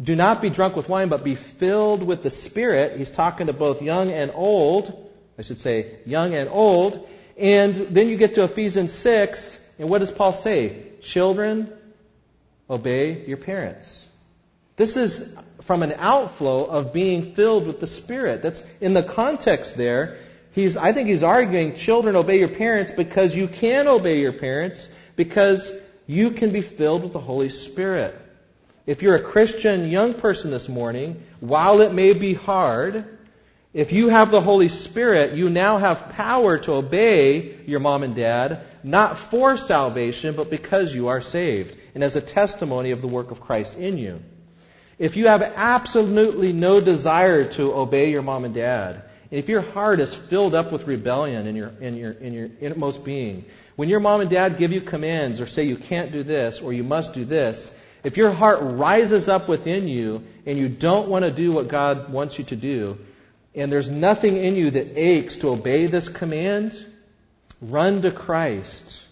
do 0.00 0.14
not 0.14 0.40
be 0.40 0.50
drunk 0.50 0.76
with 0.76 0.88
wine, 0.88 1.08
but 1.08 1.24
be 1.24 1.34
filled 1.34 2.06
with 2.06 2.22
the 2.22 2.30
Spirit. 2.30 2.96
He's 2.96 3.10
talking 3.10 3.48
to 3.48 3.52
both 3.52 3.82
young 3.82 4.12
and 4.12 4.30
old. 4.34 5.10
I 5.36 5.42
should 5.42 5.58
say 5.58 5.96
young 6.06 6.34
and 6.34 6.48
old. 6.48 7.08
And 7.36 7.74
then 7.74 8.08
you 8.08 8.16
get 8.16 8.36
to 8.36 8.44
Ephesians 8.44 8.92
6, 8.92 9.58
and 9.80 9.88
what 9.88 9.98
does 9.98 10.12
Paul 10.12 10.32
say? 10.32 10.86
Children, 11.02 11.72
obey 12.70 13.24
your 13.26 13.36
parents. 13.36 14.01
This 14.76 14.96
is 14.96 15.36
from 15.62 15.82
an 15.82 15.94
outflow 15.98 16.64
of 16.64 16.92
being 16.92 17.34
filled 17.34 17.66
with 17.66 17.80
the 17.80 17.86
Spirit. 17.86 18.42
That's 18.42 18.64
in 18.80 18.94
the 18.94 19.02
context 19.02 19.76
there. 19.76 20.16
He's, 20.52 20.76
I 20.76 20.92
think 20.92 21.08
he's 21.08 21.22
arguing, 21.22 21.76
children, 21.76 22.16
obey 22.16 22.38
your 22.38 22.48
parents 22.48 22.92
because 22.92 23.34
you 23.34 23.48
can 23.48 23.86
obey 23.86 24.20
your 24.20 24.32
parents 24.32 24.88
because 25.16 25.72
you 26.06 26.30
can 26.30 26.50
be 26.50 26.60
filled 26.60 27.02
with 27.02 27.12
the 27.12 27.20
Holy 27.20 27.50
Spirit. 27.50 28.18
If 28.86 29.02
you're 29.02 29.14
a 29.14 29.22
Christian 29.22 29.88
young 29.88 30.14
person 30.14 30.50
this 30.50 30.68
morning, 30.68 31.22
while 31.40 31.80
it 31.80 31.94
may 31.94 32.12
be 32.14 32.34
hard, 32.34 33.18
if 33.72 33.92
you 33.92 34.08
have 34.08 34.30
the 34.30 34.40
Holy 34.40 34.68
Spirit, 34.68 35.34
you 35.34 35.48
now 35.48 35.78
have 35.78 36.10
power 36.10 36.58
to 36.58 36.72
obey 36.72 37.60
your 37.66 37.80
mom 37.80 38.02
and 38.02 38.14
dad, 38.14 38.66
not 38.82 39.16
for 39.16 39.56
salvation, 39.56 40.34
but 40.34 40.50
because 40.50 40.94
you 40.94 41.08
are 41.08 41.20
saved, 41.20 41.76
and 41.94 42.02
as 42.02 42.16
a 42.16 42.20
testimony 42.20 42.90
of 42.90 43.00
the 43.00 43.06
work 43.06 43.30
of 43.30 43.40
Christ 43.40 43.76
in 43.76 43.96
you. 43.96 44.20
If 44.98 45.16
you 45.16 45.28
have 45.28 45.42
absolutely 45.42 46.52
no 46.52 46.80
desire 46.80 47.44
to 47.52 47.74
obey 47.74 48.10
your 48.10 48.22
mom 48.22 48.44
and 48.44 48.54
dad, 48.54 49.02
if 49.30 49.48
your 49.48 49.62
heart 49.62 50.00
is 50.00 50.14
filled 50.14 50.54
up 50.54 50.70
with 50.70 50.86
rebellion 50.86 51.46
in 51.46 51.56
your, 51.56 51.72
in 51.80 51.96
your, 51.96 52.12
in 52.12 52.34
your 52.34 52.50
innermost 52.60 53.04
being, 53.04 53.44
when 53.76 53.88
your 53.88 54.00
mom 54.00 54.20
and 54.20 54.28
dad 54.28 54.58
give 54.58 54.72
you 54.72 54.80
commands 54.80 55.40
or 55.40 55.46
say 55.46 55.64
you 55.64 55.76
can't 55.76 56.12
do 56.12 56.22
this 56.22 56.60
or 56.60 56.72
you 56.72 56.84
must 56.84 57.14
do 57.14 57.24
this, 57.24 57.70
if 58.04 58.16
your 58.16 58.30
heart 58.30 58.58
rises 58.62 59.28
up 59.28 59.48
within 59.48 59.88
you 59.88 60.22
and 60.44 60.58
you 60.58 60.68
don't 60.68 61.08
want 61.08 61.24
to 61.24 61.30
do 61.30 61.52
what 61.52 61.68
God 61.68 62.12
wants 62.12 62.38
you 62.38 62.44
to 62.44 62.56
do, 62.56 62.98
and 63.54 63.70
there's 63.70 63.90
nothing 63.90 64.36
in 64.36 64.56
you 64.56 64.70
that 64.70 64.98
aches 64.98 65.36
to 65.38 65.50
obey 65.50 65.86
this 65.86 66.08
command, 66.08 66.74
run 67.60 68.02
to 68.02 68.10
Christ. 68.10 69.02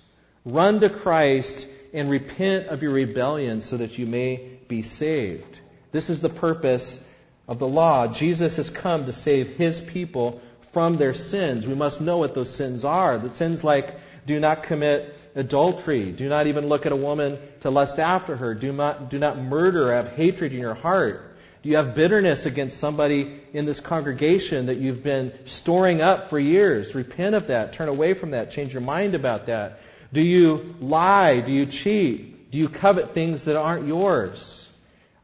Run 0.44 0.80
to 0.80 0.90
Christ 0.90 1.66
and 1.92 2.10
repent 2.10 2.68
of 2.68 2.82
your 2.82 2.92
rebellion 2.92 3.62
so 3.62 3.76
that 3.76 3.98
you 3.98 4.06
may 4.06 4.36
be 4.68 4.82
saved. 4.82 5.59
This 5.92 6.10
is 6.10 6.20
the 6.20 6.28
purpose 6.28 7.02
of 7.48 7.58
the 7.58 7.68
law. 7.68 8.06
Jesus 8.06 8.56
has 8.56 8.70
come 8.70 9.06
to 9.06 9.12
save 9.12 9.56
his 9.56 9.80
people 9.80 10.40
from 10.72 10.94
their 10.94 11.14
sins. 11.14 11.66
We 11.66 11.74
must 11.74 12.00
know 12.00 12.18
what 12.18 12.34
those 12.34 12.54
sins 12.54 12.84
are. 12.84 13.18
The 13.18 13.34
sins 13.34 13.64
like 13.64 13.98
do 14.26 14.38
not 14.38 14.62
commit 14.64 15.16
adultery. 15.34 16.10
Do 16.10 16.28
not 16.28 16.46
even 16.46 16.68
look 16.68 16.86
at 16.86 16.92
a 16.92 16.96
woman 16.96 17.38
to 17.62 17.70
lust 17.70 17.98
after 17.98 18.36
her. 18.36 18.54
Do 18.54 18.72
not, 18.72 19.10
do 19.10 19.18
not 19.18 19.38
murder 19.38 19.92
have 19.92 20.08
hatred 20.12 20.52
in 20.52 20.60
your 20.60 20.74
heart. 20.74 21.26
Do 21.62 21.68
you 21.68 21.76
have 21.76 21.94
bitterness 21.94 22.46
against 22.46 22.78
somebody 22.78 23.40
in 23.52 23.66
this 23.66 23.80
congregation 23.80 24.66
that 24.66 24.78
you've 24.78 25.02
been 25.02 25.32
storing 25.46 26.00
up 26.00 26.30
for 26.30 26.38
years? 26.38 26.94
Repent 26.94 27.34
of 27.34 27.48
that. 27.48 27.74
Turn 27.74 27.88
away 27.88 28.14
from 28.14 28.30
that. 28.30 28.50
Change 28.50 28.72
your 28.72 28.82
mind 28.82 29.14
about 29.14 29.46
that. 29.46 29.80
Do 30.12 30.22
you 30.22 30.74
lie? 30.80 31.40
Do 31.40 31.52
you 31.52 31.66
cheat? 31.66 32.50
Do 32.50 32.58
you 32.58 32.68
covet 32.68 33.10
things 33.10 33.44
that 33.44 33.56
aren't 33.56 33.86
yours? 33.86 34.59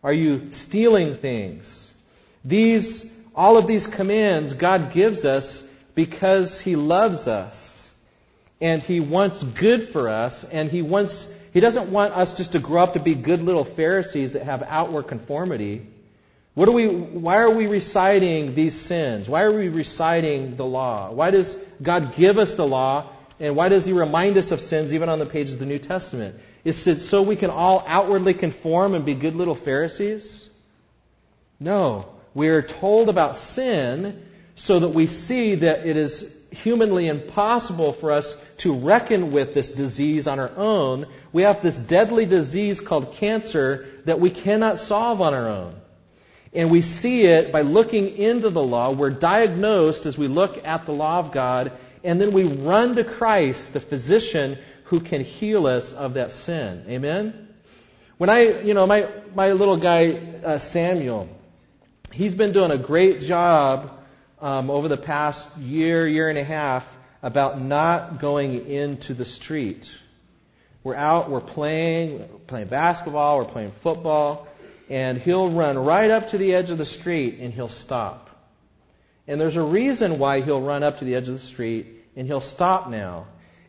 Are 0.07 0.13
you 0.13 0.53
stealing 0.53 1.15
things? 1.15 1.91
These, 2.45 3.13
all 3.35 3.59
of 3.59 3.67
these 3.67 3.87
commands 3.87 4.53
God 4.53 4.93
gives 4.93 5.25
us 5.25 5.63
because 5.95 6.61
He 6.61 6.77
loves 6.77 7.27
us 7.27 7.77
and 8.61 8.83
he 8.83 9.01
wants 9.01 9.43
good 9.43 9.89
for 9.89 10.09
us, 10.09 10.45
and 10.45 10.71
he 10.71 10.83
wants 10.83 11.29
he 11.53 11.61
doesn't 11.61 11.91
want 11.91 12.13
us 12.13 12.35
just 12.35 12.53
to 12.53 12.59
grow 12.59 12.83
up 12.83 12.95
to 12.95 13.03
be 13.03 13.15
good 13.15 13.43
little 13.43 13.65
Pharisees 13.65 14.33
that 14.33 14.43
have 14.43 14.63
outward 14.69 15.05
conformity, 15.05 15.87
What 16.55 16.69
are 16.69 16.73
we, 16.73 16.87
why 16.87 17.39
are 17.39 17.51
we 17.51 17.67
reciting 17.67 18.55
these 18.55 18.79
sins? 18.79 19.29
Why 19.29 19.43
are 19.43 19.53
we 19.53 19.69
reciting 19.69 20.57
the 20.57 20.67
law? 20.67 21.11
Why 21.13 21.31
does 21.31 21.55
God 21.83 22.15
give 22.15 22.39
us 22.39 22.55
the 22.55 22.67
law? 22.67 23.11
And 23.41 23.57
why 23.57 23.69
does 23.69 23.85
He 23.85 23.93
remind 23.93 24.37
us 24.37 24.51
of 24.51 24.61
sins 24.61 24.93
even 24.95 25.09
on 25.09 25.19
the 25.19 25.27
pages 25.27 25.55
of 25.55 25.61
the 25.61 25.67
New 25.67 25.79
Testament? 25.79 26.37
Is 26.67 26.85
it 26.89 27.01
so 27.01 27.23
we 27.23 27.37
can 27.37 27.51
all 27.51 27.85
outwardly 27.87 28.35
conform 28.35 28.97
and 28.97 29.05
be 29.05 29.15
good 29.15 29.37
little 29.37 29.55
Pharisees? 29.55 30.51
No. 31.61 32.13
We 32.35 32.49
are 32.49 32.61
told 32.61 33.09
about 33.09 33.37
sin 33.37 34.21
so 34.57 34.81
that 34.81 34.89
we 34.89 35.07
see 35.07 35.55
that 35.55 35.87
it 35.87 35.97
is 35.97 36.29
humanly 36.51 37.07
impossible 37.07 37.93
for 37.93 38.11
us 38.11 38.35
to 38.59 38.73
reckon 38.75 39.31
with 39.31 39.55
this 39.55 39.71
disease 39.71 40.27
on 40.27 40.41
our 40.41 40.51
own. 40.57 41.07
We 41.33 41.43
have 41.43 41.63
this 41.63 41.77
deadly 41.77 42.27
disease 42.27 42.81
called 42.81 43.13
cancer 43.13 43.87
that 44.07 44.19
we 44.19 44.31
cannot 44.31 44.81
solve 44.81 45.23
on 45.23 45.35
our 45.35 45.49
own. 45.49 45.73
And 46.53 46.73
we 46.73 46.83
see 46.83 47.27
it 47.27 47.53
by 47.53 47.61
looking 47.61 48.17
into 48.17 48.51
the 48.51 48.63
law. 48.63 48.93
We're 48.93 49.11
diagnosed 49.11 50.05
as 50.05 50.19
we 50.19 50.27
look 50.27 50.67
at 50.67 50.85
the 50.85 50.93
law 50.93 51.21
of 51.21 51.31
God, 51.31 51.71
and 52.03 52.21
then 52.21 52.33
we 52.33 52.43
run 52.43 52.97
to 52.97 53.05
Christ, 53.05 53.73
the 53.73 53.79
physician 53.79 54.59
who 54.87 55.01
can 55.01 55.23
heal 55.23 55.67
us 55.67 55.93
of 55.93 56.15
that 56.15 56.33
sin. 56.33 56.85
Amen? 56.89 57.49
When 58.19 58.31
I, 58.31 58.61
you 58.63 58.73
know, 58.73 58.87
my, 58.87 59.07
my 59.35 59.53
little 59.53 59.77
guy, 59.77 60.13
uh, 60.45 60.59
Samuel, 60.59 61.29
he's 62.13 62.35
been 62.35 62.53
doing 62.53 62.71
a 62.71 62.79
great 62.79 63.21
job 63.21 63.93
um, 64.41 64.71
over 64.71 64.89
the 64.89 64.97
past 64.97 65.55
year, 65.59 66.07
year 66.07 66.29
and 66.29 66.39
a 66.39 66.45
half 66.45 66.97
about 67.23 67.61
not 67.61 68.21
going 68.21 68.71
into 68.71 69.13
the 69.13 69.25
street. 69.25 69.91
We're 70.85 70.95
out, 70.95 71.31
we're 71.31 71.41
playing, 71.41 72.21
playing 72.47 72.69
basketball, 72.69 73.39
we're 73.39 73.45
playing 73.45 73.73
football, 73.73 74.47
and 74.89 75.19
he'll 75.19 75.51
run 75.51 75.77
right 75.77 76.11
up 76.11 76.31
to 76.31 76.39
the 76.39 76.55
edge 76.55 76.71
of 76.71 76.79
the 76.79 76.87
street 76.87 77.39
and 77.41 77.53
he'll 77.53 77.69
stop. 77.69 78.31
And 79.27 79.41
there's 79.41 79.57
a 79.57 79.65
reason 79.65 80.21
why 80.21 80.41
he'll 80.43 80.61
run 80.61 80.85
up 80.85 81.01
to 81.01 81.05
the 81.05 81.17
edge 81.17 81.27
of 81.27 81.35
the 81.35 81.47
street 81.47 81.87
and 82.15 82.29
he'll 82.29 82.41
stop 82.41 82.89
now. 82.89 83.27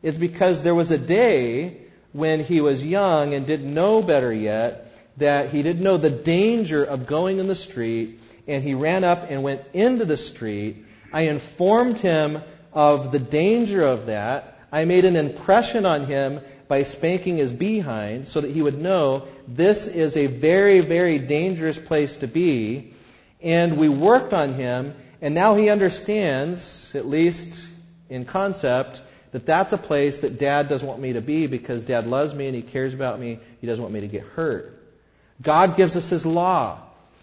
It's 0.08 0.18
because 0.18 0.62
there 0.62 0.74
was 0.74 0.90
a 0.90 0.98
day 0.98 1.76
when 2.14 2.42
he 2.42 2.62
was 2.62 2.82
young 2.82 3.34
and 3.34 3.46
didn't 3.46 3.74
know 3.74 4.02
better 4.02 4.32
yet 4.32 4.90
that 5.18 5.50
he 5.50 5.62
didn't 5.62 5.84
know 5.84 5.98
the 5.98 6.10
danger 6.10 6.82
of 6.82 7.08
going 7.08 7.40
in 7.40 7.48
the 7.48 7.56
street 7.56 8.18
and 8.48 8.64
he 8.64 8.74
ran 8.74 9.04
up 9.04 9.30
and 9.30 9.44
went 9.44 9.64
into 9.74 10.06
the 10.06 10.16
street. 10.16 10.86
I 11.12 11.24
informed 11.24 11.98
him 11.98 12.42
of 12.72 13.12
the 13.12 13.20
danger 13.20 13.82
of 13.82 14.06
that. 14.06 14.58
I 14.72 14.86
made 14.86 15.04
an 15.04 15.18
impression 15.18 15.86
on 15.86 16.06
him 16.06 16.40
by 16.70 16.84
spanking 16.84 17.36
his 17.36 17.52
behind 17.52 18.30
so 18.30 18.40
that 18.40 18.52
he 18.52 18.62
would 18.62 18.82
know 18.82 19.28
this 19.46 19.88
is 19.88 20.16
a 20.16 20.28
very, 20.28 20.80
very 20.80 21.20
dangerous 21.20 21.78
place 21.78 22.16
to 22.18 22.28
be. 22.28 22.94
And 23.42 23.78
we 23.78 23.90
worked 23.90 24.34
on 24.34 24.54
him, 24.54 24.96
and 25.22 25.36
now 25.36 25.56
he 25.56 25.70
understands, 25.70 26.96
at 26.96 27.06
least 27.06 27.62
in 28.08 28.24
concept, 28.24 29.02
that 29.32 29.46
that's 29.46 29.74
a 29.74 29.78
place 29.78 30.20
that 30.20 30.40
dad 30.40 30.70
doesn't 30.70 30.88
want 30.88 31.00
me 31.00 31.14
to 31.14 31.22
be 31.22 31.48
because 31.48 31.84
dad 31.84 32.08
loves 32.08 32.34
me 32.34 32.48
and 32.48 32.56
he 32.56 32.62
cares 32.62 32.94
about 32.94 33.20
me. 33.20 33.40
He 33.62 33.68
doesn't 33.68 33.82
want 33.82 33.94
me 33.94 34.02
to 34.02 34.08
get 34.08 34.24
hurt. 34.24 34.74
God 35.42 35.76
gives 35.76 35.96
us 35.96 36.10
his 36.10 36.26
law. 36.26 36.80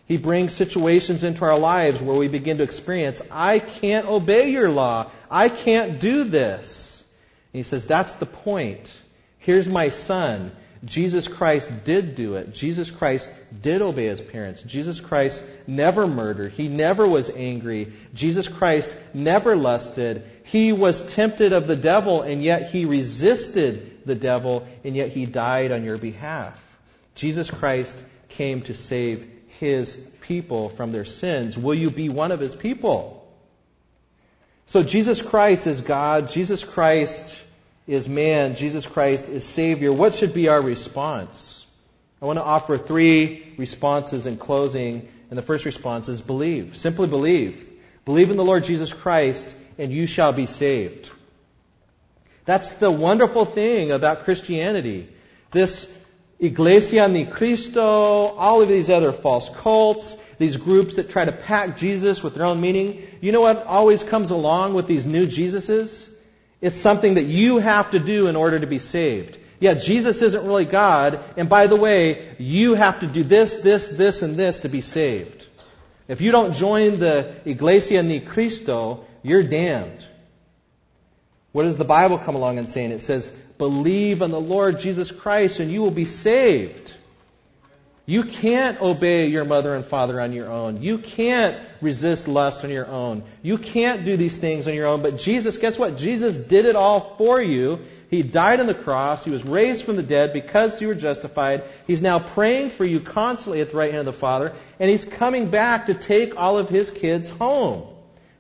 He 0.07 0.19
brings 0.19 0.53
situations 0.53 1.25
into 1.25 1.45
our 1.45 1.59
lives 1.59 2.03
where 2.03 2.17
we 2.17 2.29
begin 2.29 2.59
to 2.59 2.63
experience, 2.63 3.23
I 3.31 3.59
can't 3.59 4.07
obey 4.07 4.51
your 4.51 4.69
law. 4.69 5.11
I 5.31 5.49
can't 5.49 5.99
do 5.99 6.25
this. 6.25 7.11
And 7.53 7.59
he 7.59 7.63
says, 7.63 7.87
that's 7.87 8.15
the 8.17 8.27
point. 8.27 8.93
Here's 9.39 9.69
my 9.69 9.89
son. 9.89 10.53
Jesus 10.85 11.27
Christ 11.27 11.85
did 11.85 12.15
do 12.15 12.35
it. 12.35 12.53
Jesus 12.53 12.91
Christ 12.91 13.33
did 13.63 13.81
obey 13.81 14.09
his 14.09 14.21
parents. 14.21 14.63
Jesus 14.63 15.01
Christ 15.01 15.43
never 15.67 16.07
murdered. 16.07 16.53
He 16.53 16.69
never 16.69 17.09
was 17.09 17.31
angry. 17.31 17.93
Jesus 18.13 18.47
Christ 18.49 18.95
never 19.15 19.57
lusted. 19.57 20.25
He 20.45 20.72
was 20.72 21.14
tempted 21.14 21.53
of 21.53 21.66
the 21.66 21.76
devil, 21.76 22.22
and 22.22 22.42
yet 22.42 22.70
he 22.70 22.84
resisted 22.84 24.07
the 24.07 24.14
devil, 24.14 24.66
and 24.84 24.95
yet 24.95 25.09
he 25.09 25.26
died 25.26 25.72
on 25.72 25.84
your 25.84 25.99
behalf. 25.99 26.61
Jesus 27.14 27.51
Christ 27.51 27.99
came 28.28 28.61
to 28.62 28.74
save 28.74 29.26
his 29.59 29.97
people 30.20 30.68
from 30.68 30.92
their 30.92 31.05
sins. 31.05 31.57
Will 31.57 31.74
you 31.74 31.90
be 31.90 32.09
one 32.09 32.30
of 32.30 32.40
his 32.40 32.55
people? 32.55 33.26
So 34.66 34.82
Jesus 34.82 35.22
Christ 35.22 35.66
is 35.66 35.80
God. 35.80 36.28
Jesus 36.28 36.62
Christ 36.62 37.40
is 37.86 38.09
man. 38.09 38.55
Jesus 38.55 38.86
Christ 38.86 39.28
is 39.28 39.45
Savior. 39.45 39.92
What 39.92 40.14
should 40.14 40.34
be 40.34 40.49
our 40.49 40.61
response? 40.61 41.66
I 42.20 42.26
want 42.26 42.38
to 42.38 42.45
offer 42.45 42.78
three 42.78 43.55
responses 43.57 44.26
in 44.26 44.36
closing. 44.36 45.09
And 45.30 45.38
the 45.38 45.42
first 45.42 45.64
response 45.64 46.09
is 46.09 46.20
believe. 46.20 46.76
Simply 46.76 47.09
believe. 47.09 47.68
Believe 48.05 48.30
in 48.30 48.36
the 48.36 48.45
Lord 48.45 48.64
Jesus 48.64 48.92
Christ 48.92 49.49
and 49.79 49.93
you 49.93 50.07
shall 50.07 50.33
be 50.33 50.47
saved. 50.47 51.11
That's 52.45 52.72
the 52.75 52.91
wonderful 52.91 53.45
thing 53.45 53.91
about 53.91 54.25
Christianity. 54.25 55.09
This 55.51 55.91
Iglesia 56.39 57.09
ni 57.09 57.25
Cristo, 57.25 57.83
all 57.83 58.61
of 58.61 58.68
these 58.68 58.91
other 58.91 59.12
false 59.12 59.49
cults, 59.49 60.16
these 60.39 60.57
groups 60.57 60.97
that 60.97 61.11
try 61.11 61.25
to 61.25 61.33
pack 61.33 61.79
Jesus 61.79 62.22
with 62.22 62.35
their 62.35 62.47
own 62.47 62.61
meaning. 62.61 63.07
You 63.20 63.33
know 63.33 63.41
what 63.41 63.64
always 63.66 64.03
comes 64.03 64.31
along 64.31 64.75
with 64.75 64.87
these 64.87 65.07
new 65.07 65.27
Jesuses? 65.27 66.09
It's 66.61 66.79
something 66.79 67.14
that 67.14 67.25
you 67.25 67.59
have 67.59 67.91
to 67.93 67.99
do 67.99 68.27
in 68.27 68.37
order 68.37 68.59
to 68.59 68.66
be 68.66 68.79
saved. 68.79 69.39
Yeah, 69.61 69.75
Jesus 69.75 70.20
isn't 70.20 70.45
really 70.45 70.64
God, 70.66 71.20
and 71.37 71.49
by 71.49 71.68
the 71.68 71.77
way, 71.77 72.35
you 72.39 72.75
have 72.75 73.01
to 73.01 73.07
do 73.07 73.22
this, 73.22 73.55
this, 73.55 73.89
this, 73.89 74.22
and 74.22 74.35
this 74.37 74.61
to 74.61 74.68
be 74.68 74.81
saved. 74.81 75.47
If 76.09 76.20
you 76.20 76.33
don't 76.33 76.55
join 76.55 76.99
the 76.99 77.35
Iglesia 77.47 78.03
ni 78.03 78.20
Cristo, 78.20 79.07
you're 79.25 79.43
damned. 79.43 80.07
What 81.51 81.64
does 81.64 81.79
the 81.79 81.85
Bible 81.85 82.18
come 82.18 82.37
along 82.37 82.59
and 82.59 82.68
say? 82.68 82.85
And 82.85 82.93
It 82.93 83.01
says, 83.01 83.33
Believe 83.59 84.22
on 84.22 84.31
the 84.31 84.41
Lord 84.41 84.81
Jesus 84.81 85.11
Christ 85.11 85.61
and 85.61 85.70
you 85.70 85.83
will 85.83 85.91
be 85.91 86.05
saved. 86.05 86.93
You 88.07 88.22
can't 88.22 88.81
obey 88.83 89.29
your 89.29 89.47
mother 89.47 89.75
and 89.75 89.85
father 89.85 90.20
on 90.20 90.33
your 90.33 90.51
own. 90.51 90.83
You 90.83 90.99
can't 90.99 91.57
resist 91.81 92.29
lust 92.29 92.62
on 92.62 92.70
your 92.70 92.87
own. 92.87 93.22
You 93.41 93.57
can't 93.57 94.05
do 94.05 94.16
these 94.18 94.37
things 94.37 94.68
on 94.68 94.75
your 94.75 94.89
own. 94.89 95.01
But 95.01 95.18
Jesus, 95.18 95.57
guess 95.57 95.79
what? 95.79 95.97
Jesus 95.97 96.37
did 96.37 96.66
it 96.66 96.77
all 96.77 97.14
for 97.16 97.41
you. 97.41 97.81
He 98.11 98.22
died 98.22 98.61
on 98.61 98.66
the 98.66 98.75
cross. 98.75 99.25
He 99.25 99.31
was 99.31 99.43
raised 99.43 99.85
from 99.85 99.97
the 99.97 100.03
dead 100.03 100.35
because 100.35 100.83
you 100.83 100.89
were 100.89 100.95
justified. 100.95 101.64
He's 101.87 102.03
now 102.03 102.18
praying 102.18 102.70
for 102.70 102.85
you 102.85 103.01
constantly 103.01 103.62
at 103.62 103.70
the 103.70 103.77
right 103.77 103.91
hand 103.91 104.07
of 104.07 104.14
the 104.14 104.20
Father. 104.20 104.53
And 104.79 104.91
He's 104.91 105.07
coming 105.07 105.49
back 105.49 105.87
to 105.87 105.95
take 105.95 106.37
all 106.37 106.59
of 106.59 106.68
His 106.68 106.91
kids 106.91 107.31
home. 107.31 107.93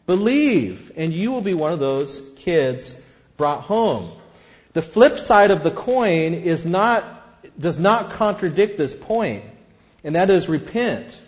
Believe, 0.06 0.92
and 0.96 1.12
you 1.12 1.32
will 1.32 1.40
be 1.40 1.54
one 1.54 1.72
of 1.72 1.78
those 1.78 2.20
kids 2.36 3.00
brought 3.36 3.62
home. 3.62 4.12
The 4.74 4.82
flip 4.82 5.18
side 5.18 5.50
of 5.50 5.62
the 5.62 5.70
coin 5.70 6.34
is 6.34 6.66
not, 6.66 7.04
does 7.58 7.78
not 7.78 8.12
contradict 8.12 8.76
this 8.76 8.92
point, 8.92 9.44
and 10.02 10.14
that 10.14 10.30
is 10.30 10.48
repent. 10.48 11.18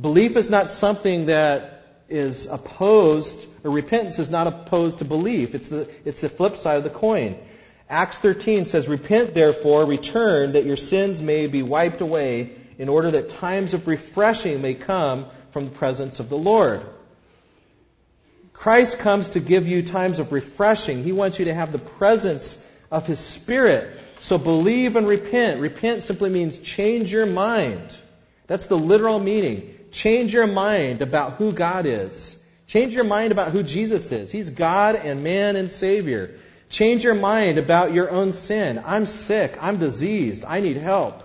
Belief 0.00 0.36
is 0.36 0.48
not 0.48 0.70
something 0.70 1.26
that 1.26 1.76
is 2.08 2.46
opposed, 2.46 3.44
or 3.64 3.70
repentance 3.70 4.18
is 4.18 4.30
not 4.30 4.46
opposed 4.46 4.98
to 4.98 5.04
belief. 5.04 5.54
It's 5.54 5.68
the, 5.68 5.90
it's 6.04 6.20
the 6.20 6.28
flip 6.28 6.56
side 6.56 6.78
of 6.78 6.84
the 6.84 6.90
coin. 6.90 7.36
Acts 7.88 8.18
13 8.18 8.64
says, 8.64 8.88
Repent 8.88 9.34
therefore, 9.34 9.84
return, 9.84 10.52
that 10.52 10.64
your 10.64 10.76
sins 10.76 11.20
may 11.20 11.46
be 11.46 11.62
wiped 11.62 12.00
away, 12.00 12.52
in 12.78 12.88
order 12.88 13.10
that 13.10 13.30
times 13.30 13.74
of 13.74 13.86
refreshing 13.88 14.62
may 14.62 14.74
come 14.74 15.26
from 15.50 15.64
the 15.64 15.70
presence 15.70 16.20
of 16.20 16.28
the 16.28 16.38
Lord. 16.38 16.84
Christ 18.56 18.98
comes 18.98 19.30
to 19.30 19.40
give 19.40 19.68
you 19.68 19.82
times 19.82 20.18
of 20.18 20.32
refreshing. 20.32 21.04
He 21.04 21.12
wants 21.12 21.38
you 21.38 21.44
to 21.44 21.54
have 21.54 21.72
the 21.72 21.78
presence 21.78 22.60
of 22.90 23.06
His 23.06 23.20
Spirit. 23.20 24.00
So 24.20 24.38
believe 24.38 24.96
and 24.96 25.06
repent. 25.06 25.60
Repent 25.60 26.04
simply 26.04 26.30
means 26.30 26.56
change 26.58 27.12
your 27.12 27.26
mind. 27.26 27.94
That's 28.46 28.66
the 28.66 28.78
literal 28.78 29.18
meaning. 29.20 29.78
Change 29.92 30.32
your 30.32 30.46
mind 30.46 31.02
about 31.02 31.34
who 31.34 31.52
God 31.52 31.84
is. 31.84 32.40
Change 32.66 32.94
your 32.94 33.04
mind 33.04 33.30
about 33.30 33.52
who 33.52 33.62
Jesus 33.62 34.10
is. 34.10 34.32
He's 34.32 34.48
God 34.48 34.96
and 34.96 35.22
man 35.22 35.56
and 35.56 35.70
Savior. 35.70 36.40
Change 36.70 37.04
your 37.04 37.14
mind 37.14 37.58
about 37.58 37.92
your 37.92 38.10
own 38.10 38.32
sin. 38.32 38.82
I'm 38.84 39.04
sick. 39.04 39.56
I'm 39.60 39.76
diseased. 39.76 40.46
I 40.46 40.60
need 40.60 40.78
help. 40.78 41.22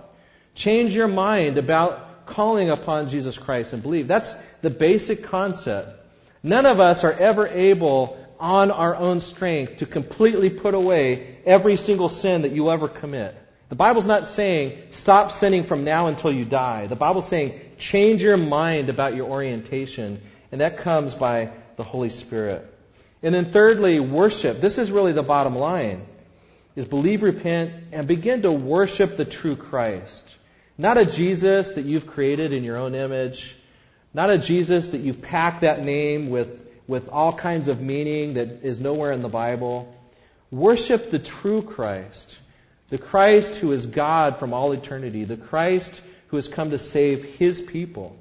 Change 0.54 0.94
your 0.94 1.08
mind 1.08 1.56
about 1.56 2.26
calling 2.26 2.68
upon 2.68 3.08
Jesus 3.08 3.38
Christ 3.38 3.72
and 3.72 3.82
believe. 3.82 4.06
That's 4.06 4.36
the 4.60 4.70
basic 4.70 5.24
concept. 5.24 6.01
None 6.42 6.66
of 6.66 6.80
us 6.80 7.04
are 7.04 7.12
ever 7.12 7.46
able 7.46 8.18
on 8.40 8.70
our 8.72 8.96
own 8.96 9.20
strength 9.20 9.76
to 9.76 9.86
completely 9.86 10.50
put 10.50 10.74
away 10.74 11.38
every 11.44 11.76
single 11.76 12.08
sin 12.08 12.42
that 12.42 12.52
you 12.52 12.70
ever 12.70 12.88
commit. 12.88 13.36
The 13.68 13.76
Bible's 13.76 14.06
not 14.06 14.26
saying 14.26 14.78
stop 14.90 15.30
sinning 15.30 15.62
from 15.62 15.84
now 15.84 16.08
until 16.08 16.32
you 16.32 16.44
die. 16.44 16.86
The 16.88 16.96
Bible's 16.96 17.28
saying 17.28 17.58
change 17.78 18.20
your 18.20 18.36
mind 18.36 18.88
about 18.88 19.14
your 19.14 19.28
orientation, 19.28 20.20
and 20.50 20.60
that 20.60 20.78
comes 20.78 21.14
by 21.14 21.52
the 21.76 21.84
Holy 21.84 22.10
Spirit. 22.10 22.68
And 23.22 23.34
then 23.34 23.46
thirdly, 23.46 24.00
worship. 24.00 24.60
This 24.60 24.78
is 24.78 24.90
really 24.90 25.12
the 25.12 25.22
bottom 25.22 25.54
line. 25.54 26.04
Is 26.74 26.88
believe, 26.88 27.22
repent, 27.22 27.72
and 27.92 28.08
begin 28.08 28.42
to 28.42 28.52
worship 28.52 29.16
the 29.16 29.24
true 29.24 29.56
Christ. 29.56 30.36
Not 30.76 30.98
a 30.98 31.06
Jesus 31.06 31.72
that 31.72 31.84
you've 31.84 32.06
created 32.06 32.52
in 32.52 32.64
your 32.64 32.78
own 32.78 32.94
image, 32.94 33.54
Not 34.14 34.30
a 34.30 34.38
Jesus 34.38 34.88
that 34.88 35.00
you 35.00 35.14
pack 35.14 35.60
that 35.60 35.84
name 35.84 36.28
with, 36.28 36.66
with 36.86 37.08
all 37.08 37.32
kinds 37.32 37.68
of 37.68 37.80
meaning 37.80 38.34
that 38.34 38.62
is 38.62 38.80
nowhere 38.80 39.12
in 39.12 39.20
the 39.20 39.28
Bible. 39.28 39.94
Worship 40.50 41.10
the 41.10 41.18
true 41.18 41.62
Christ, 41.62 42.38
the 42.90 42.98
Christ 42.98 43.56
who 43.56 43.72
is 43.72 43.86
God 43.86 44.38
from 44.38 44.52
all 44.52 44.72
eternity, 44.72 45.24
the 45.24 45.38
Christ 45.38 46.02
who 46.28 46.36
has 46.36 46.48
come 46.48 46.70
to 46.70 46.78
save 46.78 47.24
his 47.24 47.60
people, 47.60 48.14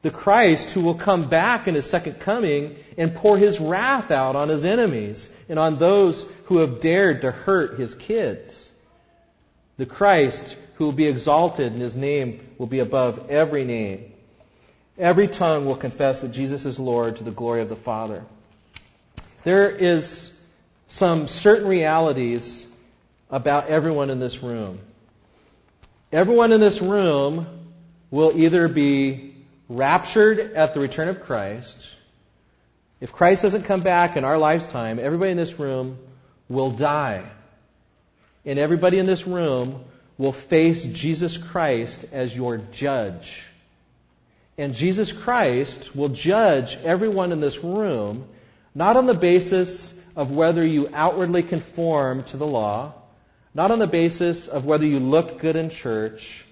the 0.00 0.10
Christ 0.10 0.70
who 0.70 0.80
will 0.80 0.94
come 0.94 1.24
back 1.24 1.68
in 1.68 1.74
his 1.74 1.88
second 1.88 2.20
coming 2.20 2.76
and 2.96 3.14
pour 3.14 3.36
his 3.36 3.60
wrath 3.60 4.10
out 4.10 4.36
on 4.36 4.48
his 4.48 4.64
enemies 4.64 5.28
and 5.50 5.58
on 5.58 5.78
those 5.78 6.24
who 6.46 6.58
have 6.58 6.80
dared 6.80 7.22
to 7.22 7.30
hurt 7.30 7.78
his 7.78 7.94
kids, 7.94 8.70
the 9.76 9.84
Christ 9.84 10.56
who 10.76 10.86
will 10.86 10.92
be 10.92 11.06
exalted 11.06 11.72
and 11.72 11.80
his 11.82 11.96
name 11.96 12.40
will 12.56 12.66
be 12.66 12.78
above 12.78 13.28
every 13.28 13.64
name. 13.64 14.09
Every 15.00 15.28
tongue 15.28 15.64
will 15.64 15.76
confess 15.76 16.20
that 16.20 16.32
Jesus 16.32 16.66
is 16.66 16.78
Lord 16.78 17.16
to 17.16 17.24
the 17.24 17.30
glory 17.30 17.62
of 17.62 17.70
the 17.70 17.74
Father. 17.74 18.22
There 19.44 19.70
is 19.70 20.30
some 20.88 21.26
certain 21.26 21.66
realities 21.66 22.66
about 23.30 23.68
everyone 23.68 24.10
in 24.10 24.18
this 24.18 24.42
room. 24.42 24.78
Everyone 26.12 26.52
in 26.52 26.60
this 26.60 26.82
room 26.82 27.46
will 28.10 28.38
either 28.38 28.68
be 28.68 29.36
raptured 29.70 30.38
at 30.38 30.74
the 30.74 30.80
return 30.80 31.08
of 31.08 31.22
Christ. 31.22 31.90
If 33.00 33.10
Christ 33.10 33.40
doesn't 33.40 33.62
come 33.62 33.80
back 33.80 34.18
in 34.18 34.24
our 34.24 34.36
lifetime, 34.36 34.98
everybody 34.98 35.30
in 35.30 35.38
this 35.38 35.58
room 35.58 35.96
will 36.50 36.72
die. 36.72 37.24
And 38.44 38.58
everybody 38.58 38.98
in 38.98 39.06
this 39.06 39.26
room 39.26 39.82
will 40.18 40.32
face 40.32 40.84
Jesus 40.84 41.38
Christ 41.38 42.04
as 42.12 42.36
your 42.36 42.58
judge. 42.58 43.40
And 44.60 44.74
Jesus 44.74 45.10
Christ 45.10 45.96
will 45.96 46.10
judge 46.10 46.76
everyone 46.84 47.32
in 47.32 47.40
this 47.40 47.64
room 47.64 48.28
not 48.74 48.98
on 48.98 49.06
the 49.06 49.14
basis 49.14 49.90
of 50.14 50.36
whether 50.36 50.62
you 50.62 50.86
outwardly 50.92 51.42
conform 51.42 52.24
to 52.24 52.36
the 52.36 52.46
law, 52.46 52.92
not 53.54 53.70
on 53.70 53.78
the 53.78 53.86
basis 53.86 54.48
of 54.48 54.66
whether 54.66 54.84
you 54.84 55.00
look 55.00 55.40
good 55.40 55.56
in 55.56 55.70
church, 55.70 56.44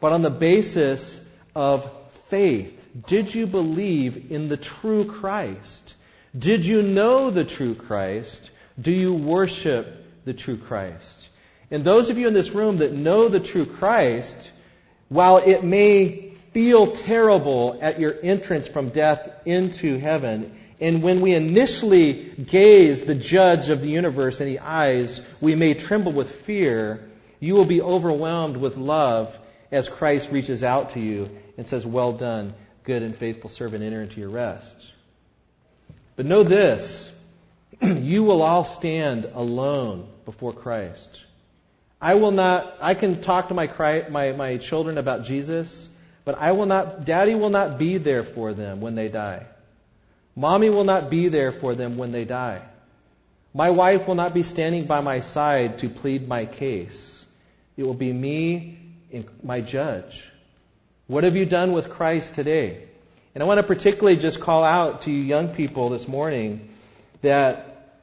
but 0.00 0.12
on 0.12 0.22
the 0.22 0.30
basis 0.30 1.20
of 1.56 1.90
faith. 2.28 2.80
Did 3.08 3.34
you 3.34 3.48
believe 3.48 4.30
in 4.30 4.48
the 4.48 4.56
true 4.56 5.04
Christ? 5.04 5.94
Did 6.38 6.64
you 6.64 6.80
know 6.80 7.30
the 7.30 7.44
true 7.44 7.74
Christ? 7.74 8.52
Do 8.80 8.92
you 8.92 9.14
worship 9.14 10.24
the 10.24 10.32
true 10.32 10.58
Christ? 10.58 11.28
And 11.72 11.82
those 11.82 12.08
of 12.08 12.18
you 12.18 12.28
in 12.28 12.34
this 12.34 12.50
room 12.50 12.76
that 12.76 12.92
know 12.92 13.28
the 13.28 13.40
true 13.40 13.66
Christ, 13.66 14.52
while 15.08 15.38
it 15.38 15.64
may 15.64 16.27
feel 16.52 16.88
terrible 16.88 17.78
at 17.80 18.00
your 18.00 18.14
entrance 18.22 18.68
from 18.68 18.88
death 18.88 19.30
into 19.44 19.98
heaven, 19.98 20.54
and 20.80 21.02
when 21.02 21.20
we 21.20 21.34
initially 21.34 22.12
gaze 22.12 23.02
the 23.02 23.14
judge 23.14 23.68
of 23.68 23.82
the 23.82 23.90
universe 23.90 24.40
in 24.40 24.46
the 24.46 24.60
eyes, 24.60 25.20
we 25.40 25.54
may 25.56 25.74
tremble 25.74 26.12
with 26.12 26.30
fear, 26.30 27.08
you 27.40 27.54
will 27.54 27.66
be 27.66 27.82
overwhelmed 27.82 28.56
with 28.56 28.76
love 28.76 29.36
as 29.72 29.88
Christ 29.88 30.30
reaches 30.30 30.62
out 30.62 30.90
to 30.90 31.00
you 31.00 31.28
and 31.56 31.66
says, 31.66 31.84
Well 31.84 32.12
done, 32.12 32.54
good 32.84 33.02
and 33.02 33.14
faithful 33.14 33.50
servant, 33.50 33.82
enter 33.82 34.00
into 34.00 34.20
your 34.20 34.30
rest. 34.30 34.92
But 36.16 36.26
know 36.26 36.42
this 36.42 37.10
you 37.82 38.24
will 38.24 38.42
all 38.42 38.64
stand 38.64 39.24
alone 39.34 40.08
before 40.24 40.52
Christ. 40.52 41.24
I 42.00 42.14
will 42.14 42.30
not, 42.30 42.76
I 42.80 42.94
can 42.94 43.20
talk 43.20 43.48
to 43.48 43.54
my, 43.54 43.68
my, 44.10 44.32
my 44.32 44.56
children 44.56 44.98
about 44.98 45.24
Jesus, 45.24 45.87
but 46.28 46.38
I 46.38 46.52
will 46.52 46.66
not, 46.66 47.06
daddy 47.06 47.34
will 47.34 47.48
not 47.48 47.78
be 47.78 47.96
there 47.96 48.22
for 48.22 48.52
them 48.52 48.82
when 48.82 48.94
they 48.94 49.08
die. 49.08 49.46
Mommy 50.36 50.68
will 50.68 50.84
not 50.84 51.08
be 51.08 51.28
there 51.28 51.50
for 51.50 51.74
them 51.74 51.96
when 51.96 52.12
they 52.12 52.26
die. 52.26 52.60
My 53.54 53.70
wife 53.70 54.06
will 54.06 54.14
not 54.14 54.34
be 54.34 54.42
standing 54.42 54.84
by 54.84 55.00
my 55.00 55.20
side 55.20 55.78
to 55.78 55.88
plead 55.88 56.28
my 56.28 56.44
case. 56.44 57.24
It 57.78 57.84
will 57.84 57.94
be 57.94 58.12
me 58.12 58.78
and 59.10 59.24
my 59.42 59.62
judge. 59.62 60.22
What 61.06 61.24
have 61.24 61.34
you 61.34 61.46
done 61.46 61.72
with 61.72 61.88
Christ 61.88 62.34
today? 62.34 62.82
And 63.34 63.42
I 63.42 63.46
want 63.46 63.60
to 63.60 63.66
particularly 63.66 64.18
just 64.18 64.38
call 64.38 64.64
out 64.64 65.00
to 65.02 65.10
you 65.10 65.22
young 65.22 65.48
people 65.48 65.88
this 65.88 66.06
morning 66.06 66.68
that 67.22 67.94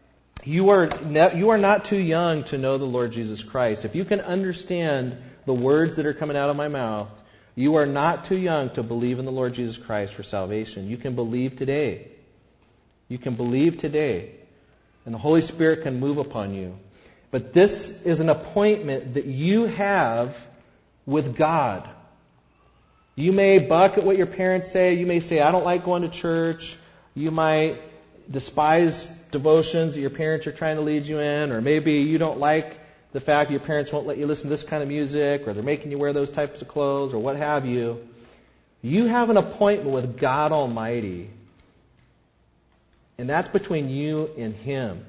you 0.43 0.71
are, 0.71 0.89
you 1.35 1.51
are 1.51 1.59
not 1.59 1.85
too 1.85 2.01
young 2.01 2.43
to 2.45 2.57
know 2.57 2.79
the 2.79 2.85
Lord 2.85 3.11
Jesus 3.11 3.43
Christ. 3.43 3.85
If 3.85 3.93
you 3.95 4.03
can 4.03 4.19
understand 4.19 5.15
the 5.45 5.53
words 5.53 5.97
that 5.97 6.07
are 6.07 6.15
coming 6.15 6.35
out 6.35 6.49
of 6.49 6.55
my 6.55 6.69
mouth, 6.69 7.07
you 7.55 7.75
are 7.75 7.85
not 7.85 8.25
too 8.25 8.37
young 8.37 8.69
to 8.71 8.83
believe 8.83 9.19
in 9.19 9.25
the 9.25 9.31
Lord 9.31 9.53
Jesus 9.53 9.77
Christ 9.77 10.13
for 10.13 10.23
salvation. 10.23 10.87
You 10.87 10.97
can 10.97 11.15
believe 11.15 11.55
today. 11.55 12.07
You 13.07 13.17
can 13.17 13.33
believe 13.33 13.77
today. 13.77 14.31
And 15.05 15.13
the 15.13 15.19
Holy 15.19 15.41
Spirit 15.41 15.83
can 15.83 15.99
move 15.99 16.17
upon 16.17 16.53
you. 16.53 16.77
But 17.31 17.53
this 17.53 18.03
is 18.03 18.19
an 18.19 18.29
appointment 18.29 19.13
that 19.13 19.25
you 19.25 19.65
have 19.65 20.47
with 21.05 21.37
God. 21.37 21.87
You 23.15 23.31
may 23.31 23.59
buck 23.59 23.97
at 23.97 24.03
what 24.03 24.17
your 24.17 24.27
parents 24.27 24.71
say. 24.71 24.95
You 24.95 25.05
may 25.05 25.21
say, 25.21 25.39
I 25.39 25.51
don't 25.51 25.63
like 25.63 25.85
going 25.85 26.01
to 26.01 26.09
church. 26.09 26.75
You 27.13 27.31
might 27.31 27.79
despise 28.29 29.07
devotions 29.31 29.93
that 29.93 30.01
your 30.01 30.09
parents 30.09 30.47
are 30.47 30.51
trying 30.51 30.75
to 30.75 30.81
lead 30.81 31.05
you 31.05 31.19
in, 31.19 31.51
or 31.51 31.61
maybe 31.61 31.93
you 31.93 32.17
don't 32.17 32.39
like 32.39 32.77
the 33.15 33.21
fact 33.21 33.47
that 33.47 33.53
your 33.53 33.61
parents 33.61 33.93
won't 33.93 34.05
let 34.05 34.17
you 34.17 34.27
listen 34.27 34.47
to 34.47 34.49
this 34.49 34.63
kind 34.63 34.83
of 34.83 34.89
music, 34.89 35.47
or 35.47 35.53
they're 35.53 35.63
making 35.63 35.89
you 35.89 35.97
wear 35.97 36.11
those 36.11 36.29
types 36.29 36.61
of 36.61 36.67
clothes, 36.67 37.13
or 37.13 37.17
what 37.17 37.37
have 37.37 37.65
you. 37.65 38.05
You 38.81 39.05
have 39.05 39.29
an 39.29 39.37
appointment 39.37 39.95
with 39.95 40.17
God 40.17 40.51
Almighty, 40.51 41.29
and 43.17 43.29
that's 43.29 43.47
between 43.47 43.87
you 43.89 44.29
and 44.37 44.53
Him. 44.53 45.05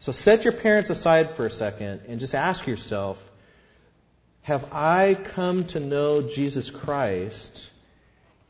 So 0.00 0.10
set 0.10 0.42
your 0.42 0.52
parents 0.52 0.90
aside 0.90 1.30
for 1.36 1.46
a 1.46 1.50
second 1.50 2.00
and 2.08 2.18
just 2.18 2.34
ask 2.34 2.66
yourself, 2.66 3.22
have 4.42 4.68
I 4.72 5.14
come 5.14 5.62
to 5.66 5.78
know 5.78 6.22
Jesus 6.22 6.70
Christ? 6.70 7.70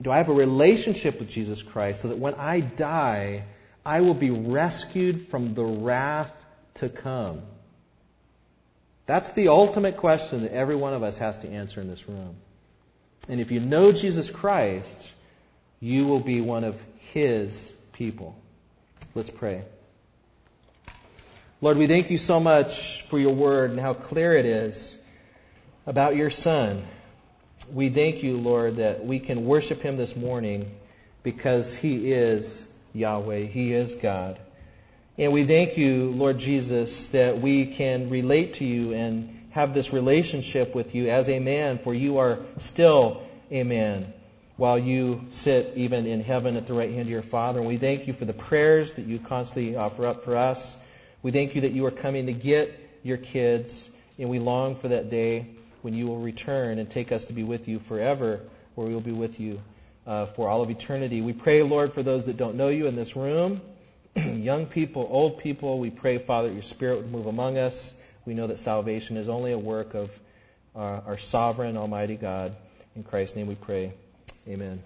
Do 0.01 0.11
I 0.11 0.17
have 0.17 0.31
a 0.31 0.35
relationship 0.35 1.19
with 1.19 1.29
Jesus 1.29 1.61
Christ 1.61 2.01
so 2.01 2.09
that 2.09 2.17
when 2.17 2.33
I 2.37 2.61
die, 2.61 3.45
I 3.85 4.01
will 4.01 4.15
be 4.15 4.31
rescued 4.31 5.29
from 5.29 5.53
the 5.53 5.65
wrath 5.65 6.35
to 6.77 6.89
come? 6.89 7.43
That's 9.07 9.33
the 9.33 9.49
ultimate 9.49 9.97
question 9.97 10.43
that 10.43 10.53
every 10.53 10.75
one 10.75 10.93
of 10.93 11.03
us 11.03 11.19
has 11.19 11.39
to 11.39 11.49
answer 11.49 11.81
in 11.81 11.89
this 11.89 12.09
room. 12.09 12.35
And 13.29 13.41
if 13.41 13.51
you 13.51 13.61
know 13.61 13.93
Jesus 13.93 14.31
Christ, 14.31 15.11
you 15.81 16.07
will 16.07 16.21
be 16.21 16.41
one 16.41 16.65
of 16.65 16.81
His 16.99 17.73
people. 17.93 18.37
Let's 19.15 19.31
pray. 19.31 19.63
Lord, 21.61 21.79
we 21.79 21.87
thank 21.87 22.11
you 22.11 22.19
so 22.19 22.39
much 22.39 23.03
for 23.03 23.19
your 23.19 23.33
word 23.33 23.71
and 23.71 23.81
how 23.81 23.95
clear 23.95 24.33
it 24.33 24.45
is 24.45 24.97
about 25.87 26.17
your 26.17 26.31
Son. 26.31 26.83
We 27.73 27.89
thank 27.89 28.23
you, 28.23 28.37
Lord, 28.37 28.77
that 28.77 29.05
we 29.05 29.21
can 29.21 29.47
worship 29.47 29.81
him 29.81 29.97
this 29.97 30.15
morning 30.15 30.71
because 31.23 31.75
he 31.75 32.13
is 32.13 32.65
Yahweh. 32.93 33.41
He 33.41 33.73
is 33.73 33.95
God. 33.95 34.39
And 35.19 35.33
we 35.33 35.45
thank 35.45 35.79
you, 35.79 36.11
Lord 36.11 36.37
Jesus, 36.39 37.07
that 37.09 37.39
we 37.39 37.65
can 37.65 38.11
relate 38.11 38.55
to 38.55 38.67
you 38.67 38.93
and 38.93 39.49
have 39.49 39.73
this 39.73 39.91
relationship 39.91 40.75
with 40.75 40.95
you 40.95 41.09
as 41.09 41.31
a 41.31 41.39
man, 41.39 41.79
for 41.79 41.95
you 41.95 42.19
are 42.19 42.39
still 42.59 43.23
a 43.51 43.63
man 43.63 44.13
while 44.59 44.79
you 44.79 45.25
sit 45.31 45.73
even 45.75 46.05
in 46.05 46.23
heaven 46.23 46.55
at 46.59 46.67
the 46.67 46.75
right 46.75 46.91
hand 46.91 47.03
of 47.03 47.11
your 47.11 47.23
Father. 47.23 47.61
And 47.61 47.69
we 47.69 47.79
thank 47.79 48.07
you 48.07 48.13
for 48.13 48.27
the 48.27 48.35
prayers 48.35 48.93
that 48.95 49.07
you 49.07 49.19
constantly 49.19 49.75
offer 49.75 50.07
up 50.07 50.23
for 50.23 50.37
us. 50.37 50.77
We 51.23 51.31
thank 51.31 51.55
you 51.55 51.63
that 51.63 51.73
you 51.73 51.87
are 51.87 51.91
coming 51.91 52.27
to 52.27 52.35
get 52.35 52.79
your 53.03 53.17
kids, 53.17 53.89
and 54.19 54.29
we 54.29 54.39
long 54.39 54.77
for 54.77 54.89
that 54.89 55.09
day 55.09 55.47
when 55.81 55.95
you 55.95 56.09
will 56.09 56.19
return 56.19 56.79
and 56.79 56.91
take 56.91 57.11
us 57.11 57.25
to 57.27 57.33
be 57.33 57.43
with 57.43 57.69
you 57.69 57.79
forever, 57.79 58.43
where 58.75 58.87
we 58.87 58.93
will 58.93 59.01
be 59.01 59.13
with 59.13 59.41
you 59.41 59.63
uh, 60.07 60.27
for 60.27 60.47
all 60.47 60.61
of 60.61 60.69
eternity. 60.69 61.23
We 61.23 61.33
pray, 61.33 61.63
Lord, 61.63 61.95
for 61.95 62.03
those 62.03 62.27
that 62.27 62.37
don't 62.37 62.57
know 62.57 62.69
you 62.69 62.87
in 62.87 62.97
this 62.97 63.17
room, 63.17 63.63
young 64.35 64.67
people, 64.67 65.07
old 65.11 65.39
people. 65.39 65.79
We 65.79 65.91
pray, 65.91 66.19
Father, 66.19 66.49
that 66.49 66.55
your 66.55 66.63
Spirit 66.63 66.97
would 66.97 67.13
move 67.13 67.27
among 67.27 67.59
us. 67.59 67.95
We 68.25 68.35
know 68.35 68.47
that 68.47 68.61
salvation 68.61 69.17
is 69.17 69.29
only 69.29 69.53
a 69.53 69.59
work 69.59 69.95
of 69.95 70.19
our, 70.75 71.03
our 71.07 71.19
sovereign, 71.19 71.77
almighty 71.77 72.17
God. 72.17 72.57
In 72.95 73.03
Christ's 73.03 73.37
name 73.37 73.47
we 73.47 73.57
pray. 73.57 73.93
Amen. 74.49 74.83